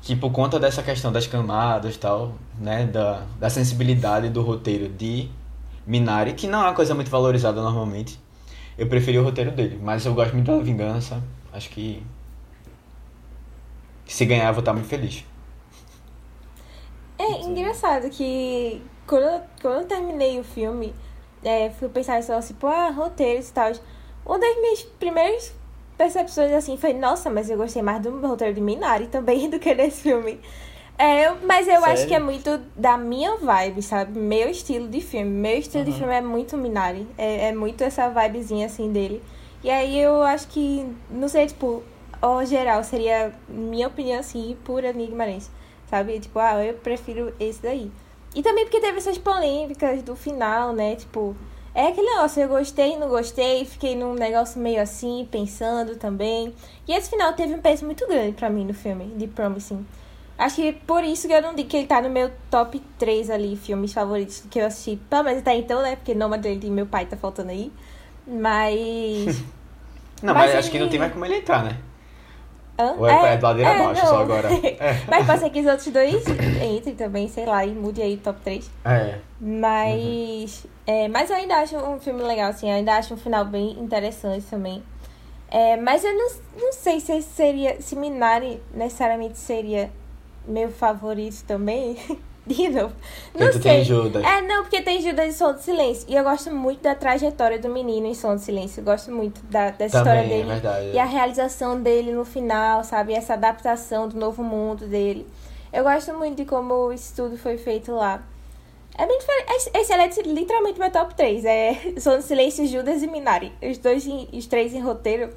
[0.01, 5.29] que por conta dessa questão das camadas tal, né, da, da sensibilidade do roteiro de
[5.85, 8.19] Minari, que não é uma coisa muito valorizada normalmente,
[8.79, 9.79] eu preferi o roteiro dele.
[9.81, 11.21] Mas eu gosto muito da Vingança,
[11.53, 12.01] acho que
[14.05, 15.25] se ganhar eu vou estar muito feliz.
[17.17, 20.93] É engraçado que quando eu, quando eu terminei o filme,
[21.43, 23.71] é, fui pensar só tipo, ah, roteiros e tal.
[24.25, 25.53] Uma das minhas primeiras
[25.97, 29.75] percepções assim foi, nossa, mas eu gostei mais do roteiro de Minari também do que
[29.75, 30.39] desse filme.
[31.01, 32.07] É, eu- mas eu acho Sério?
[32.09, 34.19] que é muito da minha vibe, sabe?
[34.19, 35.29] Meu estilo de filme.
[35.31, 35.97] Meu estilo de Uhum.
[35.97, 37.07] filme é muito Minari.
[37.17, 39.23] É, é muito essa vibezinha assim dele.
[39.63, 41.81] E aí eu acho que, não sei, tipo,
[42.21, 45.49] ao geral, seria minha opinião assim, pura Guimarães.
[45.89, 46.19] Sabe?
[46.19, 47.89] Tipo, ah, eu prefiro esse daí.
[48.35, 50.97] E também porque teve essas polêmicas do final, né?
[50.97, 51.33] Tipo,
[51.73, 56.53] é aquele negócio, eu gostei, não gostei, fiquei num negócio meio assim, pensando também.
[56.85, 59.83] E esse final teve um peso muito grande pra mim no filme, de Promising.
[60.39, 63.29] Acho que por isso que eu não digo que ele tá no meu top 3
[63.29, 64.95] ali, filmes favoritos que eu assisti.
[65.09, 65.97] Pelo menos até então, né?
[65.97, 67.69] Porque dele e meu pai tá faltando aí.
[68.25, 69.43] Mas.
[70.23, 71.77] Não, mas, Mas acho que não tem mais como ele entrar, né?
[72.77, 72.93] Hã?
[72.97, 74.49] Ou é, é ladeira abaixo só agora.
[74.79, 75.01] É.
[75.07, 76.23] Mas pode ser que os outros dois
[76.61, 78.69] entrem também, sei lá, e mude aí o top 3.
[78.83, 79.15] É.
[79.39, 80.65] Mas.
[80.85, 82.69] é, mas eu ainda acho um filme legal, assim.
[82.69, 84.83] Eu ainda acho um final bem interessante também.
[85.49, 86.29] É, mas eu não,
[86.61, 87.81] não sei se seria.
[87.81, 89.89] Se Minari necessariamente seria
[90.47, 91.97] meu favorito também.
[92.47, 92.95] De novo.
[93.31, 93.71] Porque Não tu sei.
[93.73, 94.23] tem Judas.
[94.23, 96.05] É, não, porque tem Judas em Som do Silêncio.
[96.09, 98.79] E eu gosto muito da trajetória do menino em Som do Silêncio.
[98.79, 100.49] Eu gosto muito da, dessa Também, história é dele.
[100.49, 100.91] verdade.
[100.93, 103.13] E a realização dele no final, sabe?
[103.13, 105.27] Essa adaptação do novo mundo dele.
[105.71, 108.23] Eu gosto muito de como isso tudo foi feito lá.
[108.97, 109.69] É bem diferente.
[109.75, 111.45] Esse- é literalmente meu top 3.
[111.45, 113.51] É Som do Silêncio, Judas e Minari.
[113.61, 115.29] Os dois, os três em roteiro.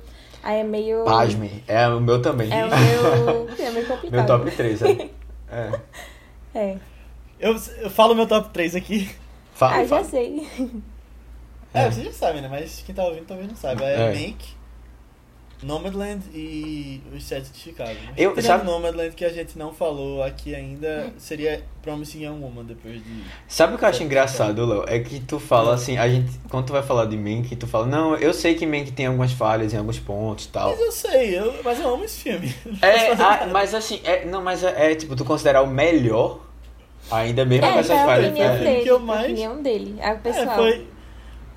[0.43, 1.05] Aí é meio.
[1.05, 1.63] Pasme.
[1.69, 2.51] É o meu também.
[2.53, 3.49] É o meu.
[3.59, 4.11] É meio complicado.
[4.13, 4.87] meu top 3, é.
[5.51, 5.81] é.
[6.55, 6.77] É.
[7.41, 9.11] Eu, eu falo meu top 3 aqui.
[9.55, 10.05] Fala, Ah, já fala.
[10.05, 10.49] sei.
[11.75, 11.91] É, É.
[11.91, 12.49] vocês já sabem, né?
[12.49, 13.85] Mas quem tá ouvindo talvez não saiba.
[13.85, 14.15] É, É.
[14.15, 14.45] Mank,
[15.63, 17.97] Nomadland e Os Sete de Chicago.
[18.17, 22.65] Eu- Tirando sabe- Nomadland que a gente não falou aqui ainda, seria Promising Young Woman
[22.65, 23.23] depois de...
[23.49, 24.85] Sabe o que eu acho engraçado, Léo?
[24.87, 27.87] É que tu fala assim, a gente, quando tu vai falar de Mank, tu fala,
[27.87, 30.71] não, eu sei que Mank tem algumas falhas em alguns pontos e tal.
[30.71, 32.55] Mas eu sei, eu, mas eu amo esse filme.
[32.83, 36.41] É, ah, mas assim, é, não, mas é, é, tipo, tu considerar o melhor,
[37.11, 38.31] ainda mesmo com É, essas essa é a falhas.
[38.31, 38.59] opinião É.
[38.59, 38.83] dele.
[38.83, 39.97] Que eu a mais- opinião dele.
[40.01, 40.57] A É, pessoal.
[40.57, 40.87] foi,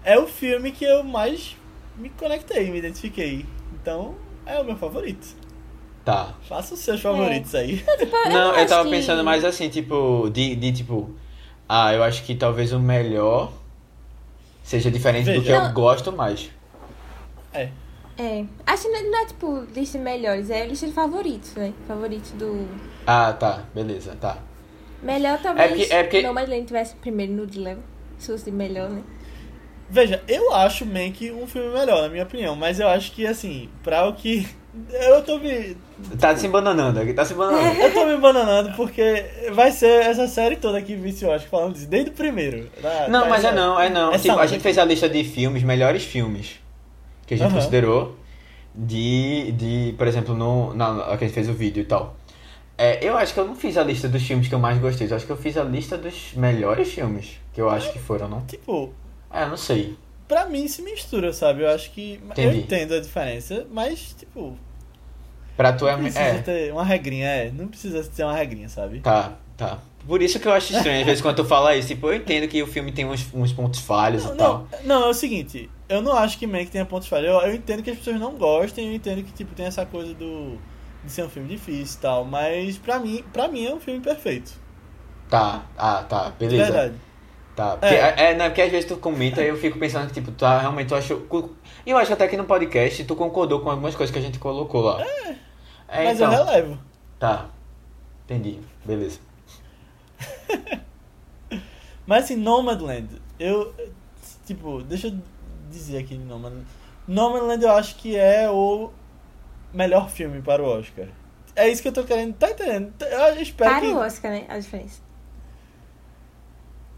[0.03, 1.55] é o filme que eu mais
[1.97, 3.45] me conectei, me identifiquei.
[3.85, 4.15] Então,
[4.47, 5.27] é o meu favorito.
[6.03, 6.33] Tá.
[6.49, 7.77] Faça os seus favoritos aí.
[7.99, 11.11] Tipo, eu Não, eu acho tava que- pensando mais assim, tipo, de, de tipo,
[11.69, 13.51] ah, eu acho que talvez o melhor
[14.63, 15.43] seja diferente do Veja.
[15.43, 15.73] que eu Não.
[15.73, 16.49] gosto mais.
[17.53, 17.69] É.
[18.17, 18.43] É.
[18.65, 21.71] Acho que não não é tipo lista de melhores, é lista de favoritos, né?
[21.87, 22.67] Favorito do.
[23.05, 24.39] Ah, tá, beleza, tá.
[25.03, 25.69] Melhor talvez.
[25.69, 27.83] porque- é porque- Não, mas ele tivesse primeiro no de level.
[28.17, 29.03] Se fosse melhor, né?
[29.89, 32.55] Veja, eu acho Mank um filme melhor, na minha opinião.
[32.55, 34.47] Mas eu acho que, assim, pra o que...
[34.91, 35.77] Eu tô me...
[36.19, 37.81] Tá se embananando aqui, tá se embananando.
[37.81, 41.87] Eu tô me bananando porque vai ser essa série toda aqui, Vício Oscar, falando disso,
[41.87, 42.69] desde o primeiro.
[42.81, 43.55] da- Não, da mas é série.
[43.55, 44.11] não, é não.
[44.11, 46.59] Essa Tipo, a gente fez a lista de filmes, melhores filmes
[47.25, 47.55] que a gente Aham.
[47.55, 48.17] considerou
[48.75, 52.17] de, de, por exemplo, no, na, na- que a gente fez o vídeo e tal.
[52.77, 55.07] É, eu acho que eu não fiz a lista dos filmes que eu mais gostei,
[55.09, 58.27] eu acho que eu fiz a lista dos melhores filmes que eu acho que foram,
[58.27, 58.41] não?
[58.41, 58.93] Tipo,
[59.35, 59.95] É, eu não sei.
[60.27, 61.63] pra mim se mistura, sabe?
[61.63, 62.19] Eu acho que...
[62.23, 62.57] Eu Entendi.
[62.59, 64.57] entendo a diferença, mas, tipo...
[65.57, 65.93] Pra tu é.
[65.93, 67.51] Não precisa é ter uma regrinha, é.
[67.51, 68.99] Não precisa ter uma regrinha, sabe?
[68.99, 69.79] tá, tá.
[70.05, 71.87] Por isso que eu acho estranho, às vezes, quando tu fala isso.
[71.87, 74.67] Tipo, eu entendo que o filme tem uns, uns pontos falhos Não, e tal.
[74.83, 77.27] não, não, é o seguinte, eu não acho que Mank tenha pontos falhos.
[77.29, 80.13] Eu, eu entendo que as pessoas não gostem, eu entendo que tipo, tem essa coisa
[80.13, 80.59] do
[81.03, 83.99] de ser um filme difícil e tal, mas pra mim, pra mim é um filme
[83.99, 84.51] perfeito.
[85.29, 86.71] Tá, ah, tá, De beleza.
[86.71, 86.93] verdade.
[87.55, 88.31] Tá, porque, É.
[88.31, 88.35] é.
[88.35, 90.89] não, porque às vezes tu comenta e eu fico pensando que, tipo, tu ah, realmente
[90.89, 91.25] tu achou.
[91.85, 94.39] E eu acho até que no podcast tu concordou com algumas coisas que a gente
[94.39, 95.01] colocou lá.
[95.87, 96.03] É.
[96.03, 96.33] mas então.
[96.33, 96.77] eu relevo.
[97.17, 97.45] Tá.
[98.25, 98.59] Entendi.
[98.83, 99.19] Beleza.
[102.05, 103.07] Mas assim, Nomadland,
[103.39, 103.73] eu.
[104.45, 105.17] Tipo, deixa eu
[105.71, 106.65] dizer aqui de Nomadland.
[107.07, 108.91] Nomadland eu acho que é o
[109.73, 111.07] melhor filme para o Oscar.
[111.55, 112.35] É isso que eu tô querendo.
[112.35, 112.93] Tá entendendo?
[113.01, 113.87] Eu espero Para que.
[113.87, 114.45] o Oscar, né?
[114.47, 115.04] A diferença.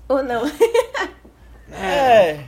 [0.10, 0.44] Ou não?
[1.72, 2.40] É.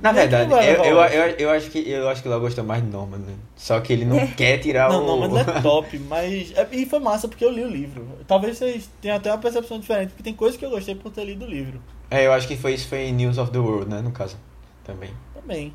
[0.00, 2.38] Na Não é que verdade, eu, eu, eu, eu acho que eu acho que ela
[2.38, 3.34] gostou mais de Norman, né?
[3.56, 5.06] Só que ele não quer tirar Não, o.
[5.06, 6.52] Nomadland é top, mas.
[6.56, 8.06] é- E foi massa porque eu li o livro.
[8.26, 11.24] Talvez vocês tenham até uma percepção diferente, porque tem coisas que eu gostei por ter
[11.24, 11.80] lido o livro.
[12.10, 14.02] É, eu acho que foi isso foi News of the World, né?
[14.02, 14.36] No caso.
[14.84, 15.10] Também.
[15.32, 15.72] Também.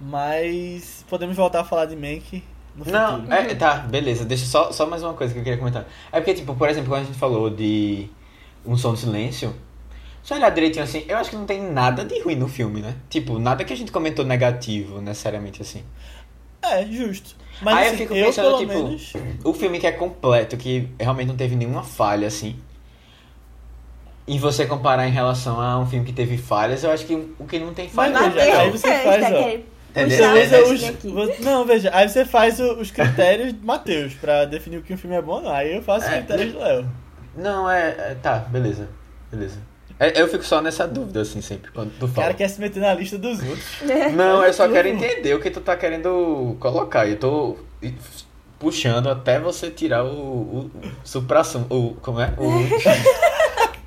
[0.00, 1.04] Mas.
[1.08, 2.42] Podemos voltar a falar de Mank
[2.76, 4.24] no Não, é, tá, beleza.
[4.24, 5.86] Deixa só, só mais uma coisa que eu queria comentar.
[6.10, 8.08] É porque, tipo, por exemplo, quando a gente falou de
[8.64, 9.54] Um Som do Silêncio,
[10.22, 12.94] se olhar direitinho assim, eu acho que não tem nada de ruim no filme, né?
[13.10, 15.82] Tipo, nada que a gente comentou negativo, necessariamente assim.
[16.62, 17.36] É, justo.
[17.60, 19.12] Mas Aí eu assim, fico eu, pensando, pelo tipo, menos.
[19.44, 22.56] O filme que é completo, que realmente não teve nenhuma falha, assim.
[24.26, 27.44] E você comparar em relação a um filme que teve falhas, eu acho que o
[27.46, 28.30] que não tem Mas falha.
[28.30, 29.28] veja, aí você faz, ó.
[29.28, 30.18] querendo Entendeu?
[30.18, 31.38] puxar Você É, usa o é, os.
[31.40, 35.14] Não, veja, aí você faz os critérios de Matheus pra definir o que um filme
[35.14, 35.52] é bom ou não.
[35.52, 36.88] Aí eu faço os É, critérios do Léo.
[37.36, 38.88] Não, é, é- Tá, beleza.
[39.30, 39.58] Beleza.
[39.98, 42.26] É, eu fico só nessa dúvida, assim, sempre, quando tu O fala.
[42.28, 43.64] cara quer se meter na lista dos outros.
[44.16, 47.06] Não, eu só quero entender o que tu tá querendo colocar.
[47.06, 47.56] Eu tô
[48.58, 50.70] puxando até você tirar o, o
[51.04, 51.66] supra-sumo.
[51.70, 52.34] O, como é?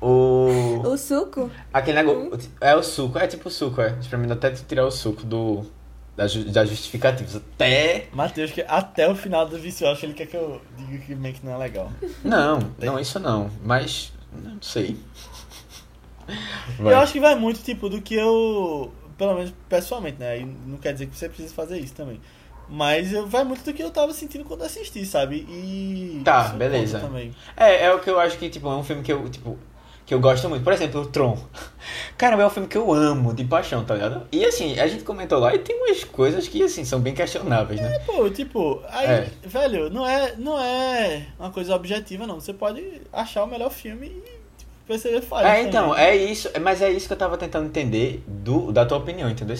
[0.06, 1.50] o, O suco?
[1.72, 2.50] aquele negócio.
[2.60, 3.94] É o suco, é tipo suco, é.
[4.08, 5.66] Pra mim até tu tirar o suco do,
[6.18, 7.36] das, ju- das justificativas.
[7.36, 8.08] Até.
[8.12, 11.14] Matheus, que até o final do vício eu acho ele quer que eu diga que
[11.14, 11.90] Mank não é legal.
[12.24, 13.48] Não, não, isso não.
[13.64, 14.12] Mas.
[14.32, 14.96] Não sei.
[16.78, 16.92] Vai.
[16.92, 18.92] Eu acho que vai muito, tipo, do que eu.
[19.16, 20.40] Pelo menos pessoalmente, né?
[20.40, 22.20] E não quer dizer que você precisa fazer isso também.
[22.68, 25.46] Mas eu, vai muito do que eu tava sentindo quando assisti, sabe?
[25.48, 26.20] E.
[26.24, 27.00] Tá, isso beleza.
[27.00, 27.34] Também.
[27.56, 29.56] É, é o que eu acho que, tipo, é um filme que eu, tipo,
[30.08, 30.64] que eu gosto muito.
[30.64, 31.36] Por exemplo, o Tron.
[32.16, 34.22] Cara, é um filme que eu amo, de paixão, tá ligado?
[34.32, 37.78] E assim, a gente comentou lá e tem umas coisas que, assim, são bem questionáveis,
[37.78, 37.98] né?
[38.06, 39.28] Pô, tipo, aí, É.
[39.42, 42.40] velho, não é, não é uma coisa objetiva, não.
[42.40, 44.12] Você pode achar o melhor filme e
[44.56, 45.52] tipo, perceber falhas.
[45.52, 46.02] É, então, também.
[46.04, 49.58] é isso, mas é isso que eu tava tentando entender do, da tua opinião, entendeu?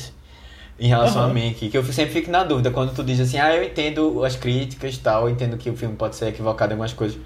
[0.81, 1.31] Em relação Aham.
[1.31, 4.25] a Mank, que eu sempre fico na dúvida quando tu diz assim, ah, eu entendo
[4.25, 7.19] as críticas e tal, eu entendo que o filme pode ser equivocado em algumas coisas,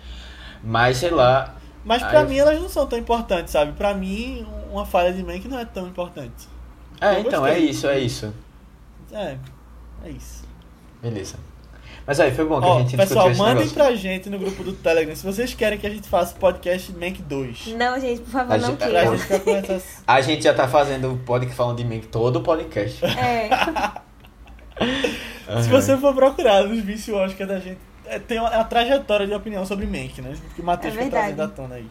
[0.64, 3.72] mas sei lá, Mas eu- mim elas não são tão importantes, sabe?
[3.72, 6.48] Pra mim, uma falha de Mank não é tão importante.
[7.00, 7.70] é, Eu então, é gostei.
[7.70, 8.34] isso, é isso,
[9.12, 9.36] É,
[10.04, 10.44] é isso.
[11.02, 11.36] beleza.
[12.04, 13.74] Mas aí, foi bom que Ó, a gente pessoal, mandem negócio.
[13.74, 16.92] pra gente no grupo do Telegram se vocês querem que a gente faça o podcast
[16.94, 17.74] Mank 2.
[17.76, 20.02] Não, gente, por favor, A não gente- ficar com essas.
[20.04, 23.04] A gente já tá fazendo o podcast falando de Mank todo o podcast.
[23.04, 23.48] É.
[25.62, 29.34] Se você for procurar nos vícios Oscar da gente, é, tem uma, a trajetória de
[29.34, 30.34] opinião sobre Mank, né?
[30.54, 31.86] Que o Matheus É foi trazendo à tona aí.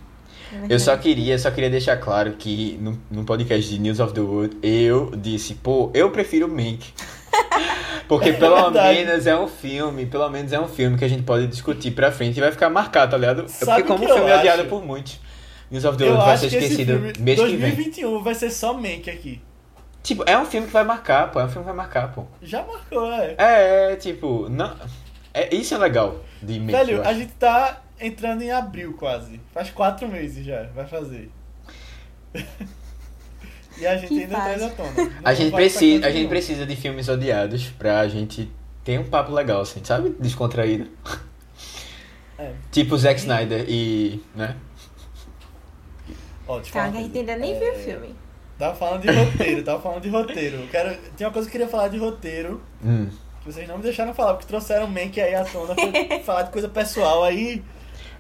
[0.70, 4.20] Eu só queria, só queria deixar claro que no, no podcast de News of the
[4.20, 6.94] World eu disse, pô, eu prefiro Mank.
[8.08, 9.06] Porque pelo verdade.
[9.06, 12.12] menos é um filme, pelo menos é um filme que a gente pode discutir pra
[12.12, 13.48] frente e vai ficar marcado, tá ligado?
[13.48, 15.20] Sabe Porque como o filme eu é odiado por muitos.
[15.70, 17.36] News of the Eu World vai acho ser esquecido mês que vem.
[17.36, 19.42] 2021 vai ser só Mank aqui.
[20.04, 22.26] Tipo, é um filme que vai marcar, pô, é um filme que vai marcar, pô.
[22.42, 23.36] Já marcou, é.
[23.38, 24.76] É, é, tipo, não...
[25.34, 29.40] É, isso é legal de eu Velho, a gente tá entrando em abril quase.
[29.54, 31.32] Faz quatro meses já, vai fazer.
[33.78, 34.56] e a gente Que ainda fase.
[34.58, 35.12] traz à tona.
[35.24, 38.52] A gente, precisa, a gente precisa de filmes odiados pra gente
[38.84, 40.16] ter um papo legal, assim, sabe?
[40.20, 40.90] Descontraído.
[42.38, 42.54] É.
[42.72, 44.22] Tipo Zack Snyder e.
[44.36, 44.56] né?
[46.48, 48.16] Ó, falar que a gente ainda nem É, viu o filme.
[48.58, 50.58] Tava falando de roteiro, tava falando de roteiro.
[50.58, 50.96] Eu Quero...
[51.18, 53.10] Tem uma coisa que eu queria falar de roteiro, Hum.
[53.42, 56.44] Que vocês não me deixaram falar, porque trouxeram o Mank aí à tona, foi falar
[56.44, 57.64] de coisa pessoal, aí,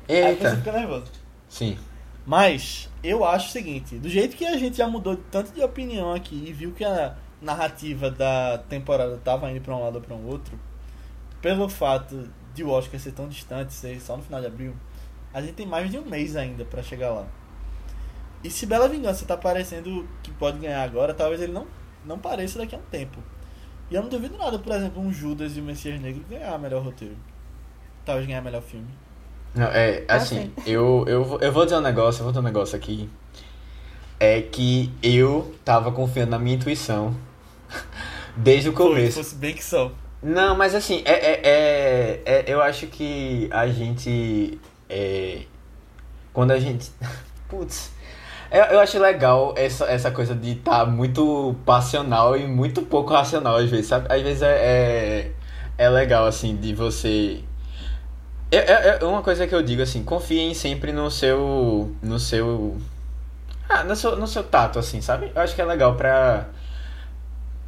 [0.09, 0.57] aí você Eita.
[0.57, 1.11] fica nervoso.
[1.47, 1.77] Sim.
[2.25, 6.13] Mas, eu acho o seguinte, do jeito que a gente já mudou tanto de opinião
[6.13, 10.15] aqui e viu que a narrativa da temporada tava indo pra um lado ou pra
[10.15, 10.59] um outro,
[11.41, 14.75] pelo fato de o Oscar ser tão distante, ser só no final de abril,
[15.33, 17.25] a gente tem mais de um mês ainda pra chegar lá.
[18.43, 21.67] E se Bela Vingança tá parecendo que pode ganhar agora, talvez ele não,
[22.05, 23.19] não pareça daqui a um tempo.
[23.91, 26.81] E eu não duvido nada, por exemplo, um Judas e o Messias Negro ganhar melhor
[26.81, 27.15] roteiro.
[28.05, 28.87] Talvez ganhar melhor filme.
[29.53, 32.43] Não, é, assim, eu, eu, vou- eu vou dizer um negócio, eu vou dizer um
[32.47, 33.09] negócio aqui.
[34.17, 37.13] É que eu tava confiando na minha intuição
[38.37, 39.11] desde o Foi, começo.
[39.11, 39.91] se fosse bem que só.
[40.23, 44.57] Não, mas assim, é, é, é, é- eu acho que a gente.
[44.89, 45.41] é,
[46.31, 46.89] quando a gente.
[47.49, 47.91] Putz.
[48.51, 53.55] Eu, eu acho legal essa, essa coisa de estar muito passional e muito pouco racional
[53.57, 54.13] às vezes, sabe?
[54.13, 55.31] Às vezes é,
[55.77, 57.41] é, é legal, assim, de você.
[58.51, 61.95] É, é, é uma coisa que eu digo, assim, confiem sempre no seu.
[62.01, 62.77] No seu.
[63.69, 65.31] Ah, no seu, no seu tato, assim, sabe?
[65.33, 66.47] Eu acho que é legal pra.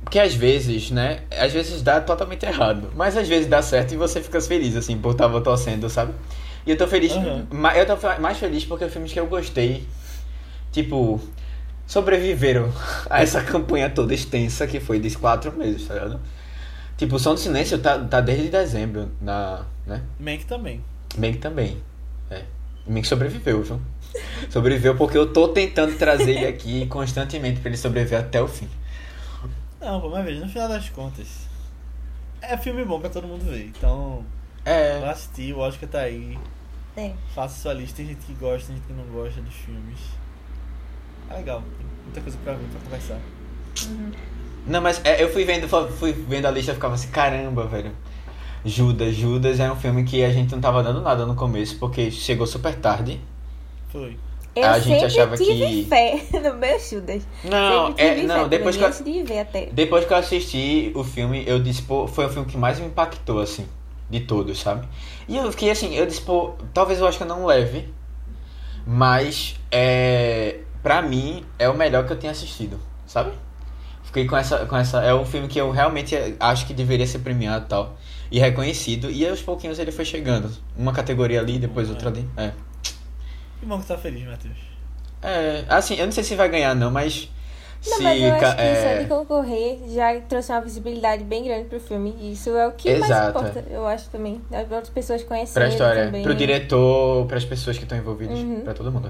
[0.04, 1.22] Porque às vezes, né?
[1.32, 2.92] Às vezes dá totalmente errado.
[2.96, 6.14] Mas às vezes dá certo e você fica feliz, assim, por estar torcendo, sabe?
[6.66, 7.14] E eu tô feliz.
[7.52, 9.88] Ma- Eu tô mais feliz porque filmes que eu gostei,
[10.74, 11.22] tipo,
[11.88, 12.70] sobreviveram
[13.10, 16.20] a essa campanha toda extensa que foi de quatro meses, tá ligado?
[16.98, 20.02] Tipo, o Som do Silêncio tá, tá desde dezembro, na, né?
[20.20, 20.84] Mank também.
[21.18, 21.82] Mank também.
[22.30, 22.44] É.
[22.88, 23.82] Mank sobreviveu, viu?
[24.50, 28.68] Sobreviveu porque eu tô tentando trazer ele aqui constantemente pra ele sobreviver até o fim.
[29.82, 31.28] Não, pô, mas veja, no final das contas,
[32.42, 33.66] é filme bom pra todo mundo ver.
[33.66, 34.24] Então,
[34.66, 34.98] É.
[35.10, 36.38] assistir, o Oscar tá aí.
[36.96, 37.12] É.
[37.34, 37.98] Faça sua lista.
[37.98, 40.00] Tem gente que gosta, tem gente que não gosta dos filmes.
[41.30, 43.20] É legal, tem muita coisa pra ver, pra conversar.
[44.66, 45.68] Não, mas é, eu fui vendo,
[45.98, 47.92] fui vendo a lista e ficava assim, caramba, velho.
[48.66, 52.10] Judas, Judas é um filme que a gente não tava dando nada no começo, porque
[52.12, 53.20] chegou super tarde.
[53.90, 54.18] Foi.
[54.56, 57.24] Eu A gente achava tive que- fé no meu Judas.
[57.44, 59.66] Não, sempre é, tive não, depois que eu, de ver até.
[59.72, 62.86] depois que eu assisti o filme, eu disse, pô, foi o filme que mais me
[62.86, 63.66] impactou, assim,
[64.10, 64.88] de todos, sabe?
[65.28, 67.92] E eu fiquei assim, eu disse, pô, talvez eu acho que eu não leve,
[68.86, 73.32] mas é, pra mim é o melhor que eu tenho assistido, sabe?
[74.04, 77.20] Fiquei com essa, com essa, é um filme que eu realmente acho que deveria ser
[77.20, 77.98] premiado e tal,
[78.30, 82.52] e reconhecido, e aos pouquinhos ele foi chegando, uma categoria ali, depois outra ali, é.
[83.60, 84.58] Que bom que tá feliz, Matheus.
[85.22, 87.30] É, assim, eu não sei se vai ganhar não, mas
[87.88, 91.46] Não, se mas eu acho que só é, de concorrer já trouxe uma visibilidade bem
[91.46, 92.14] grande pro filme.
[92.20, 93.10] E isso é o que Exato.
[93.40, 94.42] mais importa, eu acho também.
[94.52, 96.24] As outras pessoas pra conhecerem história, também.
[96.24, 98.62] pro diretor, pras pessoas que estão envolvidas, Uhum.
[98.62, 99.10] pra todo mundo.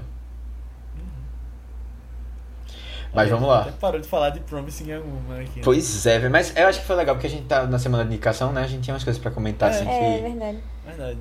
[3.14, 3.60] Mas vamos lá.
[3.62, 5.56] Até parou de falar de Promising Young Woman aqui.
[5.58, 5.62] né?
[5.64, 8.04] Pois é, velho, mas eu acho que foi legal porque a gente tá na semana
[8.04, 8.62] de indicação, né?
[8.62, 9.74] A gente tinha umas coisas pra comentar, É.
[9.76, 10.22] assim, É, que...
[10.28, 10.58] verdade.
[10.86, 11.18] Verdade.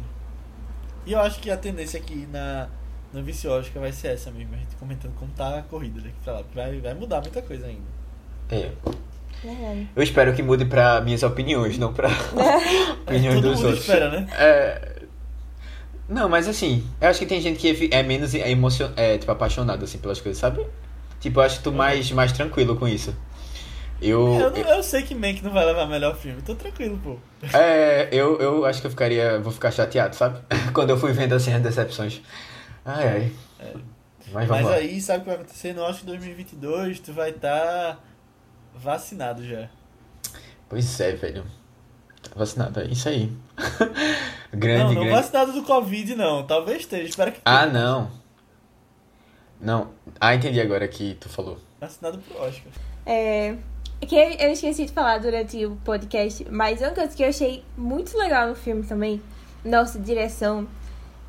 [1.06, 2.68] E eu acho que a tendência aqui na,
[3.12, 4.54] no Vice Oscar vai ser essa mesmo.
[4.56, 6.44] A gente comentando como tá a corrida daqui pra lá.
[6.56, 7.82] Vai, vai mudar muita coisa ainda.
[8.50, 8.72] É.
[9.44, 9.90] Verdade.
[9.96, 12.08] Eu espero que mude pra minhas opiniões, não pra
[13.06, 13.82] opiniões É, Todo dos mundo outros.
[13.82, 14.28] espera, né?
[14.34, 14.94] É...
[16.08, 18.90] Não, mas assim, eu acho que tem gente que é fi- é menos emocion...
[18.96, 20.66] é, tipo, apaixonado, assim, pelas coisas, sabe?
[21.24, 23.16] Tipo, eu acho que tu mais, mais tranquilo com isso.
[24.02, 24.20] Eu...
[24.40, 26.42] Eu, não- eu sei que Mank não vai levar melhor filme.
[26.42, 27.18] Tô tranquilo, pô.
[27.58, 29.40] É, eu, eu acho que eu ficaria.
[29.40, 30.40] Vou ficar chateado, sabe?
[30.74, 32.22] Quando eu fui vendo assim as decepções.
[32.86, 33.32] Ai, ai.
[34.34, 34.76] Mas vamos Mas lá.
[34.76, 35.74] aí, sabe o que vai acontecer?
[35.74, 38.04] No Oscar 2022, tu vai estar
[38.76, 39.70] vacinado já.
[40.68, 41.46] Pois é, velho.
[42.24, 43.32] Tá vacinado, é isso aí.
[44.52, 45.10] grande, não, não grande.
[45.12, 46.46] vacinado do Covid, não.
[46.46, 47.08] Talvez esteja.
[47.08, 47.72] Espero que Ah, esteja.
[47.80, 48.12] não.
[49.62, 49.90] Não.
[50.20, 51.58] Ah, entendi agora que tu falou.
[51.80, 52.72] Vacinado pro Oscar.
[53.06, 53.56] É,
[54.02, 58.18] que eu esqueci de falar durante o podcast, mas uma coisa que eu achei muito
[58.18, 59.22] legal no filme também,
[59.64, 60.68] nossa direção,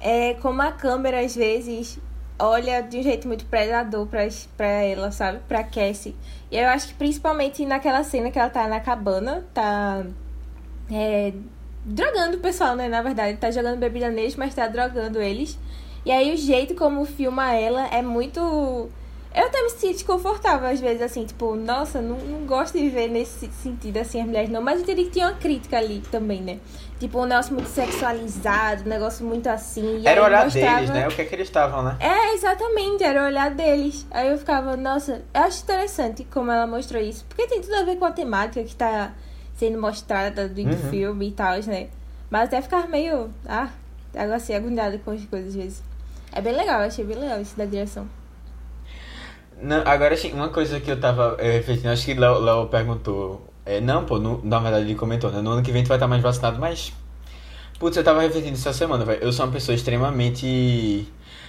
[0.00, 1.98] é como a câmera às vezes
[2.38, 5.40] olha de um jeito muito predador pra, pra ela, sabe?
[5.48, 6.16] Pra Cassie.
[6.50, 10.04] E eu acho que principalmente naquela cena que ela tá na cabana, tá
[10.90, 11.32] é,
[11.84, 12.88] drogando o pessoal, né?
[12.88, 15.58] Na verdade, tá jogando bebida neles, mas tá drogando eles.
[16.04, 18.40] E aí o jeito como filma ela é muito.
[19.34, 23.08] Eu até me sinto desconfortável às vezes, assim, tipo, nossa, não, não gosto de ver
[23.08, 24.62] nesse sentido, assim, as mulheres não.
[24.62, 26.60] Mas eu entendi que tinha uma crítica ali também, né?
[27.00, 30.02] Tipo, um negócio muito sexualizado, um negócio muito assim.
[30.06, 31.08] Era o olhar mostrava- deles, né?
[31.08, 31.96] O que é que eles estavam, né?
[31.98, 34.06] é, exatamente, era o olhar deles.
[34.12, 37.24] Aí eu ficava, nossa, eu acho interessante como ela mostrou isso.
[37.28, 39.12] Porque tem tudo a ver com a temática que tá
[39.56, 40.90] sendo mostrada do, do Uhum.
[40.90, 41.88] filme e tal, né?
[42.30, 43.68] Mas até ficar meio, ah,
[44.16, 45.82] água assim, agoniada com as coisas às vezes.
[46.34, 48.06] É bem legal, eu achei bem legal isso da direção.
[49.60, 53.48] Não, agora, assim, uma coisa que eu tava é, refletindo, acho que Léo, Léo perguntou.
[53.64, 55.40] É, não, pô, no- na verdade ele comentou, né?
[55.40, 56.92] No ano que vem tu vai estar mais vacinado, mas.
[57.78, 59.22] Putz, eu tava refletindo essa semana, velho.
[59.22, 61.08] Eu sou uma pessoa extremamente.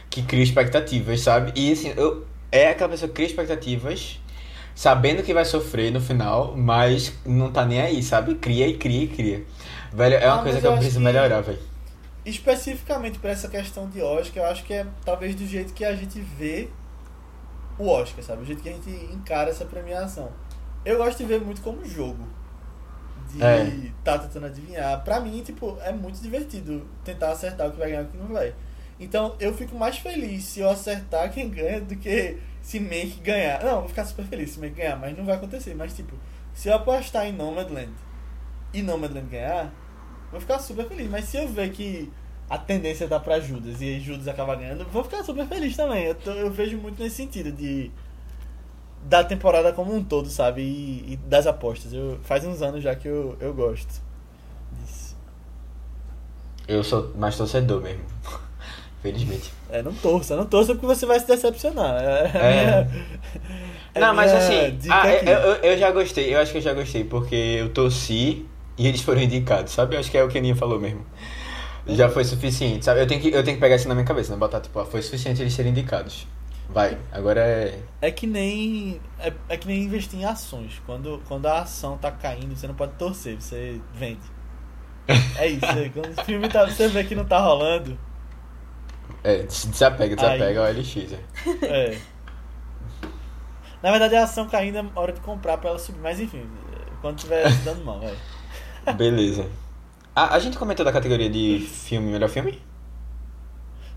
[0.10, 1.52] que cria expectativas, sabe?
[1.56, 2.26] E assim, eu.
[2.52, 4.20] É aquela pessoa que cria expectativas,
[4.76, 8.36] sabendo que vai sofrer no final, mas não tá nem aí, sabe?
[8.36, 9.44] Cria e cria e cria.
[9.94, 11.60] Velho, é uma Ah, coisa que eu eu preciso que- melhorar, velho.
[12.26, 15.95] Especificamente pra essa questão de Oscar, eu acho que é talvez do jeito que a
[15.95, 16.69] gente vê
[17.77, 18.41] o Oscar, sabe?
[18.41, 20.31] O jeito que a gente encara essa premiação.
[20.84, 22.27] Eu gosto de ver muito como jogo.
[23.31, 23.91] De É.
[24.03, 25.03] tá tentando adivinhar.
[25.03, 28.18] Pra mim, tipo, é muito divertido tentar acertar o que vai ganhar e o que
[28.18, 28.53] não vai.
[28.99, 33.64] Então, eu fico mais feliz se eu acertar quem ganha do que se Mank ganhar.
[33.64, 35.76] Não, vou ficar super feliz se Mank ganhar, mas não vai acontecer.
[35.76, 36.15] Mas, tipo,
[36.53, 37.91] se eu apostar em Nomadland
[38.73, 39.72] e Nomadland ganhar,
[40.36, 41.10] vou ficar super feliz.
[41.10, 42.12] Mas se eu ver que
[42.49, 46.06] a tendência tá pra Judas e Judas acaba ganhando, vou ficar super feliz também.
[46.06, 47.91] Eu, tô- eu vejo muito nesse sentido de
[49.03, 50.62] da temporada como um todo, sabe?
[50.62, 51.94] E, e das apostas.
[51.94, 54.02] Eu, faz uns anos já que eu, eu gosto
[54.82, 55.16] disso.
[56.68, 58.03] Eu sou mais torcedor mesmo.
[59.03, 59.53] Felizmente.
[59.70, 62.02] É, não torça, não torça porque você vai se decepcionar.
[62.02, 62.84] É, É.
[62.84, 63.06] minha-
[63.94, 65.40] é não, mas assim, ah, eu,
[65.72, 68.45] eu já gostei, eu acho que eu já gostei, porque eu torci
[68.77, 69.95] e eles foram indicados, sabe?
[69.95, 71.06] Eu acho que é o que a Aninha falou mesmo.
[71.88, 73.02] Já foi suficiente, sabe?
[73.02, 74.38] Eu tenho que, eu tenho que pegar isso na minha cabeça, né?
[74.39, 76.27] Botar, tipo, ah, foi suficiente eles serem indicados.
[76.68, 77.80] Vai, agora é.
[78.02, 80.81] É que nem é, é que nem investir em ações.
[80.85, 84.22] Quando, quando a ação tá caindo, você não pode torcer, você vende.
[85.38, 85.64] É isso.
[85.65, 87.95] é, quando o filme tá, você vê que não tá rolando,
[89.23, 90.76] É, desapega, desapega, Aí.
[90.76, 91.14] ó, LX.
[91.61, 91.68] É.
[91.68, 91.99] é.
[93.84, 95.99] Na verdade, a ação caindo é hora de comprar pra ela subir.
[95.99, 96.43] Mas enfim,
[97.02, 98.15] quando tiver dando mal, vai.
[98.94, 99.49] Beleza.
[100.16, 102.62] A, a gente comentou da categoria de filme, melhor filme?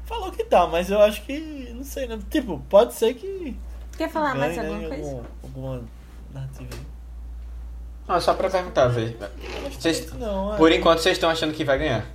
[0.04, 1.70] Falou que tá, mas eu acho que.
[1.74, 2.18] Não sei, né?
[2.30, 3.56] Tipo, pode ser que.
[3.96, 5.10] Quer falar mais ganhe, né, alguma em coisa?
[5.16, 5.82] algum- alguma
[6.32, 6.80] narrativa aí.
[8.08, 9.16] Ah, só pra perguntar, velho.
[10.18, 10.56] Não, é.
[10.56, 12.06] Por enquanto vocês estão achando que vai ganhar.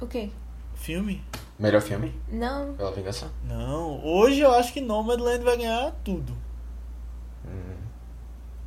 [0.00, 0.30] O quê?
[0.74, 1.22] Filme?
[1.58, 2.14] Melhor filme?
[2.28, 2.72] Não.
[2.74, 3.30] Pela vingança?
[3.44, 4.02] Não.
[4.04, 6.32] Hoje eu acho que Nomadland vai ganhar tudo.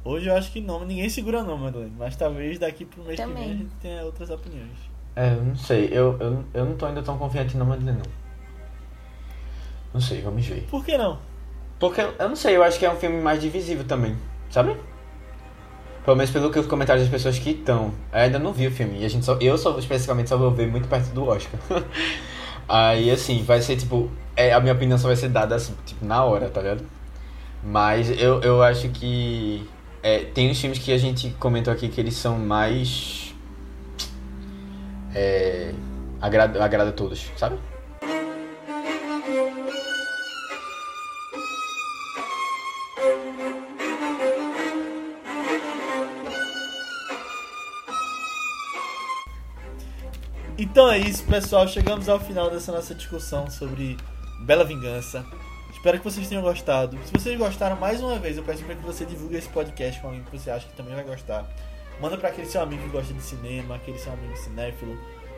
[0.03, 3.44] Hoje eu acho que não, ninguém segura Nomadland, mas talvez daqui pro mês que Também.
[3.44, 4.78] vem a gente tenha outras opiniões.
[5.15, 5.90] É, eu não sei.
[5.91, 8.22] Eu, eu, eu não tô ainda tão confiante em Nomadland, não.
[9.94, 10.65] Não sei, vamos ver.
[10.69, 11.19] Por que não?
[11.80, 14.15] Porque eu não sei, eu acho que é um filme mais divisível também,
[14.49, 14.76] sabe?
[16.03, 17.94] Pelo menos pelo que os comentários das pessoas que estão.
[18.11, 19.02] Eu ainda não vi o filme.
[19.02, 21.60] E a gente só, eu só especificamente só vou ver muito perto do Oscar.
[22.68, 24.10] Aí assim, vai ser tipo.
[24.36, 26.84] É, a minha opinião só vai ser dada assim, tipo, na hora, tá ligado?
[27.64, 29.68] Mas eu, eu acho que
[30.03, 33.34] é, tem uns filmes que a gente comentou aqui que eles são mais.
[35.14, 35.73] É,
[36.19, 37.57] agrada, agrada a todos, sabe?
[50.57, 51.68] Então é isso, pessoal.
[51.68, 53.98] Chegamos ao final dessa nossa discussão sobre
[54.45, 55.26] Bela Vingança.
[55.82, 56.95] Espero que vocês tenham gostado.
[57.06, 60.10] Se vocês gostaram, mais uma vez, eu peço para que você divulgue esse podcast com
[60.10, 61.49] alguém que você acha que também vai gostar.
[61.99, 64.95] Manda para aquele seu amigo que gosta de cinema, aquele seu amigo cinéfilo,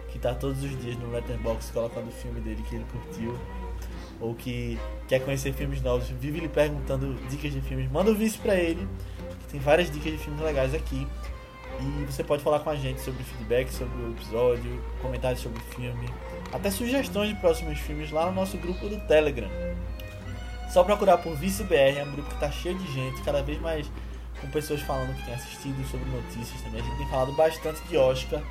[0.10, 3.40] que tá todos os dias no Letterboxd colocando o filme dele que ele curtiu.
[4.20, 7.90] Ou que quer conhecer filmes novos, vive lhe perguntando dicas de filmes.
[7.90, 8.86] Manda o vídeo para ele,
[9.40, 11.08] que tem várias dicas de filmes legais aqui.
[11.80, 15.64] E você pode falar com a gente sobre feedback sobre o episódio, comentários sobre o
[15.74, 16.10] filme,
[16.52, 19.48] até sugestões de próximos filmes lá no nosso grupo do Telegram.
[20.74, 23.86] Só procurar por ViceBR, é um grupo que tá cheio de gente, cada vez mais
[24.42, 26.82] com pessoas falando que tem assistido sobre notícias também.
[26.82, 28.42] A gente tem falado bastante de Oscar.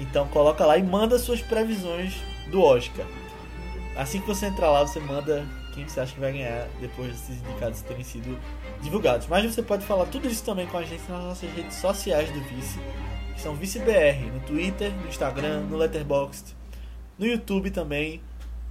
[0.00, 2.14] Então coloca lá e manda suas previsões
[2.50, 3.04] do Oscar.
[3.94, 7.36] Assim que você entrar lá, você manda quem você acha que vai ganhar depois desses
[7.42, 8.38] indicados terem sido
[8.80, 9.26] divulgados.
[9.26, 12.40] Mas você pode falar tudo isso também com a gente nas nossas redes sociais do
[12.40, 12.80] Vice,
[13.34, 16.56] que são ViceBR, no Twitter, no Instagram, no Letterboxd,
[17.18, 18.22] no YouTube também,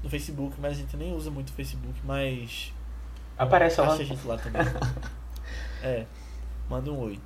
[0.01, 2.73] no Facebook, mas a gente nem usa muito o Facebook, mas
[3.39, 3.93] Aparece lá.
[3.93, 4.61] Acha a gente lá também.
[5.81, 6.05] é,
[6.69, 7.17] manda um oi.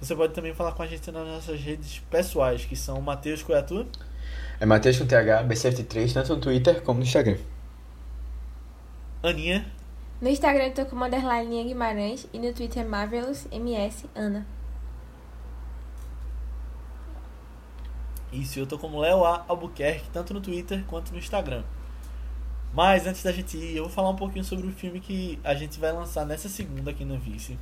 [0.00, 3.86] Você pode também falar com a gente nas nossas redes pessoais, que são Matheus Coiatu.
[4.58, 7.36] É Matheus com TH, B73, tanto no Twitter como no Instagram.
[9.22, 9.70] Aninha.
[10.22, 14.46] No Instagram eu tô como underline Guimarães e no Twitter Marvelous MS Ana.
[18.32, 19.44] Isso, eu tô como Léo A.
[19.48, 21.62] Albuquerque, tanto no Twitter quanto no Instagram.
[22.72, 25.54] Mas antes da gente ir, eu vou falar um pouquinho sobre o filme que a
[25.54, 27.58] gente vai lançar nessa segunda aqui no Vice.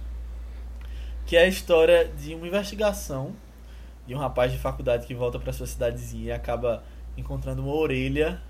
[1.24, 3.34] Que é a história de uma investigação
[4.06, 6.84] de um rapaz de faculdade que volta para sua cidadezinha e acaba
[7.16, 8.40] encontrando uma orelha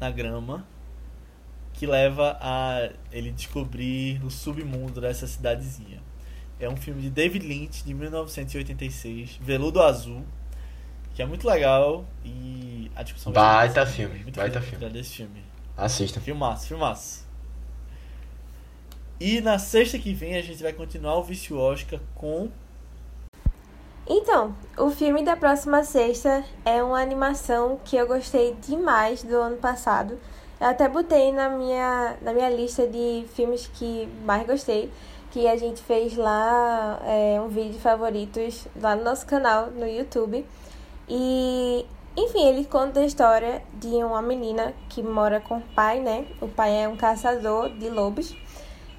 [0.00, 0.66] na grama
[1.72, 6.00] que leva a ele descobrir o submundo dessa cidadezinha.
[6.58, 10.24] É um filme de David Lynch de 1986, Veludo Azul,
[11.14, 14.92] que é muito legal e a discussão vai Baita muito filme, muito baita feliz filme.
[14.92, 15.45] desse filme.
[15.76, 16.20] Assista.
[16.20, 17.26] Filmaço, filmaço.
[19.20, 22.48] E na sexta que vem a gente vai continuar o Vício Oscar com.
[24.08, 29.56] Então, o filme da próxima sexta é uma animação que eu gostei demais do ano
[29.56, 30.18] passado.
[30.60, 34.90] Eu até botei na minha, na minha lista de filmes que mais gostei,
[35.30, 39.86] que a gente fez lá é, um vídeo de favoritos lá no nosso canal no
[39.86, 40.46] YouTube.
[41.08, 41.84] E,
[42.16, 46.26] enfim, ele conta a história de uma menina que mora com o pai, né?
[46.40, 48.34] O pai é um caçador de lobos.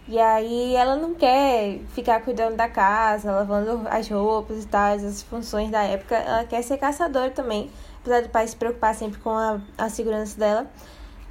[0.07, 5.23] E aí ela não quer ficar cuidando da casa, lavando as roupas e tal, as
[5.23, 6.15] funções da época.
[6.15, 7.69] Ela quer ser caçadora também,
[8.01, 10.67] apesar do pai se preocupar sempre com a, a segurança dela.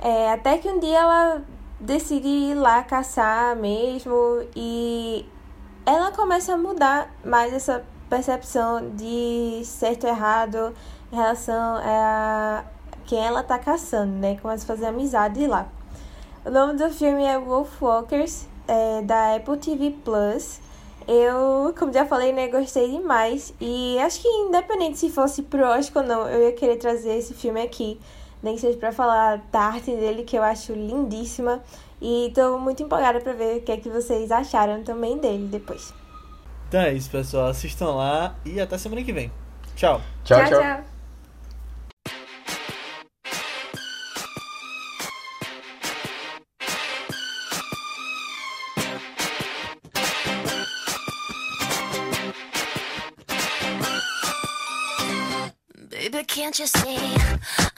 [0.00, 1.42] É, até que um dia ela
[1.80, 5.24] decide ir lá caçar mesmo e
[5.86, 10.74] ela começa a mudar mais essa percepção de certo e errado
[11.12, 12.64] em relação a
[13.06, 14.36] quem ela tá caçando, né?
[14.40, 15.68] Começa a fazer amizade lá.
[16.44, 20.60] O nome do filme é Wolfwalkers, é, da Apple TV Plus.
[21.06, 23.54] Eu, como já falei, né, gostei demais.
[23.60, 27.32] E acho que independente se fosse pro Oscar ou não, eu ia querer trazer esse
[27.32, 28.00] filme aqui.
[28.42, 31.62] Nem que seja pra falar da arte dele, que eu acho lindíssima.
[32.00, 35.94] E tô muito empolgada pra ver o que é que vocês acharam também dele depois.
[36.68, 37.46] Então é isso, pessoal.
[37.46, 39.32] Assistam lá e até semana que vem.
[39.76, 40.00] Tchau.
[40.24, 40.60] Tchau, tchau.
[40.60, 40.95] Baby,
[56.56, 57.76] can't you see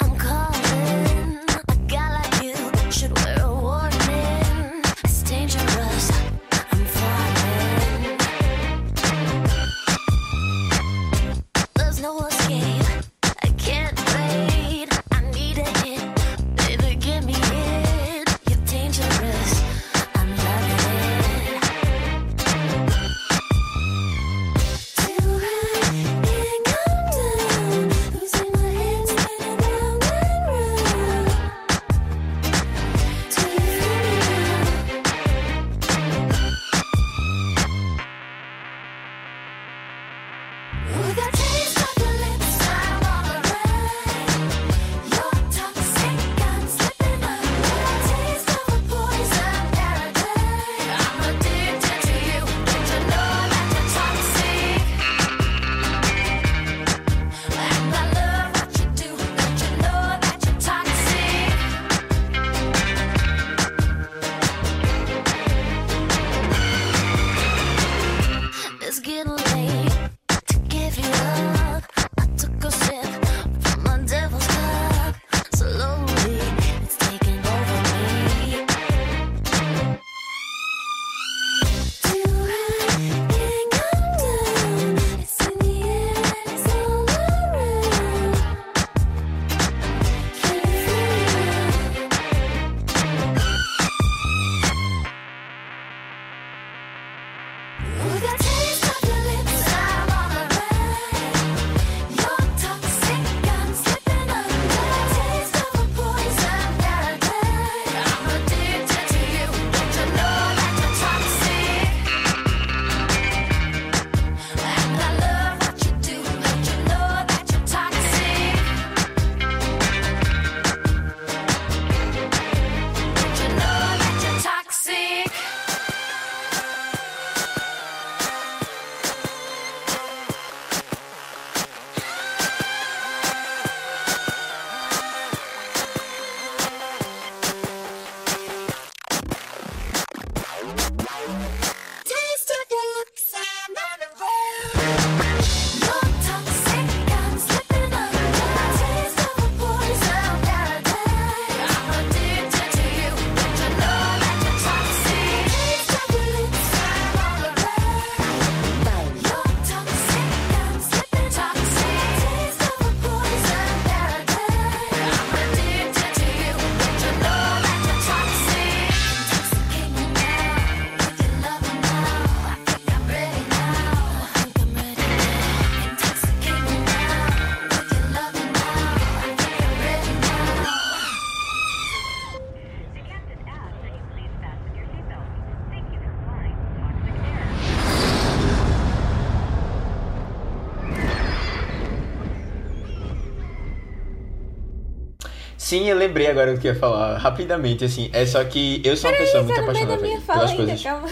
[195.89, 198.11] Eu lembrei agora do que eu ia falar, rapidamente, assim.
[198.13, 200.57] É só que eu sou uma Pera pessoa aí, muito tá apaixonada velho, pelas ainda,
[200.57, 200.83] coisas.
[200.83, 201.09] Calma.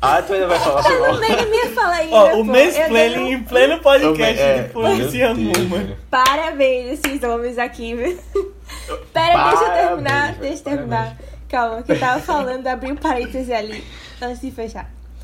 [0.00, 2.44] Ah, tu ainda vai falar sobre tá no meio da minha fala ainda, Ó, o
[2.44, 3.32] mansplaining tenho...
[3.32, 5.96] em pleno podcast é, de polícia arruma.
[6.10, 8.18] Parabéns esses homens aqui, viu?
[9.12, 11.04] Pera, parabéns, deixa eu terminar, deixa eu terminar.
[11.04, 11.36] Parabéns.
[11.48, 13.82] Calma, que eu tava falando, abri um parêntese ali,
[14.20, 14.85] antes de fechar.